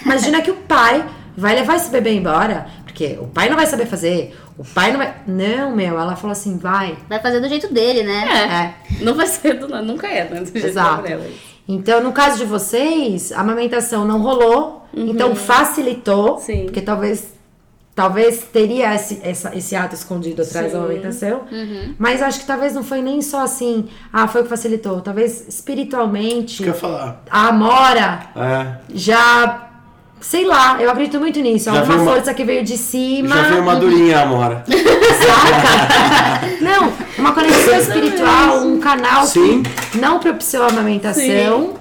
Imagina 0.04 0.42
que 0.42 0.50
o 0.50 0.56
pai 0.56 1.04
vai 1.36 1.54
levar 1.54 1.76
esse 1.76 1.90
bebê 1.90 2.12
embora. 2.14 2.66
Porque 2.84 3.16
o 3.20 3.26
pai 3.26 3.48
não 3.48 3.56
vai 3.56 3.66
saber 3.66 3.86
fazer. 3.86 4.36
O 4.58 4.64
pai 4.64 4.90
não 4.90 4.98
vai. 4.98 5.14
Não, 5.26 5.76
meu, 5.76 5.98
ela 6.00 6.16
falou 6.16 6.32
assim: 6.32 6.56
vai. 6.58 6.96
Vai 7.08 7.20
fazer 7.20 7.40
do 7.40 7.48
jeito 7.48 7.72
dele, 7.72 8.02
né? 8.02 8.74
É. 9.00 9.04
Não 9.04 9.14
vai 9.14 9.26
ser 9.26 9.54
do 9.54 9.68
nada, 9.68 9.82
nunca 9.84 10.08
é, 10.08 10.24
né? 10.28 10.40
Do 10.40 10.50
jeito 10.50 10.66
Exato. 10.66 11.02
dela. 11.02 11.24
Então, 11.68 12.00
no 12.02 12.12
caso 12.12 12.38
de 12.38 12.44
vocês, 12.44 13.32
a 13.32 13.40
amamentação 13.40 14.04
não 14.04 14.20
rolou, 14.22 14.84
então 14.94 15.34
facilitou, 15.34 16.34
Uhum. 16.34 16.38
Sim. 16.38 16.64
porque 16.64 16.80
talvez 16.80 17.34
talvez 17.96 18.44
teria 18.52 18.94
esse, 18.94 19.18
essa- 19.24 19.56
esse 19.56 19.74
ato 19.74 19.94
escondido 19.94 20.42
atrás 20.42 20.66
da 20.70 20.78
Sim. 20.78 20.84
amamentação, 20.84 21.40
mas 21.98 22.20
acho 22.22 22.40
que 22.40 22.46
talvez 22.46 22.74
não 22.74 22.84
foi 22.84 23.00
nem 23.00 23.20
só 23.22 23.40
assim, 23.42 23.88
ah, 24.12 24.28
foi 24.28 24.42
o 24.42 24.44
que 24.44 24.50
facilitou, 24.50 25.00
talvez 25.00 25.48
espiritualmente, 25.48 26.62
Quer 26.62 26.74
falar? 26.74 27.22
a 27.30 27.48
Amora 27.48 28.20
É. 28.36 28.66
já, 28.94 29.68
sei 30.20 30.44
lá, 30.44 30.76
eu 30.80 30.90
acredito 30.90 31.18
muito 31.18 31.40
nisso, 31.40 31.64
Já 31.64 31.70
alguma 31.72 31.86
veio 31.96 32.02
uma- 32.06 32.12
força 32.14 32.34
que 32.34 32.44
veio 32.44 32.62
de 32.62 32.76
cima, 32.76 33.34
Já 33.34 33.42
veio 33.48 33.62
uma 33.62 33.76
durinha, 33.76 34.20
Amora. 34.20 34.62
Saca? 34.68 36.46
Não, 36.60 36.92
uma 37.18 37.32
conexão 37.32 37.78
espiritual, 37.78 38.58
um 38.66 38.78
canal 38.78 39.24
Sim. 39.26 39.62
que 39.90 39.98
não 39.98 40.18
propiciou 40.18 40.64
a 40.64 40.68
amamentação 40.68 41.74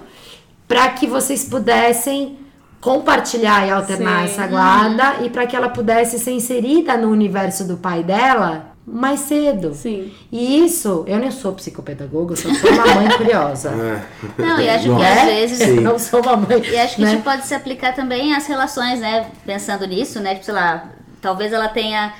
para 0.67 0.87
que 0.89 1.05
vocês 1.07 1.43
pudessem 1.43 2.37
compartilhar 2.85 3.65
e 3.65 3.71
alternar 3.71 4.19
Sim. 4.19 4.25
essa 4.25 4.45
guarda 4.45 5.15
e 5.23 5.29
para 5.31 5.47
que 5.47 5.55
ela 5.55 5.69
pudesse 5.69 6.19
ser 6.19 6.33
inserida 6.33 6.95
no 6.95 7.09
universo 7.09 7.67
do 7.67 7.77
pai 7.77 8.03
dela 8.03 8.75
mais 8.85 9.21
cedo. 9.21 9.73
Sim. 9.73 10.13
E 10.31 10.63
isso, 10.63 11.03
eu 11.07 11.17
não 11.17 11.31
sou 11.31 11.53
psicopedagoga, 11.53 12.33
eu 12.33 12.37
só 12.37 12.53
sou 12.53 12.69
uma 12.69 12.85
mãe 12.93 13.09
curiosa. 13.17 13.71
É. 13.71 14.39
Não, 14.39 14.61
e 14.61 14.69
acho 14.69 14.83
que 14.83 14.89
Nossa. 14.89 15.07
às 15.07 15.23
vezes. 15.23 15.57
Sim. 15.57 15.79
Não 15.79 15.97
sou 15.97 16.21
uma 16.21 16.37
mãe. 16.37 16.61
E 16.63 16.77
acho 16.77 16.97
que 16.97 17.01
né? 17.01 17.13
isso 17.13 17.23
pode 17.23 17.47
se 17.47 17.55
aplicar 17.55 17.95
também 17.95 18.35
às 18.35 18.45
relações, 18.45 18.99
né? 18.99 19.31
Pensando 19.43 19.87
nisso, 19.87 20.19
né? 20.19 20.35
Tipo, 20.35 20.45
sei 20.45 20.53
lá, 20.53 20.85
talvez 21.19 21.51
ela 21.51 21.67
tenha 21.67 22.13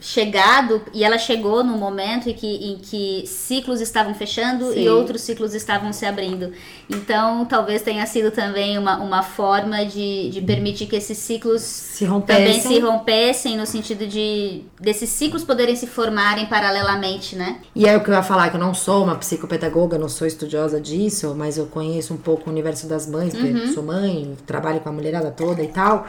chegado 0.00 0.80
e 0.94 1.04
ela 1.04 1.18
chegou 1.18 1.62
num 1.62 1.76
momento 1.76 2.30
em 2.30 2.32
que, 2.32 2.46
em 2.46 2.76
que 2.76 3.24
ciclos 3.26 3.80
estavam 3.80 4.14
fechando 4.14 4.72
Sim. 4.72 4.84
e 4.84 4.88
outros 4.88 5.20
ciclos 5.20 5.54
estavam 5.54 5.92
se 5.92 6.06
abrindo. 6.06 6.52
Então, 6.88 7.44
talvez 7.44 7.82
tenha 7.82 8.06
sido 8.06 8.30
também 8.30 8.78
uma, 8.78 8.96
uma 8.98 9.22
forma 9.22 9.84
de, 9.84 10.30
de 10.30 10.40
permitir 10.40 10.86
que 10.86 10.96
esses 10.96 11.18
ciclos 11.18 11.60
se 11.60 12.06
também 12.26 12.60
se 12.60 12.78
rompessem 12.78 13.56
no 13.58 13.66
sentido 13.66 14.06
de 14.06 14.62
desses 14.80 15.10
ciclos 15.10 15.44
poderem 15.44 15.76
se 15.76 15.86
formarem 15.86 16.46
paralelamente, 16.46 17.36
né? 17.36 17.58
E 17.74 17.86
é 17.86 17.96
o 17.96 18.02
que 18.02 18.08
eu 18.08 18.14
ia 18.14 18.22
falar, 18.22 18.48
que 18.48 18.56
eu 18.56 18.60
não 18.60 18.72
sou 18.72 19.04
uma 19.04 19.16
psicopedagoga, 19.16 19.98
não 19.98 20.08
sou 20.08 20.26
estudiosa 20.26 20.80
disso, 20.80 21.34
mas 21.36 21.58
eu 21.58 21.66
conheço 21.66 22.14
um 22.14 22.18
pouco 22.18 22.48
o 22.48 22.52
universo 22.52 22.86
das 22.86 23.06
mães, 23.06 23.34
porque 23.34 23.48
Uhum. 23.48 23.74
sou 23.74 23.82
mãe, 23.82 24.36
trabalho 24.46 24.80
com 24.80 24.88
a 24.88 24.92
mulherada 24.92 25.30
toda 25.30 25.62
e 25.62 25.68
tal. 25.68 26.06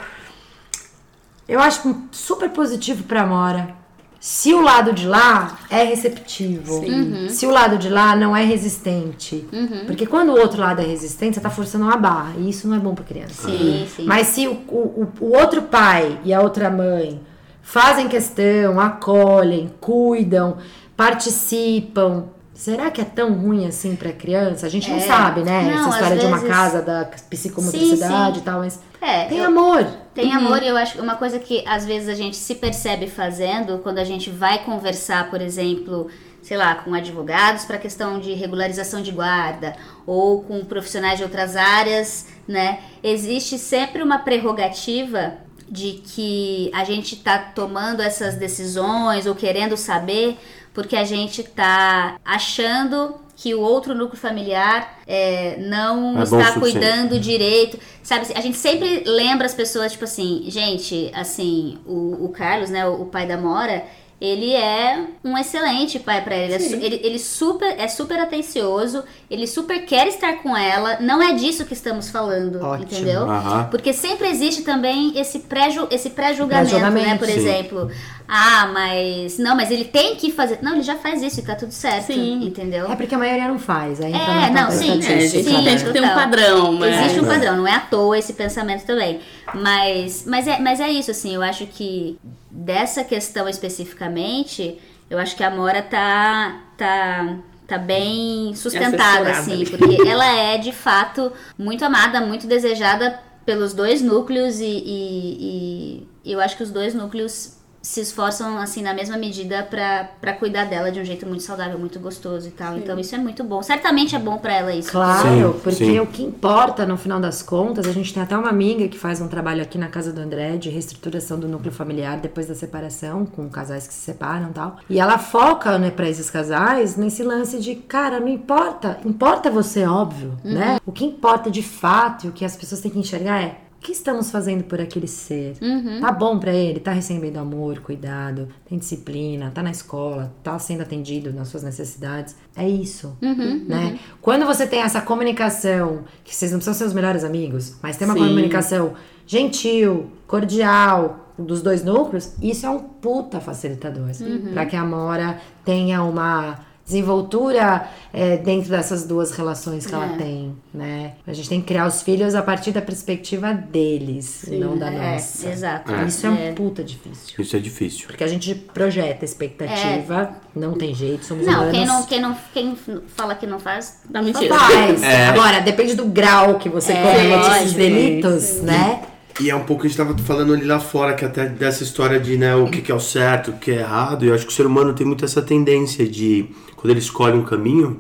Eu 1.50 1.60
acho 1.60 1.96
super 2.12 2.50
positivo 2.52 3.04
pra 3.04 3.24
Amora. 3.24 3.76
Se 4.20 4.54
o 4.54 4.62
lado 4.62 4.92
de 4.94 5.08
lá 5.08 5.58
é 5.70 5.82
receptivo, 5.84 6.84
se 7.30 7.46
o 7.46 7.50
lado 7.50 7.78
de 7.78 7.90
lá 7.90 8.16
não 8.16 8.36
é 8.36 8.44
resistente. 8.44 9.48
Porque 9.88 10.06
quando 10.06 10.30
o 10.30 10.40
outro 10.40 10.62
lado 10.62 10.82
é 10.82 10.86
resistente, 10.86 11.36
você 11.36 11.42
tá 11.42 11.50
forçando 11.50 11.86
uma 11.86 11.98
barra. 11.98 12.34
E 12.38 12.50
isso 12.50 12.68
não 12.68 12.76
é 12.76 12.80
bom 12.80 12.94
pra 12.94 13.04
criança. 13.04 13.50
Sim, 13.50 13.88
sim. 13.96 14.06
Mas 14.06 14.28
se 14.28 14.46
o, 14.48 14.52
o, 14.68 15.08
o 15.22 15.38
outro 15.38 15.64
pai 15.64 16.20
e 16.24 16.34
a 16.34 16.42
outra 16.42 16.70
mãe 16.70 17.20
fazem 17.64 18.08
questão, 18.08 18.80
acolhem, 18.80 19.72
cuidam, 19.80 20.58
participam, 20.98 22.26
será 22.60 22.92
que 22.92 23.00
é 23.00 23.06
tão 23.06 23.34
ruim 23.34 23.66
assim 23.66 23.96
pra 23.96 24.12
criança? 24.12 24.66
A 24.66 24.70
gente 24.70 24.90
não 24.90 24.98
É. 24.98 25.02
sabe, 25.02 25.44
né? 25.44 25.64
Não, 25.64 25.80
Essa 25.88 25.90
história 25.90 26.18
de 26.18 26.26
uma 26.26 26.38
vezes- 26.40 26.54
casa 26.54 26.82
da 26.82 27.06
psicomotricidade 27.30 28.36
Sim, 28.36 28.42
e 28.42 28.44
tal, 28.44 28.60
mas 28.60 28.80
É, 29.02 29.26
tem 29.26 29.38
eu- 29.40 29.46
amor. 29.48 29.86
Tem 30.14 30.34
amor 30.34 30.62
e 30.62 30.68
eu 30.68 30.76
acho 30.76 30.94
que 30.96 31.02
uma 31.02 31.16
coisa 31.16 31.40
que 31.40 31.64
às 31.66 31.86
vezes 31.86 32.10
a 32.10 32.14
gente 32.14 32.36
se 32.36 32.56
percebe 32.56 33.08
fazendo 33.08 33.80
quando 33.80 34.00
a 34.00 34.04
gente 34.04 34.30
vai 34.30 34.60
conversar, 34.66 35.30
por 35.30 35.42
exemplo, 35.42 36.10
sei 36.42 36.58
lá, 36.58 36.76
com 36.76 36.94
advogados 36.94 37.64
para 37.64 37.78
questão 37.78 38.20
de 38.20 38.34
regularização 38.34 39.02
de 39.02 39.12
guarda 39.12 39.76
ou 40.06 40.44
com 40.44 40.66
profissionais 40.66 41.18
de 41.18 41.24
outras 41.24 41.56
áreas, 41.56 42.28
né? 42.48 42.80
Existe 43.02 43.58
sempre 43.58 44.04
uma 44.04 44.20
prerrogativa 44.20 45.36
de 45.72 46.02
que 46.04 46.72
a 46.74 46.84
gente 46.84 47.16
tá 47.18 47.38
tomando 47.38 48.02
essas 48.02 48.36
decisões 48.36 49.26
ou 49.28 49.36
querendo 49.36 49.78
saber 49.78 50.38
porque 50.74 50.96
a 50.96 51.04
gente 51.04 51.44
tá 51.44 52.18
achando 52.24 53.16
que 53.36 53.56
o 53.56 53.62
outro 53.62 53.96
núcleo 53.96 54.20
familiar 54.20 55.00
é, 55.08 55.56
não 55.60 56.20
É 56.20 56.24
está 56.24 56.60
cuidando 56.60 57.18
direito. 57.18 57.80
Sabe, 58.04 58.28
a 58.36 58.42
gente 58.42 58.58
sempre 58.58 59.04
lembra 59.06 59.46
as 59.46 59.54
pessoas, 59.54 59.94
tipo 59.94 60.04
assim, 60.04 60.44
gente, 60.48 61.10
assim, 61.14 61.78
o, 61.86 62.26
o 62.26 62.30
Carlos, 62.30 62.70
né, 62.70 62.86
o, 62.86 63.04
o 63.04 63.06
pai 63.06 63.26
da 63.26 63.38
Mora, 63.38 63.86
ele 64.22 64.54
é 64.54 65.06
um 65.24 65.38
excelente 65.38 65.98
pai 66.00 66.22
pra 66.24 66.36
ele. 66.36 66.54
Ele 66.56 66.64
é, 66.76 66.86
ele, 66.86 67.02
ele 67.04 67.20
super, 67.20 67.74
é 67.80 67.88
super 67.88 68.20
atencioso, 68.20 69.04
ele 69.32 69.48
super 69.48 69.86
quer 69.86 70.08
estar 70.08 70.34
com 70.44 70.56
ela. 70.58 70.98
Não 71.00 71.22
é 71.22 71.34
disso 71.34 71.66
que 71.66 71.74
estamos 71.74 72.10
falando, 72.10 72.62
Ótimo. 72.62 72.84
entendeu? 72.92 73.30
Aham. 73.30 73.68
Porque 73.72 73.94
sempre 73.94 74.28
existe 74.28 74.64
também 74.64 75.18
esse 75.18 75.40
pré-ju- 75.40 75.88
esse 75.90 76.10
pré-julgamento, 76.10 76.92
né? 76.92 77.18
Por 77.18 77.28
sim. 77.28 77.34
exemplo, 77.34 77.90
ah, 78.28 78.70
mas 78.74 79.38
não, 79.40 79.56
mas 79.56 79.72
ele 79.72 79.86
tem 79.86 80.16
que 80.16 80.32
fazer. 80.32 80.60
Não, 80.62 80.74
ele 80.74 80.84
já 80.84 80.96
faz 80.96 81.22
isso 81.24 81.40
e 81.40 81.44
tá 81.44 81.56
tudo 81.56 81.72
certo, 81.72 82.08
Sim. 82.08 82.44
entendeu? 82.46 82.92
É 82.92 82.96
porque 82.96 83.16
a 83.16 83.18
maioria 83.18 83.48
não 83.48 83.58
faz. 83.58 84.02
Aí 84.02 84.12
É, 84.14 84.50
não, 84.52 84.70
sim, 84.70 85.02
É, 85.02 85.16
a 85.16 85.20
gente 85.22 85.44
Sim, 85.44 85.54
né? 85.54 85.60
entende 85.62 85.86
que 85.86 85.92
tem 85.94 86.04
um 86.04 86.14
padrão, 86.14 86.74
mas... 86.74 87.00
Existe 87.00 87.20
um 87.22 87.26
padrão, 87.28 87.56
não 87.58 87.68
é 87.68 87.74
à 87.76 87.80
toa 87.80 88.18
esse 88.20 88.34
pensamento 88.34 88.86
também. 88.86 89.20
Mas, 89.54 90.26
mas, 90.28 90.48
é, 90.48 90.60
mas 90.60 90.80
é 90.80 90.90
isso, 90.90 91.10
assim, 91.10 91.34
eu 91.34 91.42
acho 91.42 91.66
que 91.66 92.18
dessa 92.52 93.04
questão 93.04 93.48
especificamente, 93.48 94.80
eu 95.10 95.18
acho 95.18 95.36
que 95.36 95.44
a 95.44 95.50
Mora 95.52 95.82
tá, 95.82 96.62
tá, 96.78 97.38
tá 97.68 97.78
bem 97.78 98.54
sustentada, 98.56 99.30
assim, 99.32 99.54
ali. 99.54 99.66
porque 99.70 100.08
ela 100.08 100.26
é 100.28 100.58
de 100.58 100.72
fato 100.72 101.32
muito 101.58 101.84
amada, 101.86 102.22
muito 102.22 102.48
desejada 102.48 103.20
pelos 103.46 103.74
dois 103.74 104.02
núcleos 104.02 104.60
e, 104.60 104.66
e- 104.66 106.08
e 106.26 106.32
eu 106.32 106.40
acho 106.40 106.56
que 106.58 106.64
os 106.64 106.72
dois 106.72 106.94
núcleos 106.94 107.58
se 107.82 108.02
esforçam 108.02 108.58
assim 108.58 108.82
na 108.82 108.94
mesma 108.94 109.18
medida 109.18 109.64
pra 109.64 110.10
pra 110.20 110.34
cuidar 110.34 110.66
dela 110.66 110.92
de 110.92 111.00
um 111.00 111.06
jeito 111.06 111.26
muito 111.26 111.44
saudável, 111.44 111.78
muito 111.78 112.00
gostoso 112.00 112.48
e 112.48 112.52
tal. 112.52 112.78
Então 112.78 113.00
isso 113.00 113.16
é 113.16 113.18
muito 113.18 113.44
bom. 113.44 113.62
Certamente 113.62 114.16
é 114.16 114.20
bom 114.20 114.38
pra 114.38 114.54
ela 114.54 114.74
isso. 114.74 114.92
Claro, 114.92 115.54
Sim, 115.54 115.60
porque 115.64 115.86
sim. 115.86 116.00
o 116.00 116.06
que 116.08 116.24
importa 116.24 116.86
no 116.86 116.98
final 116.98 117.20
das 117.20 117.42
contas, 117.42 117.88
a 117.88 117.92
gente 117.92 118.14
tem 118.14 118.22
até 118.22 118.38
uma 118.38 118.50
amiga 118.50 118.88
que 118.88 118.98
faz 118.98 119.22
um 119.22 119.28
trabalho 119.28 119.62
aqui 119.62 119.78
na 119.78 119.88
casa 119.88 120.12
do 120.12 120.20
André 120.22 120.58
de 120.58 120.70
reestruturação 120.70 121.40
do 121.40 121.48
núcleo 121.48 121.72
familiar 121.72 122.18
depois 122.18 122.48
da 122.48 122.56
separação, 122.56 123.26
com 123.26 123.50
casais 123.50 123.88
que 123.88 123.94
se 123.94 124.02
separam 124.02 124.50
e 124.50 124.54
tal. 124.54 124.78
E 124.90 125.00
ela 125.00 125.18
foca, 125.18 125.78
né, 125.78 125.90
para 125.92 126.10
esses 126.10 126.30
casais 126.30 126.96
nesse 126.96 127.24
lance 127.24 127.60
de, 127.60 127.76
cara, 127.76 128.20
não 128.20 128.28
importa, 128.28 129.00
importa 129.06 129.50
você, 129.50 129.86
óbvio, 129.86 130.38
né? 130.44 130.80
O 130.86 130.92
que 130.92 131.06
importa 131.06 131.50
de 131.50 131.64
fato 131.64 132.26
e 132.26 132.30
o 132.30 132.32
que 132.32 132.44
as 132.46 132.56
pessoas 132.56 132.82
têm 132.82 132.92
que 132.92 133.00
enxergar 133.00 133.42
é 133.42 133.56
o 133.80 133.82
que 133.82 133.94
estamos 133.94 134.30
fazendo 134.30 134.66
por 134.66 134.82
aquele 134.82 135.08
ser? 135.08 135.56
Tá 136.02 136.12
bom 136.12 136.38
pra 136.38 136.54
ele? 136.54 136.82
Tá 136.82 136.92
recebendo 136.92 137.38
amor, 137.38 137.80
cuidado, 137.80 138.50
tem 138.68 138.78
disciplina, 138.78 139.50
tá 139.56 139.64
na 139.64 139.72
escola, 139.72 140.36
tá 140.44 140.60
sendo 140.60 140.82
atendido 140.82 141.32
nas 141.32 141.48
suas 141.48 141.64
necessidades? 141.64 142.36
É 142.58 142.68
isso, 142.68 143.18
né? 143.66 143.98
Quando 144.22 144.46
você 144.46 144.68
tem 144.68 144.82
essa 144.82 145.00
comunicação, 145.00 146.04
que 146.26 146.36
vocês 146.36 146.52
não 146.52 146.60
ser 146.60 146.84
os 146.84 146.94
melhores 146.94 147.24
amigos, 147.24 147.78
mas 147.82 147.96
tem 147.96 148.06
uma 148.06 148.16
Sim. 148.16 148.28
comunicação 148.28 148.94
gentil, 149.26 150.12
cordial 150.28 151.34
dos 151.38 151.62
dois 151.62 151.82
núcleos, 151.82 152.34
isso 152.42 152.66
é 152.66 152.70
um 152.70 152.80
puta 152.80 153.40
facilitador. 153.40 154.10
Pra 154.54 154.66
que 154.66 154.76
a 154.76 154.84
Mora 154.84 155.40
tenha 155.64 156.04
uma 156.04 156.68
desenvoltura 156.90 157.88
é, 158.12 158.38
dentro 158.38 158.70
dessas 158.70 159.06
duas 159.06 159.32
relações 159.32 159.86
que 159.86 159.94
ela 159.94 160.14
É. 160.14 160.18
tem, 160.18 160.56
né? 160.74 161.14
A 161.26 161.34
gente 161.34 161.48
tem 161.48 161.62
que 161.62 161.68
criar 161.68 161.88
os 161.88 162.02
filhos 162.02 162.34
a 162.36 162.42
partir 162.42 162.72
da 162.72 162.82
perspectiva 162.82 163.54
deles, 163.54 164.46
não 164.50 164.78
da 164.78 164.92
É, 164.92 165.14
nossa. 165.14 165.50
exato. 165.50 165.92
Isso 166.08 166.26
é 166.26 166.30
um 166.30 166.54
puta 166.56 166.84
difícil. 166.84 167.36
Isso 167.40 167.56
é 167.56 167.60
difícil. 167.60 168.08
Porque 168.08 168.24
a 168.24 168.28
gente 168.28 168.54
projeta 168.56 169.24
expectativa, 169.24 170.32
não 170.56 170.74
tem 170.74 170.94
jeito, 170.94 171.26
somos 171.26 171.46
Não, 171.46 171.54
humanos. 171.54 171.72
quem 171.72 171.86
não, 171.86 172.04
quem 172.04 172.22
não 172.22 172.38
quem 172.54 172.78
fala 173.16 173.36
que 173.36 173.46
não 173.48 173.60
faz, 173.60 174.00
Dá 174.10 174.20
Não 174.22 174.26
mentira. 174.28 174.56
faz. 174.58 175.04
É. 175.04 175.28
Agora, 175.28 175.60
depende 175.62 175.94
do 175.96 176.06
grau 176.06 176.56
que 176.56 176.68
você 176.70 176.94
É, 176.94 177.02
comete 177.04 177.58
esses 177.58 177.74
delitos, 177.74 178.62
né? 178.62 179.02
E 179.40 179.50
é 179.50 179.56
um 179.56 179.64
pouco 179.64 179.82
que 179.82 179.88
a 179.88 179.90
gente 179.90 179.98
tava 179.98 180.18
falando 180.18 180.54
ali 180.54 180.66
lá 180.66 180.80
fora, 180.80 181.14
que 181.14 181.24
até 181.24 181.46
dessa 181.46 181.82
história 181.82 182.20
de 182.20 182.38
né, 182.38 182.56
o 182.56 182.70
que, 182.70 182.82
que 182.82 182.92
é 182.92 182.96
o 182.96 183.00
certo, 183.00 183.52
o 183.52 183.58
que 183.58 183.72
é 183.72 183.76
errado. 183.76 184.26
E 184.26 184.28
eu 184.28 184.36
acho 184.36 184.46
que 184.46 184.52
o 184.52 184.56
ser 184.56 184.66
humano 184.66 184.94
tem 184.94 185.08
muito 185.08 185.24
essa 185.24 185.42
tendência 185.42 186.06
de, 186.08 186.48
quando 186.76 186.92
ele 186.92 187.00
escolhe 187.00 187.38
um 187.38 187.44
caminho, 187.44 188.00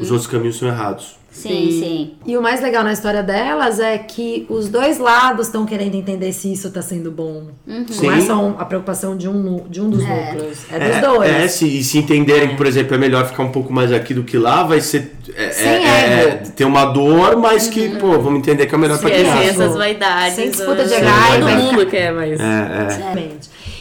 os 0.00 0.10
outros 0.10 0.26
caminhos 0.26 0.56
são 0.56 0.68
errados. 0.68 1.19
Sim, 1.30 1.70
sim. 1.80 2.12
E 2.26 2.36
o 2.36 2.42
mais 2.42 2.60
legal 2.60 2.82
na 2.84 2.92
história 2.92 3.22
delas 3.22 3.78
é 3.80 3.96
que 3.98 4.46
os 4.48 4.68
dois 4.68 4.98
lados 4.98 5.46
estão 5.46 5.64
querendo 5.64 5.94
entender 5.94 6.32
se 6.32 6.52
isso 6.52 6.70
tá 6.70 6.82
sendo 6.82 7.10
bom. 7.10 7.44
Não 7.66 7.86
Sim. 7.88 8.10
é 8.10 8.20
só 8.22 8.34
um- 8.34 8.56
a 8.58 8.64
preocupação 8.64 9.16
de 9.16 9.28
um, 9.28 9.64
de 9.68 9.80
um 9.80 9.88
dos 9.88 10.00
núcleos, 10.06 10.58
é 10.70 10.78
dos 10.78 10.96
É, 10.96 11.00
dois. 11.00 11.30
é, 11.30 11.48
se, 11.48 11.66
e 11.78 11.82
se 11.84 11.98
entenderem 11.98 12.50
que, 12.50 12.56
por 12.56 12.66
exemplo, 12.66 12.94
é 12.94 12.98
melhor 12.98 13.26
ficar 13.26 13.42
um 13.44 13.50
pouco 13.52 13.72
mais 13.72 13.92
aqui 13.92 14.12
do 14.12 14.24
que 14.24 14.36
lá, 14.36 14.62
vai 14.64 14.80
ser. 14.80 15.12
É, 15.36 15.50
Sem 15.50 15.68
é- 15.68 15.84
é- 15.86 16.22
ego. 16.42 16.50
ter 16.52 16.64
uma 16.64 16.84
dor, 16.86 17.36
mas 17.36 17.68
que, 17.68 17.90
pô, 17.96 18.18
vamos 18.18 18.40
entender 18.40 18.66
que 18.66 18.74
é 18.74 18.78
melhor 18.78 18.98
pra 18.98 19.08
Sim, 19.08 19.14
assim, 19.14 19.24
criança. 19.38 19.62
essas 19.64 19.76
vaidades. 19.76 20.34
Sem 20.34 20.50
disputa 20.50 20.84
de 20.84 20.94
ego, 20.94 21.06
Todo 21.06 21.44
vai 21.44 21.56
mundo 21.62 21.86
quer, 21.86 22.12
mas... 22.12 22.40
É, 22.40 22.44
é. 22.44 23.28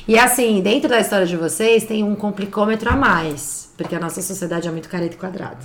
E 0.08 0.18
assim, 0.18 0.62
dentro 0.62 0.89
da 0.89 1.00
história 1.00 1.26
de 1.26 1.36
vocês, 1.38 1.84
tem 1.86 2.04
um 2.04 2.16
complicômetro 2.16 2.89
a 2.89 2.95
mais. 2.95 3.69
Porque 3.80 3.96
a 3.96 4.00
nossa 4.00 4.22
sociedade 4.22 4.68
é 4.68 4.72
muito 4.72 4.90
careta 4.90 5.16
e 5.16 5.18
quadrada. 5.18 5.58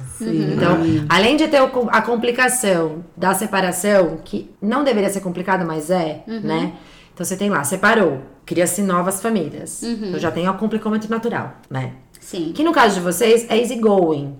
Então, 0.55 0.79
além 1.09 1.37
de 1.37 1.49
ter 1.49 1.59
a 1.91 2.01
complicação 2.01 3.05
da 3.17 3.35
separação, 3.35 4.19
que 4.25 4.55
não 4.62 4.85
deveria 4.85 5.11
ser 5.11 5.21
complicada, 5.21 5.65
mas 5.65 5.91
é, 5.91 6.23
né? 6.45 6.75
Então 7.12 7.25
você 7.27 7.37
tem 7.37 7.51
lá, 7.51 7.65
separou, 7.65 8.23
cria-se 8.47 8.83
novas 8.83 9.21
famílias. 9.21 9.83
Então 10.09 10.21
já 10.21 10.31
tem 10.31 10.49
o 10.49 10.55
complicômetro 10.55 11.11
natural, 11.11 11.55
né? 11.69 11.93
Sim. 12.25 12.53
Que 12.55 12.62
no 12.64 12.72
caso 12.72 12.95
de 12.95 13.01
vocês 13.01 13.45
é 13.51 13.59
easy 13.61 13.77
going. 13.77 14.35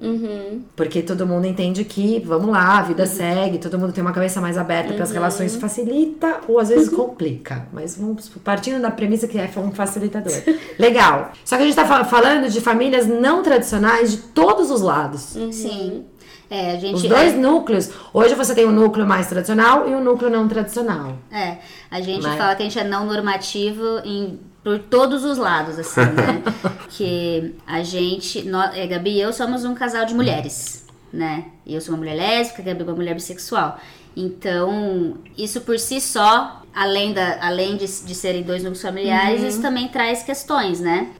Porque 0.75 1.03
todo 1.03 1.27
mundo 1.27 1.47
entende 1.47 1.85
que, 1.85 2.19
vamos 2.21 2.49
lá, 2.49 2.79
a 2.79 2.83
vida 2.83 3.05
segue, 3.05 3.59
todo 3.59 3.79
mundo 3.79 3.93
tem 3.93 4.03
uma 4.03 4.13
cabeça 4.13 4.41
mais 4.41 4.57
aberta 4.57 4.95
para 4.95 5.03
as 5.05 5.11
relações, 5.11 5.55
facilita 5.57 6.41
ou 6.49 6.59
às 6.59 6.71
vezes 6.71 6.89
complica. 6.89 7.69
Mas 7.73 7.97
vamos 7.97 8.29
partindo 8.43 8.81
da 8.81 8.91
premissa 8.91 9.29
que 9.29 9.39
é 9.39 9.51
um 9.59 9.71
facilitador. 9.71 10.33
Legal. 10.79 11.33
Só 11.45 11.57
que 11.57 11.63
a 11.63 11.67
gente 11.67 11.77
tá 11.77 11.85
fa- 11.85 12.05
falando 12.05 12.49
de 12.49 12.61
famílias 12.61 13.07
não 13.07 13.43
tradicionais 13.43 14.13
de 14.13 14.17
todos 14.19 14.71
os 14.71 14.81
lados. 14.81 15.37
Sim. 15.53 16.05
É, 16.51 16.73
a 16.73 16.77
gente 16.79 16.95
Os 16.97 17.03
dois 17.03 17.33
é, 17.35 17.37
núcleos. 17.37 17.91
Hoje 18.13 18.35
você 18.35 18.55
tem 18.55 18.67
um 18.67 18.73
núcleo 18.73 19.07
mais 19.07 19.27
tradicional 19.27 19.89
e 19.89 19.95
um 19.95 20.03
núcleo 20.03 20.31
não 20.31 20.47
tradicional. 20.49 21.19
é, 21.31 21.59
a 21.91 22.01
gente 22.01 22.23
Mas- 22.23 22.39
fala 22.39 22.55
que 22.55 22.63
a 22.63 22.65
gente 22.67 22.79
é 22.79 22.85
não 22.85 23.07
normativo 23.07 24.01
em 24.05 24.39
por 24.65 24.79
todos 24.79 25.25
os 25.25 25.37
lados, 25.37 25.79
assim, 25.79 26.01
né? 26.01 26.43
que 26.89 27.55
a 27.67 27.83
gente, 27.83 28.43
nó- 28.43 28.73
é, 28.73 28.87
Gabi 28.87 29.11
e 29.11 29.21
eu 29.21 29.33
somos 29.33 29.65
um 29.65 29.75
casal 29.75 30.07
de 30.07 30.15
mulheres, 30.15 30.87
né? 31.13 31.45
Eu 31.67 31.81
sou 31.81 31.93
uma 31.95 31.99
mulher 31.99 32.15
lésbica, 32.17 32.63
a 32.63 32.65
Gabi 32.65 32.81
é 32.81 32.85
uma 32.85 32.95
mulher 32.97 33.15
bissexual. 33.15 33.79
Então, 34.17 35.19
isso 35.37 35.61
por 35.63 35.79
si 35.79 36.01
só, 36.01 36.63
além, 36.75 37.13
da, 37.13 37.45
além 37.47 37.77
de, 37.77 37.85
de 37.87 38.15
serem 38.15 38.43
dois 38.43 38.63
núcleos 38.63 38.81
familiares, 38.83 39.43
isso 39.43 39.61
também 39.61 39.89
traz 39.89 40.23
questões, 40.23 40.81
né? 40.81 41.11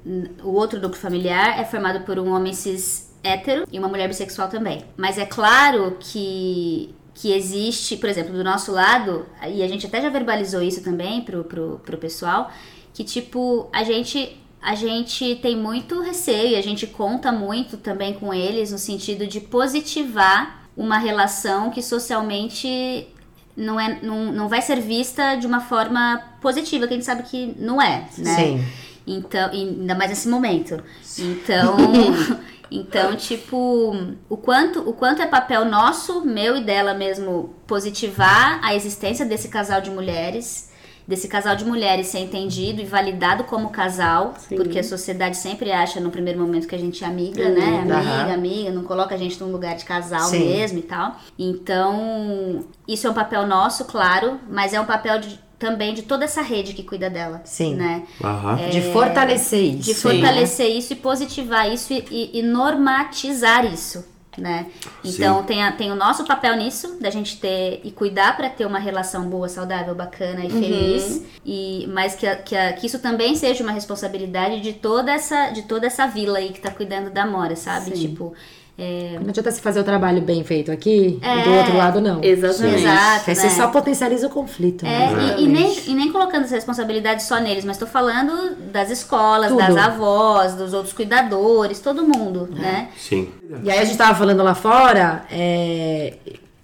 O 0.43 0.53
outro 0.55 0.81
núcleo 0.81 1.01
familiar 1.01 1.61
é 1.61 1.65
formado 1.65 2.01
por 2.05 2.19
um 2.19 2.33
homem 2.33 2.53
cis 2.53 3.13
hétero 3.23 3.67
e 3.71 3.79
uma 3.79 3.89
mulher 3.89 4.07
bissexual 4.09 4.49
também. 4.49 4.85
Mas 4.97 5.19
é 5.19 5.27
claro 5.27 5.97
que 6.01 6.95
que 7.17 7.33
existe, 7.33 7.97
por 7.97 8.09
exemplo, 8.09 8.33
do 8.33 8.43
nosso 8.43 8.73
lado, 8.73 9.25
e 9.49 9.63
a 9.63 9.69
gente 9.69 9.87
até 9.87 10.03
já 10.03 10.09
verbalizou 10.09 10.61
isso 10.61 10.83
também 10.83 11.23
pro, 11.23 11.45
pro, 11.45 11.81
pro 11.85 11.97
pessoal, 11.97 12.51
que 12.95 13.05
tipo, 13.05 13.69
a 13.73 13.85
gente 13.85 14.41
a 14.63 14.75
gente 14.75 15.37
tem 15.43 15.55
muito 15.55 16.01
receio 16.01 16.53
e 16.53 16.57
a 16.57 16.63
gente 16.63 16.87
conta 16.87 17.31
muito 17.31 17.77
também 17.77 18.15
com 18.15 18.33
eles 18.33 18.73
no 18.73 18.79
sentido 18.79 19.27
de 19.27 19.39
positivar 19.39 20.65
uma 20.75 20.97
relação 20.97 21.71
que 21.71 21.83
socialmente 21.83 23.07
não, 23.55 23.79
é, 23.79 24.01
não, 24.03 24.33
não 24.33 24.49
vai 24.49 24.63
ser 24.63 24.81
vista 24.81 25.37
de 25.37 25.47
uma 25.47 25.61
forma 25.61 26.23
positiva, 26.41 26.87
que 26.87 26.95
a 26.95 26.97
gente 26.97 27.05
sabe 27.05 27.25
que 27.25 27.55
não 27.59 27.81
é, 27.81 28.09
né? 28.17 28.35
Sim. 28.37 28.65
Então, 29.07 29.51
ainda 29.51 29.95
mais 29.95 30.11
nesse 30.11 30.29
momento. 30.29 30.83
Então, 31.19 31.77
então, 32.71 33.15
tipo, 33.17 33.95
o 34.31 34.37
quanto, 34.39 34.81
o 34.89 34.95
quanto 34.95 35.21
é 35.21 35.27
papel 35.27 35.67
nosso, 35.67 36.25
meu 36.25 36.57
e 36.57 36.65
dela 36.65 36.95
mesmo, 36.95 37.55
positivar 37.67 38.59
a 38.63 38.75
existência 38.75 39.27
desse 39.27 39.49
casal 39.49 39.83
de 39.83 39.91
mulheres, 39.91 40.71
desse 41.07 41.29
casal 41.29 41.55
de 41.57 41.65
mulheres 41.65 42.07
ser 42.07 42.21
entendido 42.21 42.81
e 42.81 42.85
validado 42.85 43.45
como 43.45 43.69
casal, 43.71 44.35
Sim. 44.39 44.57
porque 44.57 44.79
a 44.79 44.85
sociedade 44.85 45.37
sempre 45.37 45.71
acha 45.71 46.01
no 46.01 46.11
primeiro 46.11 46.41
momento 46.41 46.67
que 46.67 46.75
a 46.75 46.79
gente 46.79 47.05
é 47.05 47.07
amiga, 47.07 47.43
Uhum. 47.43 47.55
né? 47.55 47.79
Amiga, 47.81 47.95
Aham. 47.99 48.33
amiga, 48.35 48.71
não 48.71 48.85
coloca 48.85 49.15
a 49.15 49.19
gente 49.19 49.39
num 49.41 49.53
lugar 49.53 49.77
de 49.77 49.85
casal 49.85 50.23
Sim. 50.29 50.49
mesmo 50.49 50.79
e 50.79 50.83
tal. 50.83 51.17
Então, 51.39 52.65
isso 52.89 53.07
é 53.07 53.11
um 53.11 53.15
papel 53.15 53.47
nosso, 53.47 53.85
claro, 53.85 54.39
mas 54.51 54.73
é 54.73 54.81
um 54.81 54.85
papel 54.87 55.19
de- 55.21 55.39
também 55.59 55.95
de 55.95 56.03
toda 56.03 56.25
essa 56.25 56.43
rede 56.43 56.75
que 56.75 56.83
cuida 56.83 57.09
dela, 57.09 57.41
Sim. 57.45 57.75
né? 57.75 58.03
Aham. 58.23 58.57
De 58.71 58.81
fortalecer 58.93 59.63
isso. 59.63 59.83
de 59.83 59.95
fortalecer 59.95 60.69
isso 60.69 60.93
e 60.93 60.97
positivar 60.97 61.73
isso 61.73 61.93
e, 61.93 62.05
e- 62.11 62.39
e 62.39 62.43
normatizar 62.43 63.65
isso, 63.73 64.05
né? 64.37 64.67
Então 65.05 65.43
tem, 65.45 65.63
a- 65.63 65.73
tem 65.73 65.91
o 65.93 65.95
nosso 65.95 66.25
papel 66.25 66.57
nisso, 66.57 66.97
da 67.01 67.11
gente 67.11 67.39
ter 67.41 67.81
e 67.85 67.91
cuidar 67.91 68.37
para 68.37 68.49
ter 68.49 68.67
uma 68.67 68.79
relação 68.79 69.29
boa, 69.29 69.49
saudável, 69.49 69.95
bacana 69.95 70.45
e 70.45 70.51
feliz, 70.51 71.23
e 71.45 71.87
mas 71.89 72.15
que, 72.15 72.27
a- 72.27 72.37
que, 72.37 72.57
a- 72.57 72.73
que 72.73 72.87
isso 72.87 72.99
também 72.99 73.35
seja 73.37 73.63
uma 73.63 73.73
responsabilidade 73.73 74.61
de 74.61 74.73
toda 74.73 75.13
essa 75.13 75.51
de 75.51 75.63
toda 75.63 75.87
essa 75.87 76.07
vila 76.07 76.39
aí 76.39 76.53
que 76.53 76.61
tá 76.61 76.71
cuidando 76.71 77.11
da 77.11 77.27
Mora, 77.27 77.55
sabe? 77.57 77.97
Sim. 77.97 78.09
Tipo 78.09 78.35
É, 78.77 79.19
Não 79.21 79.29
adianta 79.29 79.53
se 79.53 79.61
fazer 79.61 79.79
o 79.79 79.85
trabalho 79.85 80.21
bem 80.21 80.43
feito 80.43 80.73
aqui 80.73 81.21
e 81.23 81.45
do 81.45 81.51
É. 81.51 81.59
outro 81.59 81.77
lado 81.77 82.01
não. 82.01 82.23
Exatamente. 82.25 82.83
Exato. 82.83 83.17
Porque 83.25 83.35
você 83.37 83.47
né? 83.47 83.51
só 83.51 83.69
potencializa 83.69 84.27
o 84.27 84.31
conflito. 84.31 84.85
É, 84.85 85.11
né? 85.13 85.37
e, 85.39 85.45
e 85.45 85.47
nem, 85.47 85.79
e 85.87 85.95
nem 85.95 86.11
colocando 86.11 86.43
essa 86.45 86.57
responsabilidade 86.57 87.23
só 87.23 87.39
neles, 87.39 87.65
mas 87.65 87.79
tô 87.79 87.87
falando 87.87 88.57
das 88.73 88.91
escolas, 88.91 89.49
Tudo. 89.51 89.59
das 89.59 89.77
avós, 89.77 90.55
dos 90.55 90.73
outros 90.75 90.93
cuidadores, 90.93 91.79
todo 91.79 92.03
mundo, 92.03 92.49
né? 92.51 92.89
Sim. 92.99 93.29
E 93.63 93.71
aí 93.71 93.79
a 93.79 93.85
gente 93.85 93.97
tava 93.97 94.19
falando 94.19 94.43
lá 94.43 94.57
fora 94.57 95.25
é, 95.31 96.15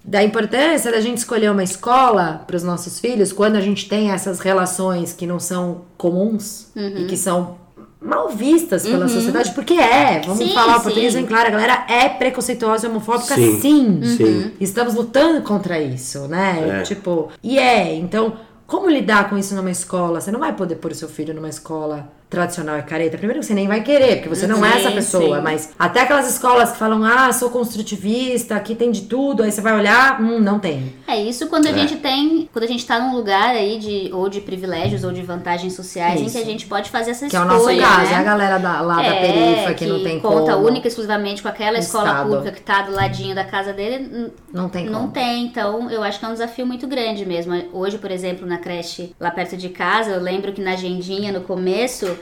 da 0.03 0.21
importância 0.21 0.91
da 0.91 0.99
gente 0.99 1.19
escolher 1.19 1.49
uma 1.49 1.63
escola 1.63 2.43
para 2.45 2.57
os 2.57 2.63
nossos 2.63 2.99
filhos 2.99 3.31
quando 3.31 3.55
a 3.55 3.61
gente 3.61 3.87
tem 3.87 4.11
essas 4.11 4.39
relações 4.41 5.13
que 5.13 5.25
não 5.25 5.39
são 5.39 5.83
comuns 5.97 6.67
Uhum. 6.75 6.97
e 6.97 7.05
que 7.05 7.15
são 7.15 7.60
mal 8.01 8.29
vistas 8.29 8.83
pela 8.83 9.07
sociedade, 9.07 9.51
porque 9.51 9.75
é, 9.75 10.21
vamos 10.21 10.39
Sim, 10.39 10.53
falar 10.53 10.77
o 10.77 10.81
português 10.81 11.13
bem 11.13 11.25
claro, 11.25 11.49
a 11.49 11.51
galera 11.51 11.85
é 11.87 12.09
preconceituosa 12.09 12.87
e 12.87 12.89
homofóbica 12.89 13.35
Sim. 13.35 13.59
sim. 13.61 14.01
Sim. 14.03 14.51
Estamos 14.59 14.95
lutando 14.95 15.41
contra 15.43 15.79
isso, 15.79 16.27
né? 16.27 16.79
É. 16.79 16.83
Tipo, 16.83 17.29
e 17.43 17.59
é, 17.59 17.93
então, 17.95 18.37
como 18.65 18.89
lidar 18.89 19.29
com 19.29 19.37
isso 19.37 19.53
numa 19.53 19.69
escola? 19.69 20.19
Você 20.19 20.31
não 20.31 20.39
vai 20.39 20.53
poder 20.53 20.75
pôr 20.77 20.91
o 20.91 20.95
seu 20.95 21.07
filho 21.07 21.33
numa 21.33 21.49
escola 21.49 22.11
tradicional 22.31 22.79
e 22.79 22.83
careta. 22.83 23.17
Primeiro 23.17 23.41
que 23.41 23.45
você 23.45 23.53
nem 23.53 23.67
vai 23.67 23.81
querer, 23.83 24.15
porque 24.15 24.29
você 24.29 24.47
não 24.47 24.65
é 24.65 24.71
Sim, 24.71 24.77
essa 24.79 24.91
pessoa, 24.91 25.35
sim. 25.37 25.43
mas 25.43 25.69
até 25.77 25.99
aquelas 26.01 26.31
escolas 26.31 26.71
que 26.71 26.77
falam, 26.77 27.03
ah, 27.03 27.31
sou 27.33 27.49
construtivista, 27.49 28.55
aqui 28.55 28.73
tem 28.73 28.89
de 28.89 29.01
tudo, 29.01 29.43
aí 29.43 29.51
você 29.51 29.59
vai 29.59 29.73
olhar, 29.73 30.21
hum, 30.21 30.39
não 30.39 30.57
tem. 30.57 30.93
É 31.05 31.21
isso 31.21 31.47
quando 31.47 31.65
a 31.67 31.71
É. 31.71 31.73
gente 31.73 31.97
tem, 31.97 32.49
quando 32.53 32.63
a 32.63 32.67
gente 32.67 32.85
tá 32.85 32.99
num 32.99 33.13
lugar 33.15 33.49
aí 33.53 33.77
de 33.77 34.09
ou 34.13 34.29
de 34.29 34.39
privilégios 34.39 35.03
ou 35.03 35.11
de 35.11 35.21
vantagens 35.21 35.73
sociais 35.73 36.21
em 36.21 36.25
Isso. 36.25 36.35
que 36.37 36.41
a 36.41 36.45
gente 36.45 36.65
pode 36.67 36.89
fazer 36.89 37.11
essa 37.11 37.27
Que 37.27 37.35
é 37.35 37.39
o 37.39 37.43
escolha, 37.43 37.81
nosso 37.81 37.95
caso, 37.95 38.09
né? 38.09 38.13
é 38.13 38.15
a 38.15 38.23
galera 38.23 38.57
da, 38.57 38.79
lá 38.81 38.95
da 38.95 39.03
É, 39.03 39.19
perifa 39.19 39.73
que, 39.73 39.85
não 39.85 40.01
tem 40.01 40.19
conta 40.21 40.53
como. 40.53 40.67
única 40.67 40.87
e 40.87 40.89
exclusivamente 40.89 41.41
com 41.41 41.49
aquela 41.49 41.77
escola 41.79 42.05
Estado. 42.11 42.29
pública 42.29 42.51
que 42.53 42.61
tá 42.61 42.81
do 42.83 42.93
ladinho 42.93 43.35
da 43.35 43.43
casa 43.43 43.73
dele, 43.73 44.31
Não 44.53 44.69
tem 44.69 44.85
não 44.85 45.01
como. 45.01 45.11
tem. 45.11 45.43
Então, 45.45 45.89
eu 45.91 46.01
acho 46.01 46.17
que 46.17 46.23
é 46.25 46.29
um 46.29 46.33
desafio 46.33 46.65
muito 46.65 46.87
grande 46.87 47.25
mesmo. 47.25 47.53
Hoje, 47.73 47.97
por 47.97 48.09
exemplo, 48.09 48.47
na 48.47 48.57
creche 48.57 49.13
lá 49.19 49.31
perto 49.31 49.57
de 49.57 49.67
casa, 49.67 50.11
eu 50.11 50.21
lembro 50.21 50.53
que 50.53 50.61
na 50.61 50.71
agendinha 50.71 51.31
no 51.33 51.41
começo, 51.41 52.17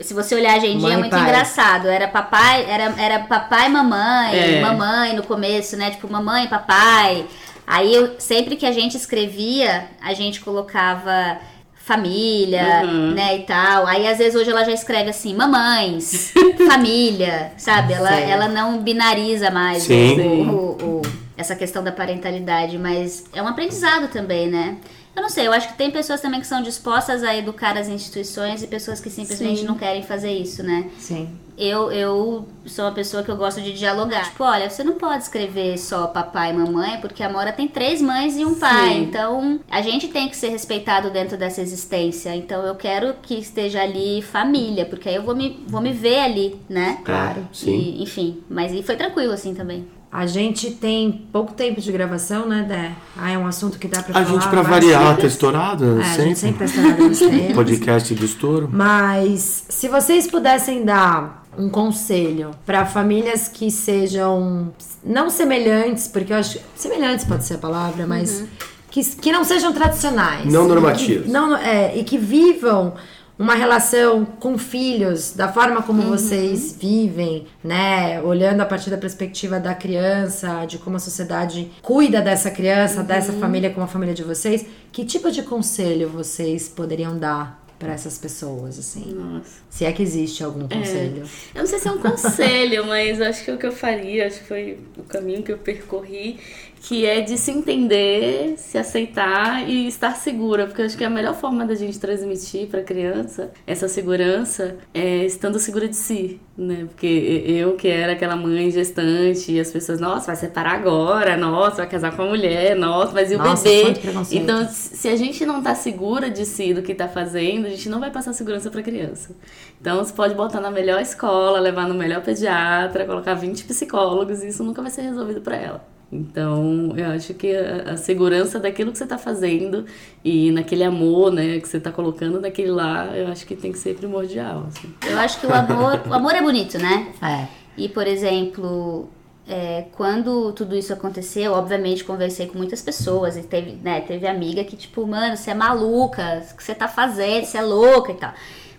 se 0.00 0.12
você 0.14 0.34
olhar 0.34 0.52
a 0.52 0.56
agendinha 0.56 0.94
é 0.94 0.96
muito 0.96 1.10
pai. 1.10 1.20
engraçado. 1.22 1.88
Era 1.88 2.06
papai, 2.08 2.66
era, 2.68 2.94
era 2.98 3.18
papai 3.20 3.66
e 3.66 3.70
mamãe, 3.70 4.34
É. 4.38 4.60
mamãe 4.60 5.14
no 5.14 5.22
começo, 5.22 5.76
né? 5.76 5.90
Tipo, 5.90 6.10
mamãe, 6.10 6.46
papai. 6.48 7.24
Aí 7.66 7.94
eu, 7.94 8.16
sempre 8.18 8.56
que 8.56 8.66
a 8.66 8.72
gente 8.72 8.96
escrevia, 8.96 9.86
a 10.02 10.12
gente 10.12 10.40
colocava 10.40 11.38
família, 11.74 12.82
Uhum. 12.84 13.10
né, 13.12 13.36
e 13.38 13.42
tal. 13.42 13.86
Aí 13.86 14.06
às 14.06 14.18
vezes 14.18 14.34
hoje 14.34 14.50
ela 14.50 14.64
já 14.64 14.72
escreve 14.72 15.10
assim, 15.10 15.34
mamães, 15.34 16.32
família, 16.68 17.52
sabe? 17.56 17.92
Ela, 17.94 18.10
ela 18.14 18.48
não 18.48 18.78
binariza 18.78 19.50
mais 19.50 19.88
o- 19.88 19.92
o- 19.92 21.00
o- 21.00 21.02
essa 21.36 21.56
questão 21.56 21.82
da 21.82 21.90
parentalidade, 21.90 22.76
mas 22.78 23.24
é 23.32 23.42
um 23.42 23.48
aprendizado 23.48 24.08
também, 24.08 24.46
né? 24.48 24.76
Eu 25.20 25.24
não 25.24 25.28
sei, 25.28 25.46
eu 25.46 25.52
acho 25.52 25.68
que 25.68 25.74
tem 25.74 25.90
pessoas 25.90 26.18
também 26.22 26.40
que 26.40 26.46
são 26.46 26.62
dispostas 26.62 27.22
a 27.22 27.36
educar 27.36 27.76
as 27.76 27.88
instituições 27.88 28.62
e 28.62 28.66
pessoas 28.66 29.00
que 29.00 29.10
simplesmente 29.10 29.60
Sim. 29.60 29.66
não 29.66 29.76
querem 29.76 30.02
fazer 30.02 30.32
isso, 30.32 30.62
né? 30.62 30.88
Sim. 30.98 31.28
Eu, 31.58 31.92
eu 31.92 32.48
sou 32.64 32.86
uma 32.86 32.92
pessoa 32.92 33.22
que 33.22 33.30
eu 33.30 33.36
gosto 33.36 33.60
de 33.60 33.74
dialogar. 33.74 34.24
Tipo, 34.24 34.44
olha, 34.44 34.70
você 34.70 34.82
não 34.82 34.94
pode 34.94 35.24
escrever 35.24 35.76
só 35.76 36.06
papai 36.06 36.52
e 36.52 36.52
mamãe, 36.54 36.98
porque 37.02 37.22
a 37.22 37.28
Mora 37.28 37.52
tem 37.52 37.68
três 37.68 38.00
mães 38.00 38.34
e 38.38 38.46
um 38.46 38.54
pai. 38.54 38.94
Sim. 38.94 39.02
Então, 39.02 39.60
a 39.70 39.82
gente 39.82 40.08
tem 40.08 40.26
que 40.26 40.34
ser 40.38 40.48
respeitado 40.48 41.10
dentro 41.10 41.36
dessa 41.36 41.60
existência. 41.60 42.34
Então, 42.34 42.62
eu 42.62 42.74
quero 42.74 43.12
que 43.20 43.34
esteja 43.34 43.82
ali 43.82 44.22
família, 44.22 44.86
porque 44.86 45.10
aí 45.10 45.16
eu 45.16 45.22
vou 45.22 45.36
me, 45.36 45.62
vou 45.68 45.82
me 45.82 45.92
ver 45.92 46.20
ali, 46.20 46.58
né? 46.66 46.98
Claro. 47.04 47.46
Sim. 47.52 47.76
E, 47.76 48.02
enfim, 48.02 48.42
mas 48.48 48.72
e 48.72 48.82
foi 48.82 48.96
tranquilo 48.96 49.34
assim 49.34 49.54
também. 49.54 49.86
A 50.12 50.26
gente 50.26 50.72
tem 50.72 51.24
pouco 51.32 51.52
tempo 51.52 51.80
de 51.80 51.92
gravação, 51.92 52.48
né, 52.48 52.64
Dé? 52.68 52.90
Ah, 53.16 53.30
é 53.30 53.38
um 53.38 53.46
assunto 53.46 53.78
que 53.78 53.86
dá 53.86 54.02
pra 54.02 54.10
A 54.20 54.24
falar. 54.24 54.40
gente, 54.40 54.50
pra 54.50 54.62
variar, 54.62 55.16
tá 55.16 55.26
estourado, 55.26 55.84
É, 55.84 55.88
né? 55.94 56.02
a 56.02 56.04
sempre. 56.06 56.24
gente 56.24 56.38
sempre 56.40 56.58
tá 56.58 56.64
estourado 56.64 57.04
nos. 57.08 57.20
Podcast 57.54 58.14
do 58.14 58.24
estouro. 58.24 58.68
Mas 58.72 59.66
se 59.68 59.86
vocês 59.86 60.26
pudessem 60.26 60.84
dar 60.84 61.44
um 61.56 61.68
conselho 61.68 62.50
para 62.66 62.84
famílias 62.86 63.46
que 63.46 63.70
sejam 63.70 64.72
não 65.04 65.30
semelhantes, 65.30 66.08
porque 66.08 66.32
eu 66.32 66.38
acho 66.38 66.58
semelhantes 66.74 67.24
pode 67.24 67.44
ser 67.44 67.54
a 67.54 67.58
palavra, 67.58 68.04
mas 68.04 68.44
que, 68.90 69.04
que 69.04 69.30
não 69.30 69.44
sejam 69.44 69.72
tradicionais, 69.72 70.44
Não 70.52 70.66
normativos. 70.66 71.26
Que- 71.26 71.30
não 71.30 71.56
é 71.56 71.96
e 71.96 72.02
que 72.02 72.18
vivam 72.18 72.94
uma 73.40 73.54
relação 73.54 74.26
com 74.26 74.58
filhos 74.58 75.32
da 75.32 75.50
forma 75.50 75.82
como 75.82 76.02
vocês 76.02 76.76
vivem, 76.78 77.46
né? 77.64 78.20
Olhando 78.20 78.60
a 78.60 78.66
partir 78.66 78.90
da 78.90 78.98
perspectiva 78.98 79.58
da 79.58 79.74
criança, 79.74 80.66
de 80.66 80.76
como 80.76 80.96
a 80.96 80.98
sociedade 80.98 81.72
cuida 81.80 82.20
dessa 82.20 82.50
criança, 82.50 83.02
dessa 83.02 83.32
família 83.32 83.70
como 83.70 83.82
a 83.82 83.88
família 83.88 84.12
de 84.12 84.22
vocês. 84.22 84.66
Que 84.92 85.06
tipo 85.06 85.30
de 85.30 85.42
conselho 85.42 86.10
vocês 86.10 86.68
poderiam 86.68 87.18
dar 87.18 87.64
para 87.78 87.94
essas 87.94 88.18
pessoas, 88.18 88.78
assim? 88.78 89.14
Nossa. 89.14 89.62
Se 89.70 89.86
é 89.86 89.92
que 89.92 90.02
existe 90.02 90.44
algum 90.44 90.68
conselho. 90.68 91.22
Eu 91.54 91.60
não 91.60 91.66
sei 91.66 91.78
se 91.78 91.88
é 91.88 91.92
um 91.92 91.98
conselho, 91.98 92.84
mas 92.86 93.22
acho 93.22 93.42
que 93.42 93.50
o 93.50 93.56
que 93.56 93.66
eu 93.66 93.72
faria, 93.72 94.26
acho 94.26 94.40
que 94.40 94.44
foi 94.44 94.78
o 94.98 95.02
caminho 95.04 95.42
que 95.42 95.50
eu 95.50 95.56
percorri, 95.56 96.38
que 96.80 97.04
é 97.04 97.20
de 97.20 97.36
se 97.36 97.50
entender, 97.50 98.54
se 98.56 98.78
aceitar 98.78 99.68
e 99.68 99.86
estar 99.86 100.16
segura, 100.16 100.66
porque 100.66 100.80
eu 100.80 100.86
acho 100.86 100.96
que 100.96 101.04
a 101.04 101.10
melhor 101.10 101.34
forma 101.34 101.66
da 101.66 101.74
gente 101.74 102.00
transmitir 102.00 102.68
para 102.68 102.82
criança 102.82 103.50
essa 103.66 103.86
segurança 103.86 104.76
é 104.94 105.24
estando 105.26 105.58
segura 105.58 105.86
de 105.86 105.94
si, 105.94 106.40
né? 106.56 106.86
Porque 106.88 107.06
eu 107.46 107.74
que 107.76 107.86
era 107.86 108.14
aquela 108.14 108.34
mãe 108.34 108.70
gestante 108.70 109.52
e 109.52 109.60
as 109.60 109.70
pessoas, 109.70 110.00
nossa, 110.00 110.28
vai 110.28 110.36
separar 110.36 110.72
agora, 110.72 111.36
nossa, 111.36 111.76
vai 111.76 111.88
casar 111.88 112.16
com 112.16 112.22
a 112.22 112.26
mulher, 112.26 112.74
nossa, 112.74 113.12
mas 113.12 113.30
e 113.30 113.34
o 113.34 113.38
Nossa, 113.38 113.62
bebê? 113.62 114.00
Então, 114.32 114.66
se 114.68 115.08
a 115.08 115.16
gente 115.16 115.44
não 115.44 115.62
tá 115.62 115.74
segura 115.74 116.30
de 116.30 116.46
si, 116.46 116.72
do 116.72 116.82
que 116.82 116.94
tá 116.94 117.08
fazendo, 117.08 117.66
a 117.66 117.70
gente 117.70 117.88
não 117.90 118.00
vai 118.00 118.10
passar 118.10 118.32
segurança 118.32 118.70
pra 118.70 118.82
criança. 118.82 119.36
Então, 119.80 120.02
você 120.02 120.12
pode 120.12 120.34
botar 120.34 120.60
na 120.60 120.70
melhor 120.70 121.00
escola, 121.00 121.60
levar 121.60 121.86
no 121.86 121.94
melhor 121.94 122.22
pediatra, 122.22 123.04
colocar 123.04 123.34
20 123.34 123.64
psicólogos, 123.64 124.42
e 124.42 124.48
isso 124.48 124.64
nunca 124.64 124.80
vai 124.80 124.90
ser 124.90 125.02
resolvido 125.02 125.40
pra 125.42 125.56
ela. 125.56 125.99
Então, 126.12 126.92
eu 126.96 127.06
acho 127.10 127.34
que 127.34 127.54
a, 127.54 127.92
a 127.92 127.96
segurança 127.96 128.58
daquilo 128.58 128.90
que 128.90 128.98
você 128.98 129.06
tá 129.06 129.16
fazendo 129.16 129.86
e 130.24 130.50
naquele 130.50 130.82
amor, 130.82 131.32
né, 131.32 131.60
que 131.60 131.68
você 131.68 131.78
tá 131.78 131.92
colocando 131.92 132.40
naquele 132.40 132.70
lá, 132.70 133.16
eu 133.16 133.28
acho 133.28 133.46
que 133.46 133.54
tem 133.54 133.70
que 133.70 133.78
ser 133.78 133.94
primordial, 133.94 134.66
assim. 134.68 134.92
Eu 135.08 135.18
acho 135.18 135.38
que 135.40 135.46
o 135.46 135.54
amor, 135.54 136.00
o 136.08 136.12
amor 136.12 136.34
é 136.34 136.42
bonito, 136.42 136.78
né? 136.78 137.12
É. 137.22 137.46
E, 137.76 137.88
por 137.88 138.08
exemplo, 138.08 139.08
é, 139.48 139.86
quando 139.92 140.52
tudo 140.52 140.76
isso 140.76 140.92
aconteceu, 140.92 141.52
obviamente 141.52 142.04
conversei 142.04 142.46
com 142.46 142.58
muitas 142.58 142.82
pessoas 142.82 143.36
e 143.36 143.42
teve, 143.42 143.72
né, 143.82 144.00
teve 144.00 144.26
amiga 144.26 144.64
que, 144.64 144.76
tipo, 144.76 145.06
mano, 145.06 145.36
você 145.36 145.52
é 145.52 145.54
maluca, 145.54 146.42
o 146.52 146.56
que 146.56 146.64
você 146.64 146.74
tá 146.74 146.88
fazendo, 146.88 147.44
você 147.44 147.58
é 147.58 147.62
louca 147.62 148.10
e 148.10 148.16
tal. 148.16 148.32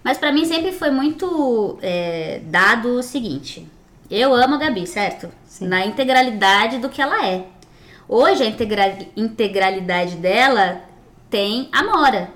Mas 0.03 0.17
pra 0.17 0.31
mim 0.31 0.45
sempre 0.45 0.71
foi 0.71 0.91
muito 0.91 1.77
é, 1.81 2.41
dado 2.45 2.97
o 2.97 3.03
seguinte: 3.03 3.67
eu 4.19 4.33
amo 4.33 4.55
a 4.55 4.57
Gabi, 4.57 4.85
certo? 4.87 5.29
Sim. 5.45 5.67
Na 5.67 5.85
integralidade 5.85 6.77
do 6.79 6.89
que 6.89 7.01
ela 7.01 7.25
é. 7.25 7.45
Hoje 8.07 8.43
a 8.43 8.47
integra- 8.47 8.97
integralidade 9.15 10.15
dela 10.17 10.81
tem 11.29 11.69
a 11.71 11.83
Mora. 11.83 12.29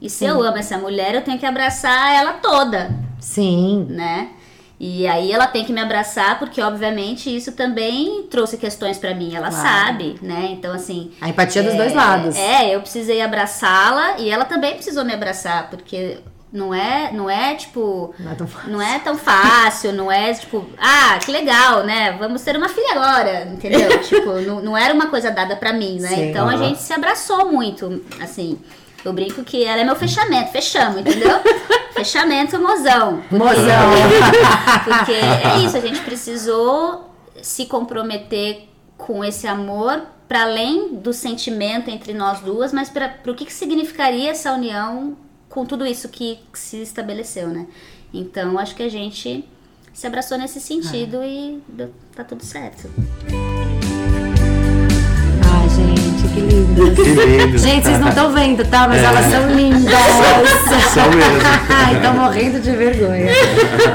E 0.00 0.10
se 0.10 0.24
eu 0.24 0.42
amo 0.42 0.58
essa 0.58 0.76
mulher, 0.76 1.14
eu 1.14 1.22
tenho 1.22 1.38
que 1.38 1.46
abraçar 1.46 2.14
ela 2.14 2.34
toda 2.34 2.90
Sim. 3.20 3.86
né? 3.88 4.30
E 4.78 5.06
aí 5.06 5.32
ela 5.32 5.46
tem 5.46 5.64
que 5.64 5.72
me 5.72 5.80
abraçar 5.80 6.38
porque 6.38 6.60
obviamente 6.60 7.34
isso 7.34 7.52
também 7.52 8.24
trouxe 8.30 8.58
questões 8.58 8.98
pra 8.98 9.14
mim, 9.14 9.34
ela 9.34 9.48
Claro. 9.48 9.62
sabe, 9.66 10.16
né? 10.20 10.48
Então 10.50 10.74
assim, 10.74 11.12
A 11.18 11.30
empatia 11.30 11.62
dos 11.62 11.72
é, 11.72 11.76
dois 11.78 11.94
lados. 11.94 12.36
É, 12.36 12.74
eu 12.74 12.80
precisei 12.82 13.22
abraçá-la 13.22 14.18
e 14.18 14.28
ela 14.28 14.44
também 14.44 14.74
precisou 14.74 15.02
me 15.02 15.14
abraçar, 15.14 15.70
porque 15.70 16.18
não 16.52 16.72
é, 16.72 17.10
não 17.12 17.28
é 17.28 17.54
tipo, 17.54 18.14
Não 18.18 18.30
é 18.30 18.34
tão 18.34 18.46
fácil. 18.46 18.70
não 18.70 18.82
é 18.82 18.98
tão 18.98 19.18
fácil, 19.18 19.92
não 19.92 20.12
é 20.12 20.32
tipo, 20.32 20.64
ah, 20.78 21.18
que 21.24 21.30
legal, 21.30 21.84
né? 21.84 22.12
Vamos 22.18 22.42
ter 22.42 22.56
uma 22.56 22.68
filha 22.68 22.92
agora, 22.92 23.44
entendeu? 23.52 23.98
tipo, 24.02 24.32
não, 24.40 24.60
não 24.62 24.76
era 24.76 24.94
uma 24.94 25.06
coisa 25.06 25.30
dada 25.30 25.56
pra 25.56 25.72
mim, 25.72 25.98
né? 26.00 26.08
Sim. 26.08 26.30
Então 26.30 26.48
a 26.48 26.56
gente 26.56 26.80
se 26.80 26.92
abraçou 26.92 27.50
muito, 27.50 28.02
assim. 28.20 28.58
Eu 29.04 29.12
brinco 29.12 29.44
que 29.44 29.64
ela 29.64 29.80
é 29.80 29.84
meu 29.84 29.96
fechamento, 29.96 30.50
fechamos, 30.50 31.00
entendeu? 31.00 31.38
fechamento, 31.94 32.58
mozão. 32.60 33.22
Mozão. 33.30 33.90
Porque 34.84 35.12
é 35.12 35.58
isso, 35.64 35.76
a 35.76 35.80
gente 35.80 36.00
precisou 36.00 37.10
se 37.42 37.66
comprometer 37.66 38.68
com 38.96 39.24
esse 39.24 39.46
amor 39.46 40.02
para 40.26 40.42
além 40.42 40.94
do 40.94 41.12
sentimento 41.12 41.88
entre 41.88 42.12
nós 42.12 42.40
duas, 42.40 42.72
mas 42.72 42.88
para 42.88 43.14
o 43.28 43.34
que, 43.34 43.44
que 43.44 43.52
significaria 43.52 44.30
essa 44.30 44.52
união 44.52 45.16
com 45.48 45.64
tudo 45.64 45.86
isso 45.86 46.08
que 46.08 46.38
se 46.52 46.82
estabeleceu, 46.82 47.48
né? 47.48 47.66
Então 48.12 48.58
acho 48.58 48.74
que 48.74 48.82
a 48.82 48.88
gente 48.90 49.44
se 49.92 50.06
abraçou 50.06 50.36
nesse 50.38 50.60
sentido 50.60 51.22
e 51.24 51.58
deu- 51.68 51.90
tá 52.14 52.22
tudo 52.24 52.44
certo. 52.44 52.88
Ai, 55.50 55.68
gente, 55.70 56.28
que 56.34 56.40
lindo. 56.40 56.92
Que. 56.94 57.58
Gente, 57.58 57.84
vocês 57.84 57.98
não 58.00 58.08
estão 58.08 58.32
vendo, 58.32 58.64
tá? 58.68 58.86
Mas 58.88 59.02
É. 59.02 59.04
elas 59.04 59.24
são 59.26 59.50
lindas. 59.54 59.94
São 60.92 61.10
mesmo. 61.10 62.02
Tô 62.02 62.12
morrendo 62.12 62.60
de 62.60 62.70
vergonha. 62.72 63.30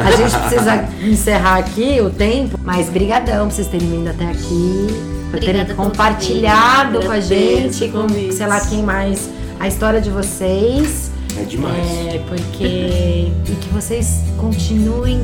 A 0.06 0.12
gente 0.12 0.38
precisa 0.38 0.90
encerrar 1.04 1.58
aqui 1.60 2.00
o 2.02 2.10
tempo, 2.10 2.60
mas 2.64 2.90
brigadão 2.90 3.48
por 3.48 3.54
vocês 3.54 3.68
terem 3.68 3.88
vindo 3.90 4.10
até 4.10 4.26
aqui. 4.26 4.88
Por 5.30 5.40
terem 5.40 5.62
Obrigada 5.62 5.76
compartilhado 5.76 7.00
com 7.06 7.12
a 7.12 7.20
gente, 7.20 7.88
com 7.90 8.08
sei 8.32 8.48
lá 8.48 8.60
quem 8.62 8.84
mais, 8.84 9.30
a 9.60 9.68
história 9.68 10.02
de 10.02 10.10
vocês. 10.10 11.11
É 11.38 11.44
demais. 11.44 11.88
É, 12.08 12.20
porque. 12.28 12.64
e 12.64 13.56
que 13.62 13.70
vocês 13.70 14.22
continuem 14.38 15.22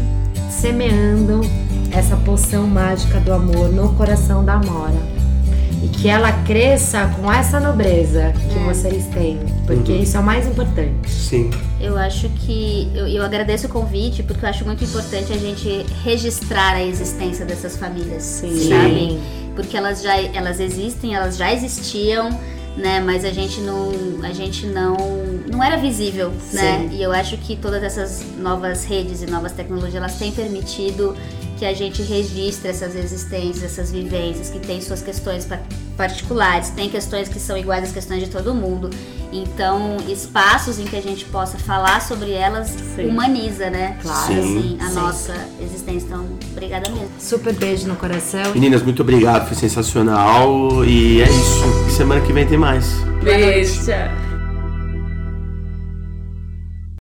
semeando 0.50 1.42
essa 1.92 2.16
poção 2.18 2.66
mágica 2.68 3.20
do 3.20 3.34
amor 3.34 3.70
no 3.70 3.94
coração 3.96 4.44
da 4.44 4.54
Amora. 4.54 5.18
E 5.84 5.88
que 5.90 6.08
ela 6.10 6.32
cresça 6.44 7.08
com 7.20 7.32
essa 7.32 7.60
nobreza 7.60 8.34
que 8.52 8.58
vocês 8.60 9.06
têm. 9.14 9.38
Porque 9.68 9.92
Uhum. 9.92 10.02
isso 10.02 10.18
é 10.18 10.20
o 10.20 10.24
mais 10.24 10.48
importante. 10.48 11.08
Sim. 11.10 11.52
Eu 11.80 11.96
acho 11.98 12.30
que. 12.30 12.92
Eu, 12.96 13.08
eu 13.08 13.24
agradeço 13.24 13.68
o 13.68 13.70
convite 13.70 14.24
porque 14.24 14.44
eu 14.44 14.50
acho 14.50 14.66
muito 14.66 14.84
importante 14.84 15.32
a 15.32 15.38
gente 15.38 15.86
registrar 16.04 16.74
a 16.74 16.84
existência 16.84 17.46
dessas 17.46 17.78
famílias. 17.78 18.24
Sim. 18.24 18.70
Sabe? 18.70 19.20
Porque 19.56 19.78
elas 19.78 20.02
já 20.02 20.20
elas 20.20 20.60
existem, 20.60 21.14
elas 21.16 21.38
já 21.38 21.54
existiam, 21.54 22.30
né? 22.78 23.00
Mas 23.00 23.26
a 23.26 23.32
gente 23.32 23.60
não. 23.60 23.92
A 24.24 24.32
gente 24.32 24.66
não. 24.68 24.96
não 25.50 25.64
era 25.64 25.76
visível, 25.78 26.32
né? 26.54 26.88
E 26.92 27.02
eu 27.02 27.12
acho 27.12 27.38
que 27.38 27.56
todas 27.56 27.84
essas 27.84 28.24
novas 28.38 28.86
redes 28.86 29.22
e 29.22 29.26
novas 29.26 29.52
tecnologias 29.52 29.96
elas 29.96 30.18
têm 30.18 30.32
permitido 30.32 31.16
que 31.58 31.66
a 31.66 31.74
gente 31.74 32.02
registre 32.04 32.70
essas 32.70 32.96
existências, 32.96 33.64
essas 33.64 33.92
vivências, 33.92 34.50
que 34.50 34.60
tem 34.60 34.80
suas 34.82 35.02
questões 35.02 35.46
pa- 35.46 35.60
particulares, 35.96 36.70
tem 36.70 36.90
questões 36.90 37.28
que 37.28 37.40
são 37.40 37.58
iguais 37.58 37.84
às 37.86 37.92
questões 37.92 38.22
de 38.24 38.30
todo 38.30 38.54
mundo. 38.54 38.90
Então, 39.34 39.98
espaços 40.08 40.80
em 40.80 40.86
que 40.86 40.96
a 40.96 41.02
gente 41.02 41.26
possa 41.26 41.58
falar 41.58 42.02
sobre 42.02 42.32
elas 42.32 42.68
Sim. 42.96 43.08
humaniza, 43.08 43.70
né? 43.70 43.98
Claro. 44.02 44.34
Assim, 44.34 44.78
a 44.80 44.88
Sim. 44.88 44.96
nossa 44.96 45.36
existência. 45.62 46.06
Então, 46.06 46.26
obrigada 46.52 46.90
mesmo. 46.90 47.10
Super 47.20 47.54
beijo 47.54 47.88
no 47.88 47.96
coração. 47.96 48.54
Meninas, 48.54 48.84
muito 48.84 49.02
obrigado, 49.02 49.48
foi 49.48 49.58
sensacional. 49.58 50.86
E 50.86 51.22
é 51.22 51.26
isso. 51.30 51.90
Semana 51.96 52.22
que 52.22 52.32
vem 52.32 52.48
tem 52.48 52.58
mais. 52.58 52.86
Beijo. 53.24 53.86
tchau. 53.86 54.27